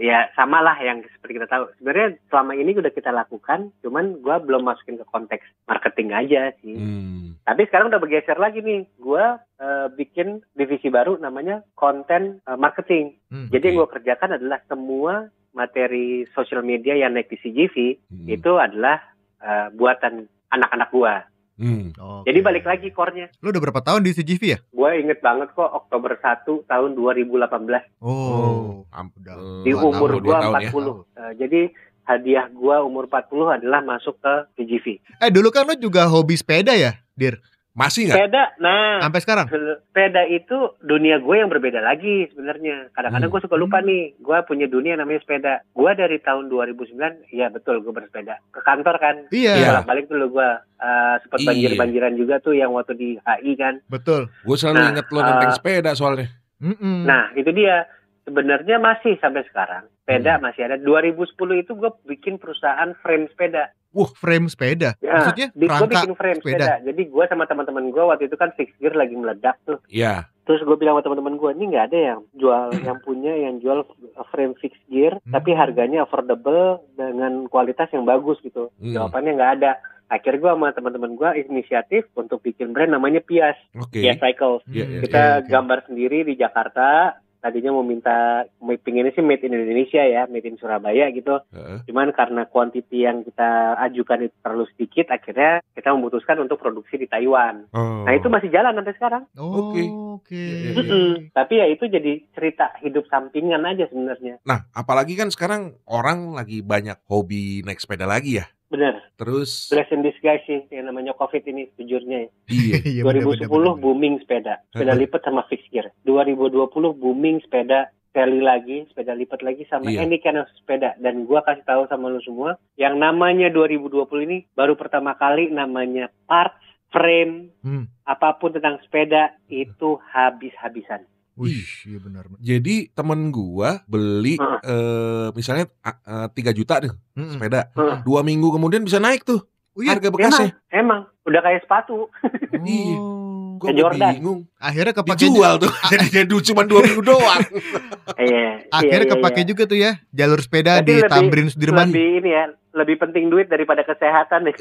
ya 0.00 0.32
sama 0.32 0.64
lah 0.64 0.80
yang 0.80 1.04
seperti 1.04 1.36
kita 1.36 1.46
tahu. 1.46 1.68
Sebenarnya 1.76 2.16
selama 2.32 2.56
ini 2.56 2.72
udah 2.72 2.88
kita 2.88 3.12
lakukan, 3.12 3.68
cuman 3.84 4.24
gua 4.24 4.40
belum 4.40 4.64
masukin 4.64 4.96
ke 4.96 5.04
konteks 5.12 5.44
marketing 5.68 6.16
aja 6.16 6.56
sih. 6.64 6.74
Hmm. 6.74 7.36
Tapi 7.44 7.68
sekarang 7.68 7.92
udah 7.92 8.00
bergeser 8.00 8.40
lagi 8.40 8.64
nih. 8.64 8.88
Gua 8.96 9.36
eh, 9.60 9.86
bikin 9.92 10.40
divisi 10.56 10.88
baru 10.88 11.20
namanya 11.20 11.60
konten 11.76 12.40
eh, 12.48 12.56
marketing. 12.56 13.20
Hmm. 13.28 13.52
Jadi 13.52 13.70
yang 13.70 13.76
Oke. 13.76 13.80
gue 13.84 13.94
kerjakan 14.00 14.40
adalah 14.40 14.64
semua 14.64 15.28
materi 15.52 16.24
sosial 16.32 16.64
media 16.64 16.96
yang 16.96 17.12
naik 17.12 17.28
di 17.28 17.36
CGV 17.36 17.76
Hmm. 18.08 18.26
itu 18.26 18.52
adalah 18.56 19.04
eh, 19.44 19.68
buatan 19.76 20.24
anak-anak 20.48 20.88
gua. 20.90 21.14
Hmm. 21.60 21.92
Oke. 21.92 22.24
Jadi 22.24 22.38
balik 22.40 22.64
lagi 22.64 22.88
core-nya. 22.88 23.28
Lu 23.38 23.52
udah 23.52 23.60
berapa 23.60 23.84
tahun 23.84 24.00
di 24.00 24.10
CGV 24.10 24.42
ya? 24.42 24.58
Gue 24.66 24.90
inget 24.96 25.20
banget 25.20 25.52
kok 25.52 25.68
Oktober 25.68 26.16
1 26.16 26.64
tahun 26.64 26.90
2018 26.96 28.00
Oh. 28.00 28.88
udah. 28.88 29.36
eh, 29.36 29.62
di 29.62 29.72
umur 29.72 30.16
dua 30.16 30.40
gua 30.40 30.40
tahun 30.40 30.54
ya. 30.56 30.70
40. 30.72 30.96
Eh, 31.12 31.32
jadi 31.36 31.60
hadiah 32.02 32.48
gua 32.50 32.80
umur 32.80 33.04
40 33.06 33.52
adalah 33.52 33.80
masuk 33.80 34.16
ke 34.16 34.32
CGV. 34.56 34.86
Eh 35.20 35.28
dulu 35.28 35.52
kan 35.52 35.62
lu 35.62 35.76
juga 35.76 36.08
hobi 36.08 36.34
sepeda 36.34 36.72
ya, 36.72 36.96
Dir? 37.12 37.36
Masih 37.72 38.02
nggak? 38.04 38.18
Sepeda, 38.18 38.44
nah 38.58 38.98
Sampai 39.00 39.20
sekarang? 39.20 39.46
sepeda 39.46 40.26
itu 40.26 40.58
dunia 40.80 41.16
gue 41.16 41.36
yang 41.36 41.46
berbeda 41.46 41.78
lagi 41.78 42.26
sebenarnya. 42.28 42.90
Kadang-kadang 42.90 43.26
Hmm. 43.26 43.34
gue 43.36 43.46
suka 43.46 43.54
lupa 43.54 43.78
nih, 43.78 44.16
gue 44.16 44.38
punya 44.42 44.66
dunia 44.66 44.94
namanya 44.94 45.20
sepeda. 45.20 45.62
Gue 45.70 45.94
dari 45.94 46.18
tahun 46.18 46.46
2009, 46.46 46.98
ya 47.28 47.46
betul 47.46 47.78
gue 47.78 47.90
bersepeda 47.90 48.42
ke 48.48 48.60
kantor 48.60 48.96
kan. 48.98 49.16
Iya, 49.28 49.54
Iya. 49.54 49.66
Bolak-balik 49.72 50.06
dulu 50.06 50.26
gue 50.32 50.48
uh, 50.76 51.14
sempat 51.20 51.38
Iya. 51.38 51.46
banjir-banjiran 51.46 52.12
juga 52.14 52.34
tuh 52.38 52.52
yang 52.52 52.70
waktu 52.70 52.92
di 52.92 53.08
HI 53.18 53.52
kan. 53.54 53.78
betul. 53.86 54.26
Gue 54.42 54.56
selalu 54.56 54.76
Nah, 54.76 54.90
inget 54.90 55.06
lo 55.08 55.20
nenteng 55.20 55.48
eh, 55.48 55.56
sepeda 55.56 55.90
soalnya. 55.94 56.28
Mm-mm. 56.58 57.04
Nah 57.04 57.30
itu 57.32 57.50
dia. 57.50 57.86
Sebenarnya 58.20 58.76
masih 58.78 59.16
sampai 59.16 59.42
sekarang 59.44 59.88
sepeda 59.96 60.36
Hmm. 60.36 60.44
masih 60.44 60.62
ada. 60.64 60.76
2010 60.76 61.26
itu 61.56 61.72
gue 61.72 61.90
bikin 62.06 62.36
perusahaan 62.36 62.92
frame 62.96 63.26
sepeda. 63.26 63.70
Wah, 63.90 64.10
frame 64.12 64.46
sepeda. 64.46 64.94
Ya, 64.98 65.18
Maksudnya 65.18 65.46
di, 65.50 65.58
gue 65.60 65.68
rangka 65.68 65.90
bikin 65.98 66.14
frame 66.14 66.38
sepeda. 66.38 66.56
sepeda. 66.62 66.74
Jadi 66.86 67.02
gue 67.06 67.24
sama 67.26 67.44
teman-teman 67.44 67.84
gue 67.88 68.04
waktu 68.04 68.24
itu 68.26 68.36
kan 68.36 68.50
fixed 68.54 68.78
gear 68.78 68.94
lagi 68.94 69.14
meledak 69.14 69.58
tuh. 69.62 69.82
Iya. 69.86 70.30
Terus 70.42 70.62
gue 70.62 70.76
bilang 70.76 70.94
sama 70.94 71.04
teman-teman 71.04 71.34
gue, 71.36 71.50
ini 71.52 71.64
nggak 71.70 71.86
ada 71.88 71.98
yang 72.00 72.20
jual, 72.32 72.62
yang 72.86 72.98
punya 73.00 73.32
yang 73.34 73.58
jual 73.58 73.82
frame 74.28 74.54
fixed 74.56 74.82
gear, 74.86 75.18
Hmm. 75.20 75.32
tapi 75.32 75.50
harganya 75.52 76.02
affordable 76.02 76.86
dengan 76.92 77.46
kualitas 77.46 77.90
yang 77.90 78.02
bagus 78.04 78.38
gitu. 78.40 78.70
Hmm. 78.76 78.94
Jawabannya 78.94 79.32
nggak 79.34 79.52
ada. 79.58 79.72
Akhirnya 80.06 80.38
gue 80.40 80.50
sama 80.52 80.68
teman-teman 80.70 81.14
gue 81.14 81.30
inisiatif 81.44 82.02
untuk 82.14 82.38
bikin 82.40 82.70
brand 82.70 82.90
namanya 82.90 83.18
Pias, 83.20 83.54
Oke. 83.74 84.02
Pias 84.02 84.18
Cycle. 84.18 84.58
Iya, 84.66 84.82
Hmm, 84.82 84.90
iya. 84.92 85.00
Kita 85.00 85.22
oke, 85.22 85.38
oke. 85.38 85.48
gambar 85.48 85.78
sendiri 85.84 86.18
di 86.24 86.34
Jakarta. 86.34 87.14
Tadinya 87.40 87.72
mau 87.72 87.84
minta, 87.84 88.44
mau 88.60 88.76
pinginnya 88.76 89.16
sih 89.16 89.24
made 89.24 89.42
in 89.42 89.56
Indonesia 89.56 90.04
ya, 90.04 90.28
made 90.28 90.44
in 90.44 90.60
Surabaya 90.60 91.08
gitu. 91.10 91.40
Heeh. 91.50 91.88
Cuman 91.88 92.12
karena 92.12 92.44
kuantiti 92.46 93.08
yang 93.08 93.24
kita 93.24 93.80
ajukan 93.90 94.28
itu 94.28 94.36
terlalu 94.44 94.64
sedikit, 94.76 95.08
akhirnya 95.10 95.64
kita 95.72 95.96
memutuskan 95.96 96.38
untuk 96.44 96.60
produksi 96.60 97.00
di 97.00 97.08
Taiwan. 97.08 97.72
Oh. 97.72 98.04
Nah 98.04 98.12
itu 98.12 98.28
masih 98.28 98.52
jalan 98.52 98.76
sampai 98.76 98.94
sekarang. 98.94 99.22
Oh, 99.40 99.72
Oke. 99.72 99.82
Oke. 100.20 100.36
Iya, 100.36 100.52
iya, 100.52 100.70
iya. 100.70 100.80
Mm-mm. 100.84 101.10
Tapi 101.32 101.54
ya 101.56 101.66
itu 101.72 101.84
jadi 101.88 102.12
cerita 102.36 102.76
hidup 102.84 103.08
sampingan 103.08 103.64
aja 103.64 103.88
sebenarnya. 103.88 104.38
Nah, 104.44 104.68
apalagi 104.76 105.16
kan 105.16 105.32
sekarang 105.32 105.80
orang 105.88 106.36
lagi 106.36 106.60
banyak 106.60 107.00
hobi 107.08 107.64
naik 107.64 107.80
sepeda 107.80 108.04
lagi 108.04 108.38
ya. 108.38 108.46
Bener, 108.70 109.02
Terus 109.18 109.66
bless 109.66 109.90
in 109.90 110.00
disguise 110.00 110.46
sih 110.46 110.62
yang 110.70 110.86
namanya 110.86 111.10
COVID 111.12 111.42
ini 111.44 111.66
sejujurnya. 111.74 112.18
ya. 112.20 112.28
iya. 112.46 112.76
Iya, 112.90 113.02
bener, 113.02 113.26
2010 113.26 113.26
bener, 113.26 113.50
bener, 113.50 113.50
bener. 113.50 113.74
booming 113.76 114.14
sepeda, 114.22 114.54
sepeda 114.70 114.94
lipat 114.94 115.20
sama 115.20 115.42
fixed 115.44 115.66
gear. 115.68 115.90
2020 116.04 116.70
booming 116.94 117.42
sepeda 117.42 117.90
sekali 118.06 118.38
lagi, 118.38 118.86
sepeda 118.86 119.12
lipat 119.12 119.42
lagi 119.42 119.66
sama 119.66 119.86
Iya. 119.86 120.02
any 120.02 120.18
kind 120.18 120.38
of 120.38 120.46
sepeda. 120.54 120.94
Dan 120.96 121.26
gua 121.26 121.42
kasih 121.42 121.62
tahu 121.62 121.86
sama 121.86 122.06
lu 122.06 122.18
semua, 122.20 122.54
yang 122.74 122.94
namanya 122.96 123.50
2020 123.50 123.90
ini 124.22 124.46
baru 124.52 124.74
pertama 124.74 125.14
kali 125.14 125.50
namanya 125.50 126.06
parts, 126.24 126.62
frame, 126.88 127.50
Hmm. 127.62 127.90
apa 128.02 128.34
pun 128.34 128.50
tentang 128.50 128.78
sepeda 128.82 129.34
itu 129.46 129.98
habis-habisan. 130.10 131.06
Wih, 131.40 131.64
iya 131.86 131.98
benar. 131.98 132.28
Jadi 132.36 132.92
temen 132.92 133.30
gua 133.30 133.80
beli 133.84 134.36
Heeh. 134.36 134.60
eh, 134.62 135.28
misalnya 135.32 135.64
eh, 135.80 136.28
3 136.28 136.52
juta 136.52 136.76
deh 136.78 136.92
Mm-mm. 137.14 137.34
sepeda. 137.34 137.72
Heeh. 137.72 137.96
Dua 138.04 138.20
minggu 138.20 138.52
kemudian 138.52 138.84
bisa 138.84 139.00
naik 139.00 139.24
tuh 139.24 139.40
Oh, 139.70 139.80
iya. 139.80 139.94
harga 139.94 140.10
bekasnya. 140.10 140.50
Emang, 140.68 141.06
udah 141.24 141.40
kayak 141.40 141.64
sepatu. 141.64 142.10
Iya. 142.60 142.96
Oh. 142.98 143.30
Jordan. 143.62 144.12
bingung. 144.14 144.40
Akhirnya 144.56 144.92
kepake 144.94 145.20
Dijual 145.22 145.56
tuh. 145.56 145.68
Jadi 145.92 146.06
jadi 146.10 146.32
cuma 146.48 146.64
dua 146.64 146.80
minggu 146.80 147.00
doang. 147.02 147.40
Iya. 148.20 148.68
Akhirnya 148.68 149.00
iya, 149.00 149.08
iya, 149.08 149.14
kepake 149.16 149.40
iya. 149.40 149.48
juga 149.48 149.62
tuh 149.64 149.78
ya 149.78 149.92
jalur 150.10 150.40
sepeda 150.40 150.80
di 150.80 150.92
lebih- 150.94 151.08
Tamrin 151.08 151.48
Sudirman. 151.48 151.88
Lebih 151.88 152.08
ini 152.20 152.30
ya, 152.30 152.44
lebih 152.74 152.96
penting 152.98 153.28
duit 153.28 153.46
daripada 153.46 153.80
kesehatan 153.80 154.44
nih. 154.44 154.54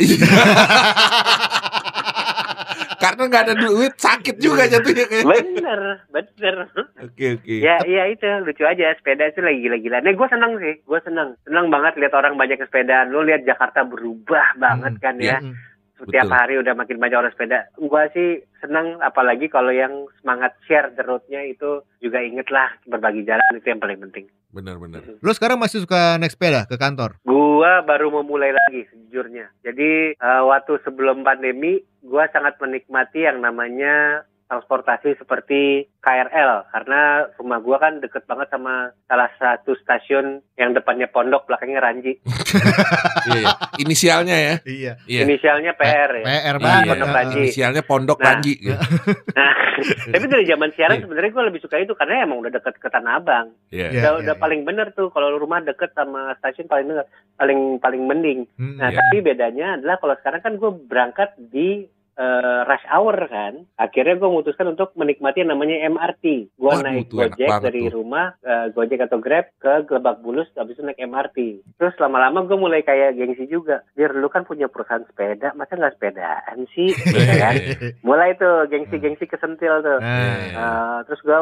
Iya. 3.00 3.04
Karena 3.08 3.24
nggak 3.32 3.44
ada 3.48 3.56
duit 3.56 3.94
sakit 3.96 4.36
juga 4.44 4.68
jatuhnya 4.68 5.06
kayak. 5.08 5.24
bener, 5.24 5.80
bener. 6.12 6.56
Oke 7.00 7.26
oke. 7.40 7.56
Ya, 7.56 7.80
iya 7.88 8.12
itu 8.12 8.28
lucu 8.44 8.68
aja. 8.68 8.92
Sepeda 9.00 9.32
itu 9.32 9.40
lagi 9.40 9.64
gila-gila. 9.64 10.04
Nih 10.04 10.20
gue 10.20 10.28
seneng 10.28 10.60
sih, 10.60 10.84
gue 10.84 11.00
seneng, 11.08 11.40
seneng 11.48 11.72
banget 11.72 11.96
lihat 11.96 12.12
orang 12.12 12.36
banyak 12.36 12.60
sepedaan. 12.60 13.16
Lu 13.16 13.24
lihat 13.24 13.48
Jakarta 13.48 13.88
berubah 13.88 14.60
banget 14.60 15.00
Hmm, 15.00 15.04
kan 15.04 15.16
ya. 15.16 15.40
Mm. 15.40 15.56
Setiap 16.00 16.32
betul. 16.32 16.40
hari 16.40 16.56
udah 16.64 16.74
makin 16.80 16.98
banyak 16.98 17.20
orang 17.20 17.34
sepeda. 17.36 17.68
Gue 17.76 18.04
sih 18.16 18.30
seneng, 18.64 19.04
apalagi 19.04 19.52
kalau 19.52 19.70
yang 19.76 20.08
semangat 20.24 20.56
share 20.64 20.96
the 20.96 21.04
road-nya 21.04 21.44
itu 21.44 21.84
juga 22.00 22.24
inget 22.24 22.48
lah 22.48 22.72
berbagi 22.88 23.28
jalan 23.28 23.44
itu 23.60 23.68
yang 23.68 23.84
paling 23.84 24.00
penting. 24.08 24.26
Benar-benar. 24.50 25.06
Lu 25.22 25.32
sekarang 25.36 25.60
masih 25.62 25.84
suka 25.84 26.18
naik 26.18 26.34
sepeda 26.34 26.66
ke 26.66 26.80
kantor? 26.80 27.20
Gua 27.28 27.86
baru 27.86 28.10
memulai 28.10 28.56
lagi 28.56 28.88
sejujurnya. 28.90 29.52
Jadi 29.62 30.16
eh, 30.18 30.44
waktu 30.48 30.80
sebelum 30.82 31.22
pandemi, 31.22 31.84
gua 32.02 32.26
sangat 32.32 32.58
menikmati 32.58 33.28
yang 33.28 33.44
namanya 33.44 34.26
transportasi 34.50 35.14
seperti 35.16 35.86
KRL 36.02 36.74
karena 36.74 37.02
rumah 37.38 37.62
gua 37.62 37.78
kan 37.78 38.02
deket 38.02 38.26
banget 38.26 38.50
sama 38.50 38.90
salah 39.06 39.30
satu 39.38 39.78
stasiun 39.78 40.42
yang 40.58 40.74
depannya 40.74 41.06
pondok 41.06 41.46
belakangnya 41.46 41.78
Ranji. 41.80 42.18
Iya, 43.30 43.38
iya. 43.38 43.48
Inisialnya 43.78 44.36
ya. 44.36 44.56
Iya. 44.66 44.94
Iya. 45.06 45.22
Inisialnya 45.24 45.72
PR 45.74 46.12
ya. 46.18 46.26
PR 46.26 46.56
Iya, 46.58 46.60
banget. 46.60 46.86
Pondok 46.90 47.06
Heeh. 47.06 47.16
Ranji. 47.16 47.40
Inisialnya 47.40 47.84
Pondok 47.86 48.18
Nah. 48.18 48.26
Ranji. 48.28 48.54
gitu. 48.58 48.74
Nah, 49.40 49.56
tapi 50.12 50.26
dari 50.28 50.44
zaman 50.44 50.76
siaran 50.76 51.00
Iya. 51.00 51.04
sebenarnya 51.08 51.32
gua 51.32 51.46
lebih 51.48 51.62
suka 51.64 51.80
itu 51.80 51.96
karena 51.96 52.28
emang 52.28 52.44
udah 52.44 52.52
deket 52.52 52.76
ke 52.76 52.90
Tanah 52.90 53.16
Abang. 53.16 53.48
Iya. 53.70 53.88
Iya. 53.88 54.00
udah 54.02 54.12
udah 54.20 54.36
paling 54.36 54.66
bener 54.66 54.92
tuh 54.92 55.08
kalau 55.08 55.32
rumah 55.38 55.62
deket 55.62 55.94
sama 55.94 56.36
stasiun 56.36 56.68
paling 56.68 56.90
bener, 56.90 57.06
paling 57.38 57.60
paling 57.78 58.04
mending. 58.04 58.40
Mm. 58.58 58.76
Nah, 58.76 58.90
Iya. 58.90 58.98
tapi 58.98 59.18
bedanya 59.22 59.68
adalah 59.78 59.96
kalau 59.96 60.16
sekarang 60.18 60.42
kan 60.42 60.54
gue 60.58 60.72
berangkat 60.84 61.30
di 61.40 61.86
eh, 62.20 62.60
rush 62.68 62.86
hour 62.92 63.16
kan. 63.32 63.54
Akhirnya 63.80 64.20
gue 64.20 64.28
memutuskan 64.28 64.68
untuk 64.68 64.92
menikmati 65.00 65.42
yang 65.42 65.56
namanya 65.56 65.80
MRT. 65.88 66.52
Gue 66.60 66.74
Waduh, 66.76 66.84
naik 66.84 67.08
Gojek 67.08 67.50
dari 67.64 67.88
tuh. 67.88 67.96
rumah, 67.96 68.36
eh, 68.44 68.68
Gojek 68.76 69.00
atau 69.08 69.24
Grab 69.24 69.48
ke 69.64 69.88
Lebak 69.88 70.20
Bulus, 70.20 70.52
habis 70.60 70.76
itu 70.76 70.84
naik 70.84 71.00
MRT. 71.00 71.64
Terus 71.80 71.96
lama-lama 71.98 72.44
gue 72.44 72.58
mulai 72.60 72.84
kayak 72.84 73.16
gengsi 73.16 73.48
juga. 73.48 73.88
Dir, 73.96 74.12
lu 74.12 74.28
kan 74.28 74.44
punya 74.44 74.68
perusahaan 74.68 75.08
sepeda, 75.08 75.56
masa 75.56 75.80
nggak 75.80 75.96
sepedaan 75.96 76.68
sih? 76.76 76.92
Gitu 77.10 77.36
kan. 77.40 77.56
Mulai 78.06 78.36
tuh 78.36 78.68
gengsi-gengsi 78.68 79.26
kesentil 79.26 79.82
tuh. 79.82 80.00
Eh, 80.04 81.00
terus 81.08 81.24
gue 81.24 81.40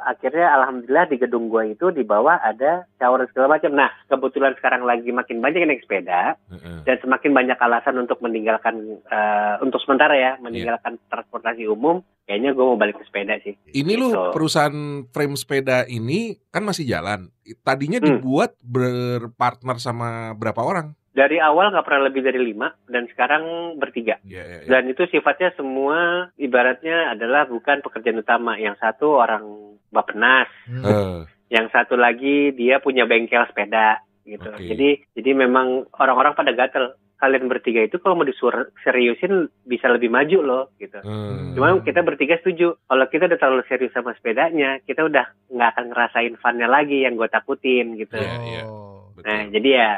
akhirnya 0.00 0.46
alhamdulillah 0.62 1.06
di 1.10 1.16
gedung 1.18 1.50
gue 1.50 1.74
itu 1.74 1.90
di 1.90 2.06
bawah 2.06 2.38
ada 2.38 2.86
shower 3.02 3.26
segala 3.30 3.58
macam. 3.58 3.74
Nah 3.74 3.90
kebetulan 4.06 4.54
sekarang 4.56 4.86
lagi 4.86 5.10
makin 5.10 5.42
banyak 5.42 5.60
yang 5.66 5.70
naik 5.74 5.84
sepeda 5.84 6.38
dan 6.86 6.96
semakin 7.02 7.32
banyak 7.34 7.58
alasan 7.58 7.96
untuk 8.00 8.22
meninggalkan 8.22 9.00
eh, 9.08 9.54
untuk 9.60 9.80
sementara 9.82 10.14
ya 10.16 10.19
meninggalkan 10.38 10.98
transportasi 11.08 11.64
umum. 11.66 12.00
Kayaknya 12.24 12.50
gue 12.54 12.62
mau 12.62 12.78
balik 12.78 13.02
ke 13.02 13.04
sepeda 13.10 13.34
sih. 13.42 13.58
Ini 13.74 13.92
lu 13.98 14.14
Gitu. 14.14 14.30
perusahaan 14.30 14.78
frame 15.10 15.34
sepeda 15.34 15.82
ini 15.84 16.38
kan 16.48 16.62
masih 16.62 16.86
jalan. 16.86 17.26
Tadinya 17.66 17.98
Hmm. 17.98 18.06
dibuat 18.06 18.54
berpartner 18.62 19.76
sama 19.82 20.32
berapa 20.38 20.62
orang? 20.62 20.94
Dari 21.10 21.42
awal 21.42 21.74
nggak 21.74 21.82
pernah 21.82 22.06
lebih 22.06 22.22
dari 22.22 22.38
lima 22.38 22.70
dan 22.86 23.10
sekarang 23.10 23.74
bertiga. 23.82 24.22
Iya, 24.22 24.42
iya, 24.46 24.58
iya. 24.62 24.68
Dan 24.70 24.94
itu 24.94 25.02
sifatnya 25.10 25.50
semua 25.58 26.30
ibaratnya 26.38 27.10
adalah 27.10 27.50
bukan 27.50 27.82
pekerjaan 27.82 28.22
utama. 28.22 28.54
Yang 28.54 28.78
satu 28.78 29.18
orang 29.18 29.42
bapenas, 29.90 30.46
mm. 30.70 30.86
Eh, 30.86 31.18
yang 31.50 31.66
satu 31.74 31.98
lagi 31.98 32.54
dia 32.54 32.78
punya 32.78 33.10
bengkel 33.10 33.42
sepeda 33.50 33.98
gitu. 34.24 34.48
Oke. 34.48 34.64
Jadi 34.64 34.88
jadi 35.14 35.30
memang 35.34 35.88
orang-orang 35.96 36.34
pada 36.34 36.52
gatel. 36.52 36.94
Kalian 37.20 37.52
bertiga 37.52 37.84
itu 37.84 38.00
kalau 38.00 38.16
mau 38.16 38.24
disuruh 38.24 38.72
seriusin 38.80 39.52
bisa 39.68 39.92
lebih 39.92 40.08
maju 40.08 40.38
loh 40.40 40.64
gitu. 40.80 41.04
eh. 41.04 41.52
Cuma 41.52 41.76
kita 41.84 42.00
bertiga 42.00 42.40
setuju. 42.40 42.80
Kalau 42.80 43.04
kita 43.12 43.28
udah 43.28 43.36
terlalu 43.36 43.60
serius 43.68 43.92
sama 43.92 44.16
sepedanya, 44.16 44.80
kita 44.88 45.04
udah 45.04 45.28
nggak 45.52 45.68
akan 45.76 45.86
ngerasain 45.92 46.40
funnya 46.40 46.64
lagi 46.64 47.04
yang 47.04 47.20
gue 47.20 47.28
takutin 47.28 48.00
gitu. 48.00 48.16
Iya, 48.16 48.40
iya. 48.40 48.62
Oh. 48.64 49.12
Betul. 49.12 49.28
Nah 49.28 49.40
jadi 49.52 49.68
ya 49.68 49.88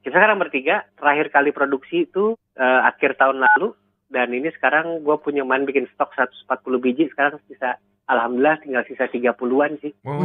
kita 0.00 0.16
sekarang 0.16 0.40
bertiga 0.40 0.88
terakhir 0.96 1.28
kali 1.28 1.52
produksi 1.52 2.08
itu 2.08 2.32
eh, 2.56 2.80
akhir 2.88 3.20
tahun 3.20 3.44
lalu 3.44 3.76
dan 4.08 4.32
ini 4.32 4.48
sekarang 4.56 5.04
gue 5.04 5.16
punya 5.20 5.44
man 5.44 5.68
bikin 5.68 5.84
stok 5.92 6.16
140 6.16 6.48
biji 6.80 7.12
sekarang 7.12 7.36
sisa 7.44 7.76
alhamdulillah 8.08 8.56
tinggal 8.64 8.88
sisa 8.88 9.04
30-an 9.04 9.76
sih 9.84 9.92
Oh. 10.08 10.24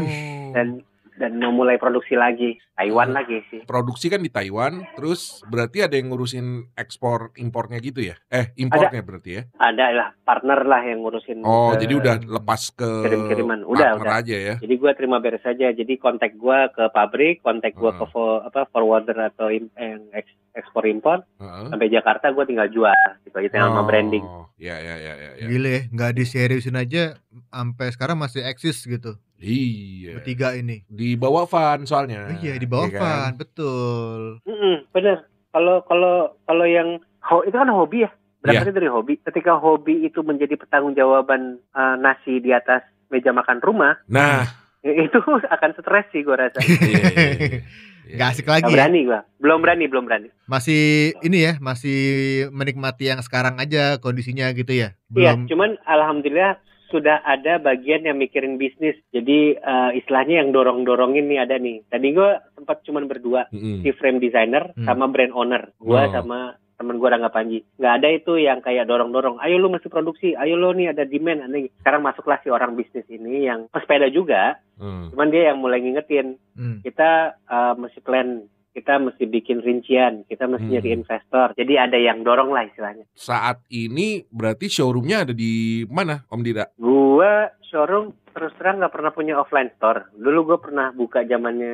dan 0.55 0.87
dan 1.15 1.35
mau 1.35 1.51
mulai 1.51 1.75
produksi 1.75 2.13
lagi 2.13 2.59
Taiwan 2.71 3.07
Hmm. 3.07 3.17
lagi 3.17 3.39
sih 3.47 3.61
Produksi 3.63 4.07
kan 4.07 4.19
di 4.19 4.27
Taiwan, 4.27 4.83
terus 4.93 5.41
berarti 5.43 5.79
ada 5.79 5.93
yang 5.93 6.07
ngurusin 6.07 6.45
ekspor 6.73 7.31
impornya 7.35 7.79
gitu 7.79 7.99
ya? 7.99 8.19
Eh, 8.27 8.51
impornya 8.55 8.99
berarti 8.99 9.31
ya? 9.31 9.43
ada 9.57 9.85
lah 9.89 10.07
partner 10.21 10.59
lah 10.61 10.81
yang 10.81 10.99
ngurusin 10.99 11.39
Oh, 11.41 11.71
eh, 11.71 11.79
jadi 11.79 11.93
udah 11.95 12.15
lepas 12.21 12.69
ke 12.69 12.89
kirim-kiriman. 13.01 13.63
Udah, 13.63 13.95
partner 13.95 14.05
udah. 14.05 14.19
aja 14.19 14.35
ya? 14.37 14.55
jadi 14.57 14.75
gue 14.75 14.91
terima 14.93 15.17
beres 15.17 15.41
saja 15.41 15.71
jadi 15.71 15.93
kontak 15.95 16.35
gue 16.35 16.59
ke 16.69 16.83
pabrik 16.89 17.39
kontak 17.39 17.73
gue 17.73 17.87
Hmm. 17.87 17.97
ke 17.97 18.05
fo- 18.07 18.41
apa 18.41 18.67
forwarder 18.67 19.15
atau 19.25 19.47
im- 19.47 19.71
yang 19.73 20.03
eks- 20.11 20.35
ekspor 20.53 20.83
impor 20.85 21.23
Heeh. 21.37 21.67
sampai 21.67 21.87
Jakarta 21.89 22.29
gue 22.29 22.43
tinggal 22.45 22.67
jual 22.67 22.95
gitu 23.23 23.37
itu 23.37 23.51
sama 23.53 23.77
Oh, 23.77 23.85
branding 23.85 24.23
Ya, 24.55 24.79
ya, 24.79 24.95
ya, 24.95 25.13
ya. 25.13 25.29
ya. 25.35 25.45
Gile, 25.45 25.67
ya, 25.69 25.81
nggak 25.89 26.11
diseriusin 26.15 26.75
aja 26.75 27.19
sampai 27.49 27.91
sekarang 27.91 28.15
masih 28.15 28.39
eksis 28.41 28.79
gitu. 28.81 29.19
Iya. 29.37 30.15
Bertiga 30.15 30.53
ini. 30.53 30.83
Di 30.85 31.13
bawah 31.13 31.43
Van 31.43 31.83
soalnya. 31.83 32.25
Oh 32.25 32.35
iya 32.37 32.55
di 32.55 32.65
bawah 32.65 32.87
Iya 32.87 32.95
kan? 32.95 33.01
Van, 33.01 33.31
betul. 33.35 34.21
Mm-mm, 34.41 34.75
bener 34.89 35.17
kalau 35.49 35.79
kalau 35.81 36.15
kalau 36.43 36.65
yang 36.65 36.99
ho- 37.21 37.43
itu 37.43 37.53
kan 37.53 37.67
hobi 37.67 38.03
ya 38.03 38.11
Iya. 38.11 38.61
berarti 38.61 38.71
dari 38.73 38.85
hobi 38.87 39.13
ketika 39.19 39.55
hobi 39.55 40.03
itu 40.03 40.21
menjadi 40.21 40.53
pertanggungjawaban 40.55 41.41
eh, 41.57 41.95
nasi 41.97 42.37
di 42.37 42.51
atas 42.51 42.83
meja 43.07 43.31
makan 43.31 43.57
rumah 43.57 43.97
Nah, 44.05 44.45
ya 44.79 44.93
itu 45.07 45.17
akan 45.41 45.71
stres 45.73 46.05
sih 46.11 46.21
gue 46.21 46.35
rasa 46.35 46.61
iya, 46.61 46.77
iya, 46.77 47.09
iya, 47.09 47.29
iya. 48.05 48.15
Gak 48.15 48.27
asik 48.29 48.45
Gak 48.45 48.53
lagi 48.53 48.69
ya. 48.69 48.75
berani 48.75 48.99
gue 49.01 49.19
belum 49.39 49.59
berani 49.59 49.85
belum 49.87 50.03
berani 50.05 50.29
Masih 50.45 50.83
ini 51.19 51.41
ya, 51.41 51.53
masih 51.57 51.97
menikmati 52.51 53.09
yang 53.09 53.17
sekarang 53.19 53.57
aja 53.57 53.97
kondisinya 53.97 54.45
gitu 54.51 54.69
ya. 54.71 54.93
Iya, 54.93 55.09
Belum 55.09 55.39
cuman 55.49 55.73
alhamdulillah 55.81 56.61
sudah 56.95 57.19
ada 57.21 57.59
bagian 57.59 58.01
yang 58.01 58.15
mikirin 58.15 58.55
bisnis. 58.55 58.95
Jadi 59.11 59.53
eh, 59.53 59.91
istilahnya 59.93 60.39
yang 60.39 60.49
dorong-dorongin 60.49 61.27
nih 61.27 61.39
ada 61.41 61.59
nih. 61.59 61.83
Tadi 61.85 62.07
gue 62.09 62.29
sempat 62.53 62.79
cuman 62.81 63.05
berdua, 63.05 63.51
Mm-mm. 63.51 63.83
si 63.83 63.91
frame 63.91 64.17
designer 64.17 64.71
Hmm. 64.71 64.87
sama 64.87 65.05
brand 65.07 65.35
owner. 65.35 65.75
Gue 65.75 65.99
Oh. 65.99 66.07
sama 66.09 66.39
temen 66.75 66.99
gue 66.99 67.07
Rangga 67.07 67.31
Panji. 67.31 67.63
Nggak 67.75 67.93
ada 67.93 68.07
itu 68.09 68.33
yang 68.35 68.59
kayak 68.59 68.83
dorong-dorong. 68.85 69.39
Ayo 69.39 69.55
lu 69.57 69.67
mesti 69.67 69.87
produksi. 69.87 70.35
Ayo 70.35 70.55
lu 70.55 70.71
nih 70.71 70.91
ada 70.91 71.03
demand. 71.03 71.43
Ada- 71.43 71.71
Sekarang 71.79 72.01
masuklah 72.01 72.39
si 72.39 72.51
orang 72.51 72.75
bisnis 72.75 73.07
ini 73.07 73.43
yang 73.43 73.67
pesepeda 73.67 74.07
juga. 74.07 74.59
Hmm. 74.75 75.07
Cuman 75.07 75.31
dia 75.31 75.51
yang 75.51 75.59
mulai 75.59 75.79
ngingetin. 75.79 76.35
Hmm. 76.51 76.79
Kita 76.79 77.35
eh, 77.39 77.73
mesti 77.75 77.99
plan. 77.99 78.43
Kita 78.75 78.99
mesti 78.99 79.23
bikin 79.23 79.63
rincian. 79.63 80.27
Kita 80.27 80.45
mesti 80.45 80.67
Hmm. 80.67 80.73
nyari 80.75 80.89
investor. 80.93 81.55
Jadi 81.55 81.73
ada 81.75 81.95
yang 81.95 82.21
dorong 82.21 82.51
lah 82.51 82.67
istilahnya. 82.67 83.07
Saat 83.13 83.63
ini 83.69 84.27
berarti 84.27 84.67
showroomnya 84.67 85.23
ada 85.23 85.31
di 85.31 85.53
mana, 85.87 86.27
Om 86.27 86.43
Dida? 86.43 86.75
Gua 86.75 87.47
showroom 87.63 88.11
terus 88.29 88.51
terang 88.53 88.77
nggak 88.77 88.91
pernah 88.91 89.09
punya 89.09 89.39
offline 89.39 89.71
store. 89.73 90.11
Dulu 90.13 90.39
gue 90.45 90.57
pernah 90.59 90.91
buka 90.91 91.23
zamannya 91.23 91.73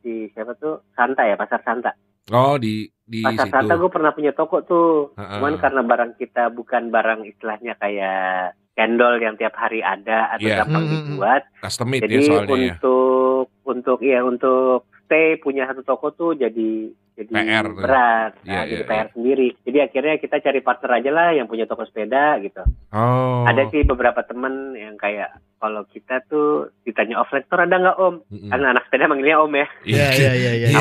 si 0.00 0.32
siapa 0.32 0.56
tuh 0.56 0.80
Santa 0.90 1.22
ya 1.22 1.36
pasar 1.36 1.60
Santa. 1.60 1.92
Oh, 2.30 2.56
di 2.56 2.88
di 3.02 3.20
Pasar 3.20 3.44
situ. 3.44 3.54
Santa 3.54 3.74
gue 3.76 3.90
pernah 3.90 4.10
punya 4.10 4.32
toko 4.32 4.62
tuh. 4.62 5.12
Heeh. 5.14 5.36
Cuman 5.36 5.60
karena 5.60 5.82
barang 5.82 6.12
kita 6.16 6.48
bukan 6.48 6.88
barang 6.88 7.20
istilahnya 7.26 7.76
kayak 7.76 8.56
candle 8.72 9.18
yang 9.18 9.36
tiap 9.36 9.52
hari 9.52 9.84
ada 9.84 10.32
atau 10.32 10.46
Iya. 10.46 10.56
gampang 10.58 10.72
Hmm, 10.78 10.88
hmm, 10.88 10.96
hmm. 10.96 11.08
dibuat. 11.12 11.42
custom 11.60 11.86
made 11.86 12.02
Jadi 12.02 12.14
ya 12.14 12.20
soalnya 12.24 12.56
ya. 12.56 12.72
untuk 12.72 13.44
untuk 13.62 13.98
ya 14.00 14.20
untuk 14.22 14.80
stay 15.10 15.34
punya 15.42 15.66
satu 15.66 15.82
toko 15.82 16.14
tuh 16.14 16.38
jadi 16.38 16.94
jadi 17.18 17.32
PR 17.34 17.66
tuh. 17.66 17.82
berat. 17.82 18.32
Iya, 18.46 18.54
Nah, 18.54 18.62
iya, 18.62 18.70
jadi 18.70 18.84
PR 18.86 19.08
sendiri. 19.10 19.48
Jadi 19.66 19.78
akhirnya 19.82 20.14
kita 20.22 20.36
cari 20.38 20.60
partner 20.62 20.90
aja 21.02 21.10
lah 21.10 21.28
yang 21.34 21.50
punya 21.50 21.66
toko 21.66 21.82
sepeda 21.82 22.38
gitu. 22.38 22.62
Oh. 22.94 23.42
Ada 23.42 23.66
sih 23.74 23.82
beberapa 23.82 24.22
temen 24.22 24.78
yang 24.78 24.94
kayak 24.94 25.34
kalau 25.60 25.84
kita 25.92 26.24
tuh 26.24 26.72
ditanya 26.88 27.20
offline 27.20 27.44
store 27.44 27.68
ada 27.68 27.76
nggak 27.76 28.00
om? 28.00 28.24
Mm-mm. 28.32 28.48
Kan 28.48 28.64
anak 28.64 28.88
sepeda 28.88 29.12
manggilnya 29.12 29.44
om 29.44 29.52
ya. 29.52 29.68
Iya 29.84 30.06
iya 30.16 30.32
iya 30.32 30.52
iya. 30.56 30.68
Iya. 30.72 30.80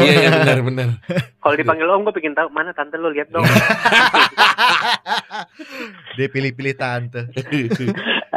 Iya, 0.00 0.12
iya 0.16 0.28
benar 0.32 0.58
benar. 0.64 0.88
Kalau 1.38 1.54
dipanggil 1.54 1.86
om 1.92 2.08
gue 2.08 2.16
pengen 2.16 2.32
tahu 2.32 2.48
mana 2.48 2.72
tante 2.72 2.96
lu 2.96 3.12
lihat 3.12 3.28
dong. 3.28 3.44
Dia 6.16 6.28
pilih-pilih 6.32 6.74
tante. 6.74 7.28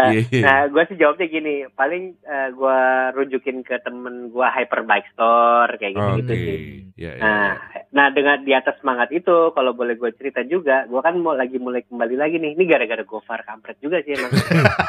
Iya, 0.01 0.23
iya. 0.33 0.41
nah 0.41 0.59
gue 0.71 0.83
sih 0.89 0.97
jawabnya 0.97 1.27
gini, 1.29 1.67
paling 1.77 2.15
gue 2.55 2.79
rujukin 3.15 3.61
ke 3.61 3.77
temen 3.85 4.31
gue 4.33 4.47
Hyperbike 4.47 5.13
Store 5.13 5.69
kayak 5.77 5.93
gitu 5.93 6.09
gitu 6.21 6.33
Oke. 6.33 6.41
sih. 6.45 6.59
Ya, 6.97 7.11
Nah, 7.21 7.57
nah 7.93 8.07
dengan 8.13 8.41
di 8.45 8.53
atas 8.53 8.77
semangat 8.81 9.09
itu, 9.13 9.53
kalau 9.53 9.73
boleh 9.73 9.97
gue 9.97 10.09
cerita 10.17 10.41
juga, 10.45 10.85
gue 10.85 11.01
kan 11.01 11.17
mau 11.17 11.33
lagi 11.33 11.57
mulai 11.57 11.85
kembali 11.85 12.15
lagi 12.17 12.37
nih. 12.37 12.53
Ini 12.57 12.63
gara-gara 12.65 13.03
Gofar 13.05 13.41
kampret 13.45 13.77
juga 13.81 14.01
sih 14.05 14.13
emang. 14.17 14.31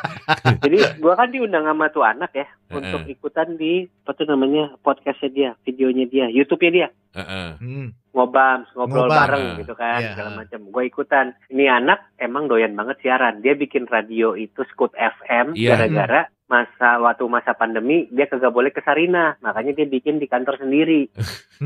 Jadi 0.72 0.80
gue 1.04 1.12
kan 1.12 1.28
diundang 1.28 1.68
sama 1.68 1.92
tuh 1.92 2.00
anak 2.00 2.32
ya 2.32 2.48
untuk 2.72 3.04
ikutan 3.04 3.60
di 3.60 3.84
apa 4.08 4.16
tuh 4.16 4.24
namanya 4.24 4.72
podcastnya 4.80 5.28
dia, 5.28 5.50
videonya 5.68 6.08
dia, 6.08 6.26
YouTube-nya 6.32 6.70
dia. 6.72 6.88
Heeh. 7.12 7.48
Hmm. 7.60 7.88
Ngobam, 8.12 8.68
ngobrol 8.72 9.06
Ngobam. 9.06 9.18
bareng 9.18 9.44
Ah, 9.46 9.56
gitu 9.56 9.74
kan, 9.74 9.98
iya. 9.98 10.10
segala 10.12 10.30
macam. 10.38 10.60
Gue 10.66 10.82
ikutan. 10.84 11.26
Ini 11.48 11.64
anak 11.72 12.12
emang 12.16 12.44
doyan 12.44 12.72
banget 12.72 13.00
siaran. 13.00 13.40
Dia 13.40 13.52
bikin 13.54 13.84
radio 13.86 14.32
itu 14.34 14.62
Scoot 14.66 14.92
FM 14.92 15.52
Iya. 15.52 15.74
gara-gara 15.74 16.22
masa 16.44 17.00
waktu 17.00 17.24
masa 17.26 17.52
pandemi 17.52 18.04
dia 18.08 18.26
kagak 18.26 18.52
boleh 18.52 18.68
ke 18.68 18.78
Sarina, 18.78 19.40
makanya 19.40 19.72
dia 19.74 19.86
bikin 19.86 20.16
di 20.16 20.26
kantor 20.26 20.60
sendiri. 20.60 21.08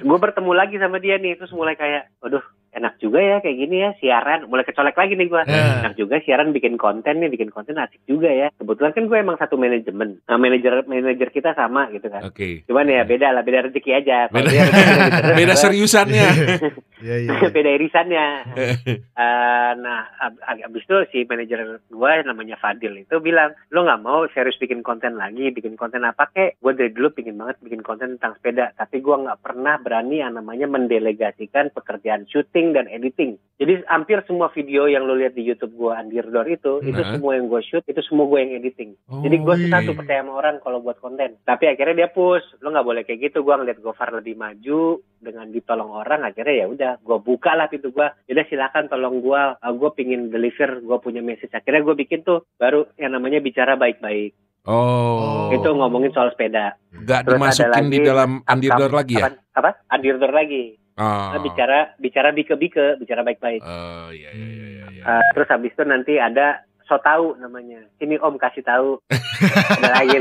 Gue 0.00 0.18
bertemu 0.18 0.52
lagi 0.52 0.76
sama 0.76 0.98
dia 0.98 1.16
nih, 1.16 1.34
terus 1.34 1.50
mulai 1.50 1.74
kayak, 1.74 2.12
waduh 2.18 2.44
enak 2.68 3.00
juga 3.00 3.18
ya 3.18 3.36
kayak 3.40 3.56
gini 3.56 3.76
ya 3.80 3.90
siaran. 3.96 4.44
Mulai 4.44 4.62
kecolek 4.62 4.92
lagi 4.92 5.16
nih 5.16 5.26
gue. 5.26 5.40
Eh. 5.42 5.74
Enak 5.80 5.94
juga 5.96 6.20
siaran 6.20 6.52
bikin 6.52 6.76
konten 6.76 7.16
nih, 7.16 7.26
bikin 7.28 7.48
konten 7.48 7.74
asik 7.74 8.04
juga 8.04 8.28
ya. 8.28 8.52
Kebetulan 8.52 8.92
kan 8.92 9.04
gue 9.04 9.18
emang 9.18 9.36
satu 9.36 9.56
manajemen. 9.56 10.20
Nah, 10.22 10.36
manajer 10.36 10.84
manajer 10.84 11.28
kita 11.30 11.54
sama 11.54 11.88
gitu 11.88 12.06
kan. 12.06 12.22
Oke. 12.22 12.62
Cuman 12.66 12.86
ya 12.86 13.02
beda 13.02 13.32
lah, 13.32 13.40
beda 13.40 13.66
rezeki 13.66 13.90
aja. 13.96 14.28
Kalau 14.28 14.44
Beda- 14.44 14.52
dia 14.52 14.64
Beda 15.38 15.54
seriusannya. 15.54 16.28
Iya 16.98 17.14
iya. 17.22 17.46
beda 17.46 17.70
irisannya. 17.70 18.26
Eh, 19.18 19.72
nah, 19.76 20.02
ab- 20.16 20.38
ab- 20.40 20.62
abis 20.64 20.82
itu 20.82 20.96
si 21.10 21.18
manajer 21.22 21.58
gue 21.80 22.12
namanya 22.22 22.54
Fadil 22.56 22.94
itu 22.96 23.18
bilang, 23.18 23.50
lo 23.68 23.82
nggak 23.82 23.98
mau 24.00 24.26
serius 24.28 24.54
bikin 24.56 24.82
konten 24.82 25.14
lagi, 25.14 25.50
bikin 25.50 25.74
konten 25.74 26.02
apa 26.02 26.26
kek? 26.28 26.58
Gue 26.58 26.74
dari 26.74 26.90
dulu 26.90 27.10
pingin 27.12 27.34
banget 27.34 27.58
bikin 27.60 27.82
konten 27.82 28.14
tentang 28.14 28.34
sepeda, 28.34 28.74
tapi 28.74 28.98
gue 28.98 29.14
nggak 29.14 29.38
pernah 29.40 29.74
berani 29.76 30.18
yang 30.18 30.34
namanya 30.34 30.66
mendelegasikan 30.66 31.70
pekerjaan 31.70 32.26
syuting 32.26 32.72
dan 32.72 32.86
editing. 32.86 33.38
Jadi 33.56 33.82
hampir 33.86 34.22
semua 34.24 34.50
video 34.50 34.86
yang 34.86 35.02
lo 35.02 35.14
lihat 35.14 35.34
di 35.34 35.42
YouTube 35.42 35.74
gue 35.74 35.90
Andirdor 35.92 36.46
itu, 36.46 36.78
itu 36.80 36.94
Nah. 36.96 37.10
semua 37.12 37.34
yang 37.34 37.46
gue 37.46 37.62
shoot, 37.64 37.82
itu 37.84 38.02
semua 38.02 38.26
gue 38.26 38.38
yang 38.38 38.52
editing. 38.56 38.94
Jadi 39.20 39.36
gue 39.36 39.48
Oh, 39.48 39.58
susah 39.60 39.80
iya. 39.80 39.90
percaya 39.92 40.20
sama 40.20 40.32
orang 40.36 40.56
kalau 40.58 40.78
buat 40.78 40.98
konten. 40.98 41.38
Tapi 41.40 41.64
akhirnya 41.68 41.94
dia 41.96 42.08
push, 42.08 42.42
lo 42.60 42.70
nggak 42.70 42.86
boleh 42.86 43.02
kayak 43.02 43.20
gitu. 43.24 43.42
Gue 43.42 43.50
ngeliat 43.52 43.78
Gofar 43.78 44.10
lebih 44.12 44.34
maju 44.34 44.98
dengan 45.28 45.52
ditolong 45.52 45.92
orang. 45.92 46.24
Akhirnya 46.24 46.64
ya 46.64 46.66
udah, 46.66 46.92
gue 47.04 47.18
buka 47.20 47.52
lah 47.52 47.68
pintu 47.68 47.92
gue. 47.92 48.08
Udah 48.08 48.44
silakan 48.48 48.88
tolong 48.88 49.20
gue. 49.20 49.42
gue 49.60 49.90
pingin 49.92 50.32
deliver, 50.32 50.80
gue 50.80 50.98
punya 51.04 51.20
message. 51.20 51.52
Akhirnya 51.52 51.84
gue 51.84 51.94
bikin 52.00 52.24
tuh 52.24 52.48
baru 52.56 52.88
yang 52.96 53.12
namanya 53.12 53.44
bicara 53.44 53.76
baik-baik. 53.76 54.32
Oh. 54.68 55.48
Itu 55.48 55.72
ngomongin 55.72 56.12
soal 56.12 56.28
sepeda. 56.32 56.76
Nggak 56.92 57.20
Terus 57.24 57.40
dimasukin 57.40 57.86
di 57.88 57.98
lagi, 58.00 58.08
dalam 58.08 58.30
Andirdor 58.44 58.92
lagi 58.92 59.14
ya? 59.16 59.28
Apa? 59.56 59.70
Andirdor 59.88 60.32
lagi. 60.32 60.76
Oh. 60.98 61.30
Nah, 61.30 61.38
bicara 61.38 61.94
bicara 61.96 62.34
bike-bike, 62.34 62.98
bicara 62.98 63.22
baik-baik. 63.22 63.62
Oh, 63.62 64.10
iya 64.10 64.34
iya 64.34 64.48
iya 64.50 64.86
iya. 64.90 65.02
Eh, 65.06 65.24
terus 65.30 65.48
habis 65.48 65.70
itu 65.70 65.86
nanti 65.86 66.18
ada 66.18 66.67
so 66.88 66.96
tahu 67.04 67.36
namanya. 67.36 67.84
Sini 68.00 68.16
Om 68.16 68.40
kasih 68.40 68.64
tahu. 68.64 68.96
ada 69.78 69.88
lagi. 70.00 70.16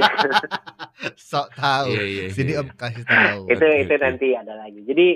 Sok 1.32 1.48
tahu. 1.56 1.88
Iya, 1.96 2.04
iya, 2.04 2.24
Sini 2.30 2.52
iya. 2.54 2.62
Om 2.62 2.70
kasih 2.76 3.04
tahu. 3.08 3.40
itu 3.48 3.66
itu 3.88 3.94
nanti 3.98 4.28
ada 4.36 4.54
lagi. 4.60 4.84
Jadi 4.84 5.08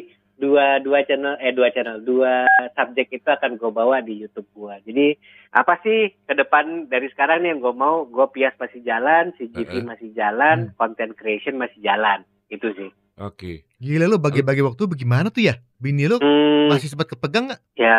dua 0.42 0.82
dua 0.82 1.06
channel 1.06 1.38
eh 1.38 1.54
dua 1.54 1.70
channel 1.70 2.02
dua 2.02 2.50
subjek 2.74 3.14
itu 3.14 3.30
akan 3.30 3.62
gue 3.62 3.70
bawa 3.70 4.02
di 4.02 4.18
YouTube 4.18 4.50
gue. 4.56 4.76
Jadi 4.90 5.08
apa 5.54 5.78
sih 5.84 6.10
ke 6.26 6.34
depan 6.34 6.90
dari 6.90 7.12
sekarang 7.14 7.46
nih 7.46 7.54
yang 7.54 7.62
gue 7.62 7.76
mau 7.76 8.08
gue 8.08 8.26
pias 8.34 8.56
masih 8.58 8.82
jalan, 8.82 9.36
si 9.38 9.52
GV 9.52 9.86
masih 9.86 10.10
jalan, 10.18 10.74
content 10.80 11.14
creation 11.14 11.60
masih 11.60 11.78
jalan. 11.84 12.26
Itu 12.50 12.72
sih. 12.74 12.90
Oke. 13.18 13.68
Gila 13.78 14.06
lu 14.06 14.18
bagi-bagi 14.18 14.62
waktu 14.62 14.88
bagaimana 14.88 15.28
tuh 15.28 15.44
ya? 15.44 15.60
Bini 15.76 16.06
lu 16.06 16.18
Hmm, 16.18 16.70
masih 16.70 16.88
sempat 16.88 17.10
kepegang 17.10 17.50
nggak? 17.50 17.62
ya 17.76 17.98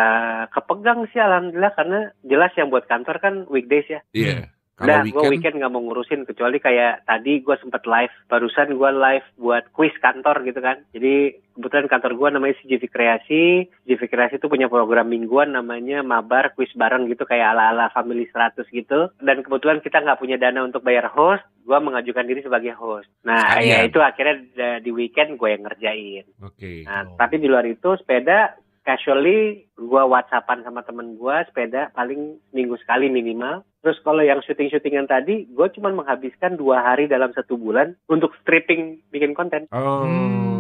kepegang 0.49 1.05
sih 1.11 1.19
alhamdulillah 1.19 1.75
karena 1.75 1.99
jelas 2.23 2.51
yang 2.55 2.71
buat 2.71 2.87
kantor 2.87 3.17
kan 3.19 3.35
weekdays 3.51 3.87
ya. 3.87 4.01
Iya. 4.13 4.25
Udah, 4.25 4.43
Kalau 4.73 5.05
gue 5.05 5.13
weekend, 5.13 5.31
weekend 5.37 5.57
nggak 5.61 5.73
mau 5.73 5.85
ngurusin 5.85 6.25
kecuali 6.25 6.57
kayak 6.57 7.05
tadi 7.05 7.45
gue 7.45 7.57
sempet 7.61 7.85
live, 7.85 8.15
barusan 8.27 8.73
gue 8.73 8.91
live 8.91 9.27
buat 9.37 9.69
quiz 9.71 9.93
kantor 10.01 10.41
gitu 10.49 10.65
kan. 10.65 10.81
Jadi 10.97 11.37
kebetulan 11.53 11.93
kantor 11.93 12.13
gue 12.17 12.29
namanya 12.33 12.55
CGV 12.65 12.83
Kreasi. 12.89 13.45
CGV 13.85 14.03
Kreasi 14.09 14.41
itu 14.41 14.49
punya 14.49 14.73
program 14.73 15.13
mingguan 15.13 15.53
namanya 15.53 16.01
Mabar 16.01 16.57
Quiz 16.57 16.73
bareng 16.73 17.05
gitu 17.07 17.29
kayak 17.29 17.53
ala-ala 17.53 17.93
Family 17.93 18.25
100 18.33 18.65
gitu. 18.73 19.13
Dan 19.21 19.45
kebetulan 19.45 19.85
kita 19.85 20.01
nggak 20.01 20.17
punya 20.17 20.41
dana 20.41 20.65
untuk 20.65 20.81
bayar 20.81 21.13
host, 21.13 21.45
gue 21.63 21.77
mengajukan 21.77 22.25
diri 22.25 22.41
sebagai 22.41 22.73
host. 22.73 23.07
Nah, 23.29 23.61
Sekalian. 23.61 23.69
ya 23.69 23.79
itu 23.85 23.99
akhirnya 24.01 24.35
di 24.81 24.91
weekend 24.91 25.37
gue 25.37 25.53
yang 25.53 25.69
ngerjain. 25.69 26.25
Oke. 26.41 26.89
Nah, 26.89 27.05
Oh. 27.05 27.21
tapi 27.21 27.37
di 27.37 27.47
luar 27.47 27.69
itu 27.69 27.93
sepeda 28.01 28.57
casually 28.83 29.67
gua 29.79 30.07
whatsappan 30.07 30.63
sama 30.67 30.83
temen 30.83 31.19
gua 31.19 31.47
sepeda 31.47 31.91
paling 31.95 32.39
minggu 32.55 32.79
sekali 32.83 33.11
minimal. 33.11 33.63
Terus 33.83 33.99
kalau 34.07 34.23
yang 34.23 34.39
syuting-syutingan 34.47 35.11
tadi, 35.11 35.51
gue 35.51 35.67
cuma 35.75 35.91
menghabiskan 35.91 36.55
dua 36.55 36.87
hari 36.87 37.11
dalam 37.11 37.35
satu 37.35 37.59
bulan 37.59 37.99
untuk 38.07 38.31
stripping 38.39 39.03
bikin 39.11 39.35
konten. 39.35 39.67
Oh. 39.75 40.07
Hmm. 40.07 40.53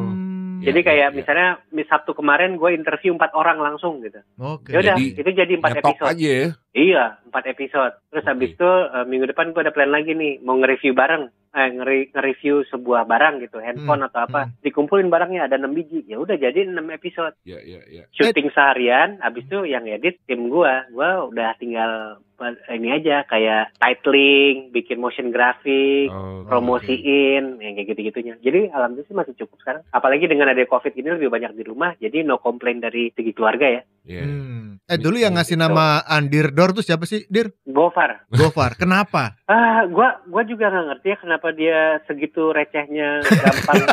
Jadi 0.63 0.81
iya, 0.83 0.87
kayak 0.87 1.09
iya. 1.11 1.15
misalnya 1.15 1.49
mis- 1.75 1.91
Sabtu 1.91 2.15
kemarin 2.15 2.55
gue 2.55 2.71
interview 2.71 3.15
empat 3.15 3.35
orang 3.35 3.59
langsung 3.59 3.99
gitu. 4.01 4.23
Oke. 4.39 4.71
Ya 4.71 4.79
udah, 4.79 4.97
Jadi, 4.97 5.05
itu 5.19 5.31
jadi 5.35 5.53
empat 5.59 5.83
episode. 5.83 6.09
aja 6.09 6.31
ya. 6.31 6.49
Iya, 6.73 7.05
empat 7.29 7.45
episode. 7.51 7.95
Terus 8.15 8.25
habis 8.25 8.51
itu 8.55 8.71
eh, 8.71 9.05
minggu 9.07 9.27
depan 9.29 9.51
gue 9.51 9.63
ada 9.63 9.75
plan 9.75 9.91
lagi 9.91 10.15
nih, 10.15 10.39
mau 10.47 10.55
nge-review 10.59 10.95
bareng. 10.95 11.29
Eh, 11.53 11.69
nge- 11.69 12.09
nge-review 12.11 12.65
sebuah 12.65 13.05
barang 13.05 13.41
gitu, 13.41 13.61
handphone 13.61 14.01
Hmm, 14.01 14.09
atau 14.09 14.25
apa. 14.25 14.41
hmm. 14.49 14.65
Dikumpulin 14.65 15.07
barangnya 15.07 15.45
ada 15.45 15.61
6 15.61 15.71
biji. 15.71 16.01
Ya 16.03 16.17
udah 16.17 16.33
jadi 16.35 16.65
6 16.65 16.89
episode. 16.91 17.37
Iya, 17.45 17.61
iya, 17.61 17.81
iya. 17.87 18.03
Syuting 18.11 18.49
seharian, 18.49 19.21
habis 19.21 19.45
itu 19.45 19.63
yang 19.63 19.85
edit 19.85 20.17
tim 20.25 20.49
gua. 20.49 20.89
Gua 20.89 21.29
udah 21.29 21.53
tinggal 21.55 22.25
eh, 22.41 22.75
ini 22.75 22.91
aja 22.91 23.23
kayak 23.23 23.77
titling, 23.79 24.73
bikin 24.73 24.99
motion 24.99 25.31
grafik, 25.31 26.11
Oh, 26.11 26.43
promosiin, 26.43 27.61
yang 27.61 27.73
kayak 27.77 27.89
gitu-gitunya. 27.89 28.35
Jadi 28.41 28.67
alhamdulillah 28.67 29.07
sih 29.07 29.15
masih 29.15 29.35
cukup 29.37 29.61
sekarang. 29.61 29.83
Apalagi 29.89 30.27
dengan 30.27 30.49
ada 30.49 30.65
covid 30.65 30.91
ini 30.93 31.13
lebih 31.13 31.31
banyak 31.31 31.53
di 31.53 31.63
rumah, 31.63 31.95
jadi 31.97 32.25
no 32.25 32.39
complain 32.39 32.81
dari 32.81 33.13
segi 33.13 33.31
keluarga 33.31 33.69
ya. 33.71 33.83
Iya. 34.03 34.25
Hmm. 34.25 34.83
Eh 34.83 34.99
dulu 34.99 35.15
yang 35.15 35.33
ngasih 35.33 35.55
nama 35.55 36.03
Andirdor 36.03 36.75
tuh 36.75 36.83
siapa 36.83 37.07
sih? 37.07 37.23
Dir? 37.27 37.55
Gofar. 37.63 38.27
Gofar. 38.29 38.75
Kenapa? 38.75 39.37
Ah, 39.45 39.85
gua 39.85 40.17
gua 40.25 40.43
juga 40.43 40.67
nggak 40.67 40.87
ngerti 40.89 41.09
ya 41.09 41.17
kenapa 41.19 41.42
dia 41.51 41.99
segitu 42.07 42.55
recehnya 42.55 43.19
gampang 43.27 43.83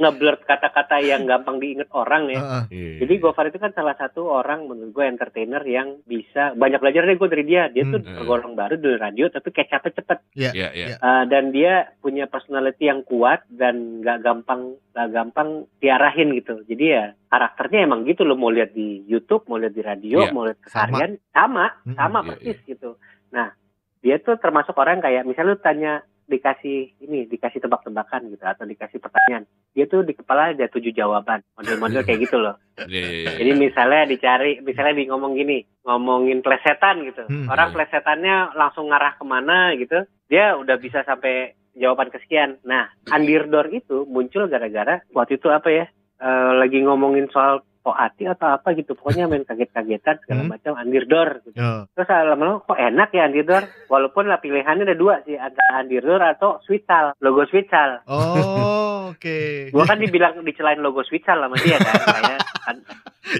ngeblur 0.00 0.40
kata-kata 0.40 0.96
yang 1.04 1.28
gampang 1.28 1.60
diinget 1.60 1.92
orang 1.92 2.32
ya. 2.32 2.40
Heeh. 2.40 2.62
Iya. 2.72 2.92
Jadi 3.04 3.14
Gofar 3.20 3.52
itu 3.52 3.60
kan 3.60 3.76
salah 3.76 3.92
satu 3.92 4.32
orang 4.32 4.64
menurut 4.64 4.96
gue 4.96 5.04
entertainer 5.04 5.60
yang 5.60 6.00
bisa 6.08 6.56
banyak 6.56 6.80
belajar 6.80 7.04
deh 7.04 7.20
gue 7.20 7.28
dari 7.28 7.44
dia. 7.44 7.68
Dia 7.68 7.84
tuh 7.84 8.00
Hmm. 8.00 8.16
tergolong 8.16 8.56
baru 8.56 8.80
di 8.80 8.96
radio 8.96 9.28
tapi 9.28 9.52
kecapnya 9.52 9.92
cepet. 9.92 10.18
Iya, 10.32 10.50
iya. 10.56 10.68
Iya. 10.72 10.96
Uh, 10.96 11.24
dan 11.28 11.52
dia 11.52 11.92
punya 12.00 12.24
personality 12.24 12.88
yang 12.88 13.04
kuat 13.04 13.44
dan 13.52 14.00
nggak 14.00 14.24
gampang 14.24 14.72
nggak 14.88 15.08
gampang 15.12 15.48
diarahin 15.76 16.32
gitu. 16.32 16.64
Jadi 16.64 16.84
ya 16.86 17.12
karakternya 17.28 17.84
emang 17.84 18.08
gitu 18.08 18.24
lo 18.24 18.40
mau 18.40 18.48
lihat 18.48 18.72
di 18.72 19.04
YouTube, 19.04 19.52
mau 19.52 19.60
lihat 19.60 19.76
di 19.76 19.84
radio, 19.84 20.24
Iya. 20.24 20.32
mau 20.32 20.48
lihat 20.48 20.64
Sama. 20.64 20.96
keseharian 20.96 21.12
sama 21.28 21.66
Hmm, 21.84 21.92
sama 21.92 22.18
iya, 22.18 22.28
persis 22.32 22.58
gitu. 22.64 22.96
Nah 23.36 23.52
dia 24.00 24.16
tuh 24.16 24.40
termasuk 24.40 24.72
orang 24.80 25.04
kayak 25.04 25.28
misalnya 25.28 25.52
lu 25.52 25.60
tanya 25.60 25.92
dikasih 26.30 27.02
ini 27.02 27.26
dikasih 27.26 27.58
tebak-tebakan 27.58 28.30
gitu 28.30 28.44
atau 28.46 28.62
dikasih 28.62 29.02
pertanyaan. 29.02 29.50
Dia 29.74 29.90
tuh 29.90 30.06
di 30.06 30.14
kepala 30.14 30.54
ada 30.54 30.70
tujuh 30.70 30.94
jawaban 30.94 31.42
model-model 31.58 32.06
kayak 32.06 32.30
gitu 32.30 32.38
loh. 32.38 32.56
Iya, 32.80 32.96
iya, 32.96 33.10
iya. 33.12 33.32
jadi 33.36 33.52
misalnya 33.60 34.02
dicari 34.08 34.52
misalnya 34.64 34.96
di 34.96 35.04
ngomong 35.12 35.36
gini 35.36 35.60
ngomongin 35.84 36.40
plesetan 36.40 37.04
gitu. 37.04 37.28
Hmm. 37.28 37.44
orang 37.52 37.76
plesetannya 37.76 38.56
langsung 38.56 38.88
ngarah 38.88 39.20
ke 39.20 39.24
mana 39.28 39.76
gitu 39.76 40.08
dia 40.32 40.56
udah 40.56 40.80
bisa 40.80 41.04
sampai 41.04 41.60
jawaban 41.76 42.08
kesekian. 42.08 42.56
Nah 42.64 42.88
andirdor 43.12 43.68
itu 43.68 44.08
muncul 44.08 44.48
gara-gara 44.48 45.04
waktu 45.12 45.36
itu 45.36 45.52
apa 45.52 45.68
ya 45.68 45.86
eh, 46.24 46.52
lagi 46.56 46.80
ngomongin 46.80 47.28
soal 47.28 47.60
poati 47.80 48.24
atau 48.24 48.52
apa 48.52 48.72
gitu 48.72 48.92
pokoknya 48.92 49.24
main 49.24 49.42
kaget-kagetan 49.42 50.20
segala 50.20 50.42
Hmm. 50.42 50.52
macam 50.52 50.72
andirdor 50.74 51.40
gitu. 51.42 51.56
Oh. 51.56 51.88
terus 51.90 52.06
lama-lama 52.06 52.60
kok 52.60 52.76
enak 52.76 53.08
ya 53.10 53.22
andirdor 53.24 53.62
walaupun 53.86 54.24
lah 54.24 54.36
pilihannya 54.36 54.84
ada 54.84 54.94
dua 54.94 55.20
sih 55.22 55.34
antara 55.34 55.80
andirdor 55.80 56.20
atau 56.20 56.60
switzal 56.62 57.16
logo 57.18 57.42
switzal 57.44 58.04
Oh, 58.04 59.08
oke. 59.12 59.70
gua 59.70 59.84
kan 59.84 59.96
dibilang 59.96 60.40
dicelain 60.40 60.78
logo 60.78 61.00
switzal 61.02 61.36
sama 61.36 61.56
dia 61.56 61.76
kan 61.76 61.94
kayak 62.16 62.40
an- 62.66 62.84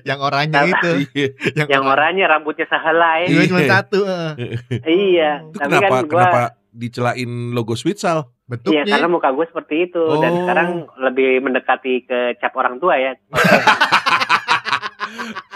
Yang 0.03 0.21
oranye 0.23 0.55
Sama. 0.55 0.71
itu. 0.71 0.91
Iya. 1.11 1.29
yang 1.67 1.85
oranye 1.85 2.25
rambutnya 2.25 2.65
sehelai 2.65 3.27
Iya 3.27 3.43
cuma 3.45 3.61
satu. 3.67 3.99
heeh. 4.03 4.33
iya 5.11 5.31
Itu 5.43 5.57
tapi 5.59 5.73
kenapa 5.75 5.89
kan 5.91 6.05
gua 6.07 6.23
kenapa 6.23 6.43
dicelain 6.71 7.31
logo 7.51 7.75
Switzal? 7.75 8.31
Bentuknya. 8.47 8.83
Iya, 8.83 8.95
karena 8.95 9.09
muka 9.09 9.31
gue 9.31 9.43
seperti 9.45 9.75
itu 9.85 10.03
dan 10.17 10.31
Oh. 10.31 10.39
sekarang 10.41 10.69
lebih 11.01 11.39
mendekati 11.41 12.03
ke 12.03 12.19
cap 12.37 12.55
orang 12.55 12.79
tua 12.79 12.95
ya. 12.95 13.15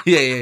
Iya, 0.05 0.21
iya. 0.21 0.39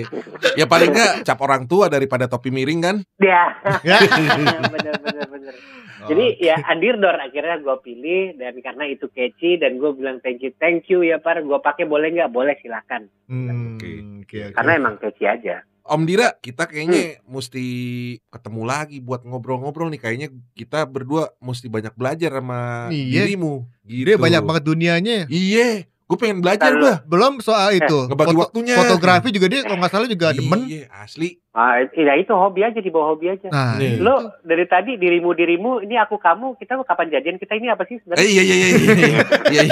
Ya 0.54 0.66
paling 0.66 0.90
enggak 0.90 1.22
cap 1.22 1.38
orang 1.38 1.64
tua 1.64 1.86
daripada 1.86 2.26
topi 2.26 2.50
miring 2.50 2.80
kan? 2.80 2.96
Ya, 3.16 3.54
Ya. 3.82 3.98
bener 4.74 4.94
bener 4.98 5.26
bener. 5.28 5.54
Jadi 6.02 6.26
ya 6.36 6.58
Andirdor 6.66 7.14
akhirnya 7.14 7.56
gue 7.56 7.76
pilih 7.78 8.34
dan 8.34 8.58
karena 8.58 8.90
itu 8.90 9.06
catchy 9.08 9.54
dan 9.54 9.78
gue 9.78 9.94
bilang 9.94 10.18
thank 10.18 10.42
you 10.42 10.50
thank 10.56 10.82
you 10.86 11.00
ya 11.00 11.16
par 11.16 11.38
gue 11.38 11.58
pakai 11.60 11.86
boleh 11.86 12.10
nggak 12.10 12.26
boleh 12.28 12.58
silakan 12.58 13.06
Hmm, 13.24 13.78
Oke. 13.78 13.86
oke, 14.20 14.38
oke. 14.42 14.52
karena 14.52 14.72
emang 14.74 14.98
catchy 14.98 15.24
aja. 15.24 15.62
Om 15.82 16.06
Dira, 16.06 16.30
kita 16.38 16.66
kayaknya 16.66 17.18
mesti 17.24 17.66
ketemu 18.24 18.62
lagi 18.62 18.98
buat 18.98 19.22
ngobrol-ngobrol 19.22 19.90
nih. 19.90 19.98
Kayaknya 19.98 20.28
kita 20.54 20.86
berdua 20.86 21.34
mesti 21.38 21.66
banyak 21.66 21.90
belajar 21.92 22.30
sama 22.32 22.86
Iya. 22.88 23.26
dirimu. 23.26 23.66
Gitu. 23.82 24.06
dia 24.06 24.16
banyak 24.16 24.42
banget 24.42 24.62
dunianya. 24.62 25.18
Iya, 25.26 25.90
gue 26.12 26.18
pengen 26.20 26.38
belajar 26.44 26.70
gua. 26.76 26.94
Belum 27.08 27.40
soal 27.40 27.74
itu. 27.74 27.98
Ngebagi 28.06 28.36
Foto- 28.36 28.42
waktunya. 28.46 28.76
Fotografi 28.76 29.28
juga 29.32 29.46
dia 29.48 29.60
kalau 29.64 29.80
nggak 29.80 29.92
salah 29.92 30.08
juga 30.08 30.36
demen. 30.36 30.60
Iya, 30.68 30.92
asli. 30.92 31.41
Ah, 31.52 31.76
ya 31.84 32.16
itu 32.16 32.32
hobi 32.32 32.64
aja 32.64 32.80
dibawa 32.80 33.12
hobi 33.12 33.28
aja. 33.28 33.46
Nah, 33.46 33.76
Nih. 33.76 33.96
itu. 33.96 34.00
Lo 34.00 34.14
dari 34.40 34.64
tadi 34.64 34.96
dirimu 34.96 35.30
dirimu 35.30 35.80
ini 35.80 35.94
aku 35.94 36.16
kamu 36.16 36.56
kita 36.56 36.80
kapan 36.80 37.12
jadian 37.12 37.36
kita 37.36 37.52
ini 37.54 37.68
apa 37.68 37.84
Eh, 37.84 37.86
sih 37.86 37.96
sebenarnya? 37.98 38.24
iya, 38.24 38.42
iya, 38.42 38.54
iya, 38.56 38.66
iya, 38.66 38.80
iya, 38.80 39.02
iya, 39.52 39.62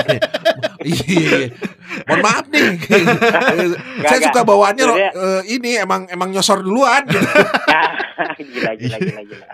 iya, 0.84 1.30
iya. 1.40 1.48
Mohon 2.04 2.20
maaf 2.20 2.44
nih. 2.46 2.64
Saya 4.02 4.12
Nggak, 4.12 4.28
suka 4.28 4.40
bawaannya 4.42 4.84
loh, 4.84 4.92
Sebenarnya- 4.94 5.14
eh, 5.16 5.42
ini 5.50 5.70
emang 5.76 6.02
emang 6.06 6.28
nyosor 6.30 6.60
duluan. 6.60 7.00
Gitu. 7.06 7.24
gila 8.50 8.72
gila 8.74 8.96
gila 8.98 9.22
gila. 9.24 9.46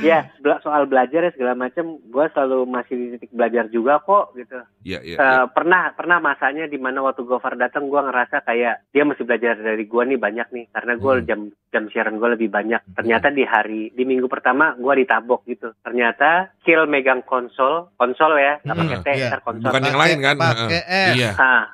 Ya 0.00 0.18
soal 0.60 0.84
belajar 0.84 1.22
ya 1.22 1.32
segala 1.32 1.56
macam, 1.56 1.98
gue 1.98 2.24
selalu 2.30 2.58
masih 2.66 2.94
di 2.94 3.06
titik 3.12 3.30
belajar 3.32 3.66
juga 3.68 3.98
kok 3.98 4.34
gitu. 4.34 4.58
Iya, 4.84 4.98
iya. 5.02 5.16
Eh, 5.16 5.18
iya. 5.18 5.42
pernah 5.48 5.90
pernah 5.90 6.18
masanya 6.20 6.66
di 6.66 6.76
mana 6.76 7.00
waktu 7.00 7.24
Gofar 7.24 7.56
datang 7.56 7.88
gue 7.88 7.98
ngerasa 7.98 8.42
kayak 8.42 8.86
dia 8.90 9.02
masih 9.02 9.24
belajar 9.24 9.56
dari 9.56 9.82
gue 9.82 10.02
nih 10.04 10.20
banyak 10.20 10.46
nih 10.50 10.64
karena 10.70 10.92
gue 10.94 11.12
Hmm. 11.14 11.24
jam 11.24 11.40
jam 11.74 11.90
siaran 11.90 12.22
gue 12.22 12.38
lebih 12.38 12.54
banyak 12.54 12.78
ternyata 12.94 13.34
di 13.34 13.42
hari 13.42 13.90
di 13.90 14.06
minggu 14.06 14.30
pertama 14.30 14.78
gue 14.78 15.02
ditabok 15.02 15.42
gitu 15.50 15.74
ternyata 15.82 16.54
kill 16.62 16.86
megang 16.86 17.26
konsol 17.26 17.90
konsol 17.98 18.38
ya 18.38 18.62
nggak 18.62 18.76
Hmm, 18.78 18.86
pakai 18.86 19.02
T 19.02 19.08
ntar 19.26 19.40
konsol 19.42 19.70
Bukan 19.74 19.88
yang 19.90 19.98
lain 19.98 20.18
kan? 20.22 20.36
Pakai. 20.38 20.80
S. 20.86 21.14
Iya. 21.18 21.30
Ah, 21.34 21.64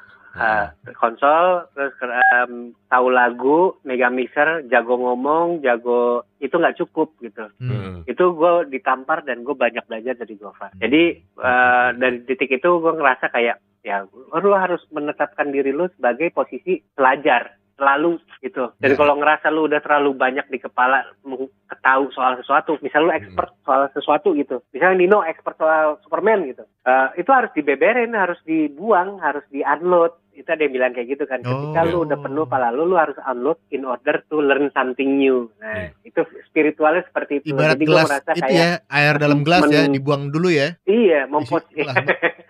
ah, 0.41 0.65
konsol 0.97 1.69
terus 1.77 1.93
em, 2.01 2.73
tahu 2.89 3.07
lagu 3.13 3.77
mega 3.85 4.09
mixer 4.09 4.65
jago 4.73 4.97
ngomong 4.97 5.61
jago 5.61 6.25
itu 6.41 6.57
nggak 6.57 6.81
cukup 6.81 7.13
gitu 7.21 7.45
Hmm. 7.61 8.09
Itu 8.09 8.33
gue 8.33 8.73
ditampar 8.73 9.21
dan 9.29 9.45
gue 9.45 9.53
banyak 9.53 9.85
belajar 9.85 10.17
dari 10.17 10.35
Gofar. 10.41 10.73
Jadi 10.81 11.03
eh, 11.21 11.89
dari 12.01 12.25
titik 12.25 12.49
itu 12.49 12.71
gue 12.81 12.93
ngerasa 12.97 13.29
kayak 13.29 13.61
ya 13.81 14.05
lu 14.41 14.53
harus 14.57 14.81
menetapkan 14.93 15.53
diri 15.53 15.73
lu 15.73 15.89
sebagai 15.97 16.33
posisi 16.33 16.81
pelajar 16.97 17.60
selalu 17.81 18.11
gitu. 18.39 18.69
Dan 18.77 18.93
Ya. 18.93 18.97
kalau 18.97 19.17
ngerasa 19.17 19.49
lu 19.49 19.65
udah 19.65 19.81
terlalu 19.81 20.13
banyak 20.15 20.45
di 20.47 20.59
kepala 20.59 21.01
meng- 21.23 21.49
tahu 21.81 22.11
soal 22.11 22.37
sesuatu, 22.37 22.77
misal 22.79 23.09
lu 23.09 23.11
expert 23.11 23.57
soal 23.61 23.89
sesuatu 23.91 24.31
gitu. 24.33 24.61
Misalnya 24.69 24.97
Nino 24.99 25.19
expert 25.23 25.57
soal 25.57 25.97
Superman 26.01 26.45
gitu. 26.45 26.69
Eh, 26.83 27.09
itu 27.17 27.31
harus 27.31 27.49
dibeberin, 27.51 28.13
harus 28.13 28.37
dibuang, 28.43 29.17
harus 29.19 29.41
di-unload. 29.49 30.13
Itu 30.31 30.47
ada 30.47 30.61
yang 30.61 30.73
bilang 30.73 30.93
kayak 30.93 31.09
gitu 31.11 31.25
kan. 31.25 31.41
Ketika 31.41 31.81
Oh. 31.83 31.87
lu 31.87 31.97
udah 32.03 32.19
penuh 32.19 32.45
pala 32.45 32.69
lu, 32.69 32.85
lu 32.85 32.95
harus 32.95 33.17
unload 33.23 33.57
in 33.71 33.83
order 33.83 34.21
to 34.27 34.39
learn 34.39 34.69
something 34.71 35.17
new. 35.17 35.49
Nah, 35.59 35.89
itu 36.01 36.21
spiritualnya 36.45 37.01
seperti 37.03 37.41
itu. 37.41 37.51
Ibarat 37.51 37.75
Jadi 37.75 37.85
gelas 37.87 38.07
merasa 38.07 38.31
itu 38.31 38.41
kayak 38.43 38.53
ya, 38.53 38.71
air 38.91 39.15
dalam 39.17 39.41
gelas 39.47 39.63
ya, 39.67 39.85
dibuang 39.87 40.29
dulu 40.29 40.49
ya. 40.49 40.77
iya, 40.85 41.25
mempos. 41.27 41.65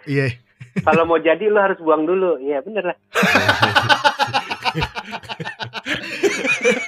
Iya. 0.06 0.26
kalau 0.80 1.04
mau 1.04 1.18
jadi 1.18 1.44
lu 1.44 1.56
harus 1.56 1.76
buang 1.78 2.02
dulu. 2.02 2.38
Iya, 2.38 2.62
bener 2.62 2.84
lah. 2.84 2.96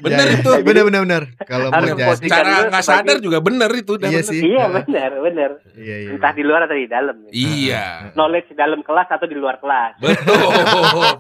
Bener 0.03 0.19
Ya, 0.23 0.35
itu. 0.37 0.51
ya. 0.51 0.61
Bener 0.63 0.83
bener 0.85 1.01
bener. 1.03 1.23
Kalau 1.43 1.69
mau 1.69 1.83
jadi. 1.83 2.29
Cara 2.29 2.69
nggak 2.69 2.85
sadar 2.85 3.17
juga 3.19 3.39
bener 3.39 3.71
itu. 3.73 3.97
Iya 3.97 4.09
bener. 4.13 4.25
sih. 4.25 4.41
Iya, 4.43 4.65
bener, 4.69 5.11
bener. 5.21 5.51
Iya 5.75 5.97
iya. 5.99 6.11
Entah 6.13 6.33
di 6.33 6.43
luar 6.43 6.61
atau 6.63 6.77
di 6.77 6.87
dalam. 6.87 7.17
Iya. 7.29 7.85
Knowledge 8.13 8.49
di 8.51 8.57
dalam 8.57 8.81
kelas 8.81 9.09
atau 9.09 9.27
di 9.27 9.35
luar 9.35 9.57
kelas. 9.59 9.93
Betul. 9.99 10.51
Betul. 10.63 11.11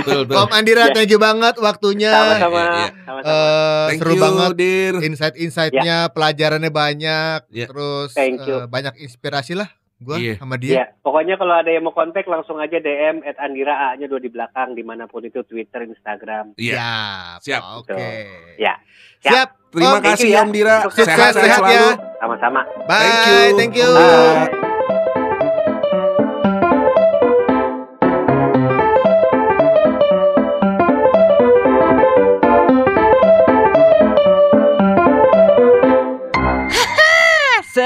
Betul. 0.00 0.20
betul. 0.24 0.36
Om 0.38 0.50
Andira, 0.50 0.82
Ya. 0.82 0.94
thank 0.94 1.10
you 1.10 1.20
banget 1.20 1.54
waktunya. 1.58 2.10
Sama-sama. 2.10 2.56
iya, 2.56 2.72
iya. 2.72 2.88
Sama-sama. 3.04 3.30
Eh, 3.30 3.86
Thank 3.86 4.00
seru 4.00 4.12
you, 4.12 4.22
banget 4.22 4.50
Dir. 4.56 4.94
insight-insightnya, 5.02 5.98
pelajarannya 6.10 6.72
banyak, 6.72 7.40
Ya. 7.48 7.66
terus 7.66 8.10
Thank 8.12 8.42
you. 8.42 8.56
eh, 8.56 8.66
banyak 8.66 8.94
inspirasi 8.98 9.54
lah 9.54 9.68
gua 10.00 10.16
Iya. 10.16 10.34
sama 10.40 10.56
dia. 10.56 10.72
Iya, 10.72 10.84
pokoknya 11.04 11.34
kalau 11.36 11.54
ada 11.54 11.70
yang 11.70 11.84
mau 11.84 11.92
kontak 11.92 12.24
langsung 12.24 12.56
aja 12.56 12.76
DM 12.76 13.20
at 13.22 13.36
Andira 13.36 13.92
A-nya 13.92 14.08
dua 14.08 14.18
di 14.18 14.32
belakang 14.32 14.72
di 14.72 14.80
mana 14.80 15.04
pun 15.04 15.20
itu 15.22 15.44
Twitter, 15.44 15.84
Instagram. 15.84 16.56
Iya. 16.56 16.80
Siap. 17.38 17.60
Siap. 17.60 17.62
Oke. 17.84 18.08
Ya. 18.56 18.74
Siap. 19.20 19.48
Terima 19.70 19.96
Om, 19.96 20.02
thank 20.02 20.18
kasih 20.18 20.26
you 20.26 20.34
ya. 20.34 20.42
Om 20.42 20.50
Dira. 20.50 20.76
Sukses, 20.82 21.06
sehat 21.06 21.18
Sehat-sehat 21.30 21.60
ya. 21.62 21.78
selalu. 21.78 21.90
Sama-sama. 22.18 22.60
Bye. 22.90 22.98
Thank 22.98 23.20
you. 23.22 23.42
Thank 23.54 23.74
you. 23.78 23.90
Bye. 23.94 24.68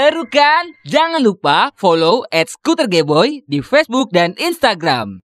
Seru 0.05 0.29
kan? 0.29 0.77
Jangan 0.85 1.25
lupa 1.25 1.73
follow 1.81 2.29
at 2.29 2.53
Scooter 2.53 2.85
Gayboy 2.85 3.41
di 3.49 3.65
Facebook 3.65 4.13
dan 4.13 4.37
Instagram. 4.37 5.17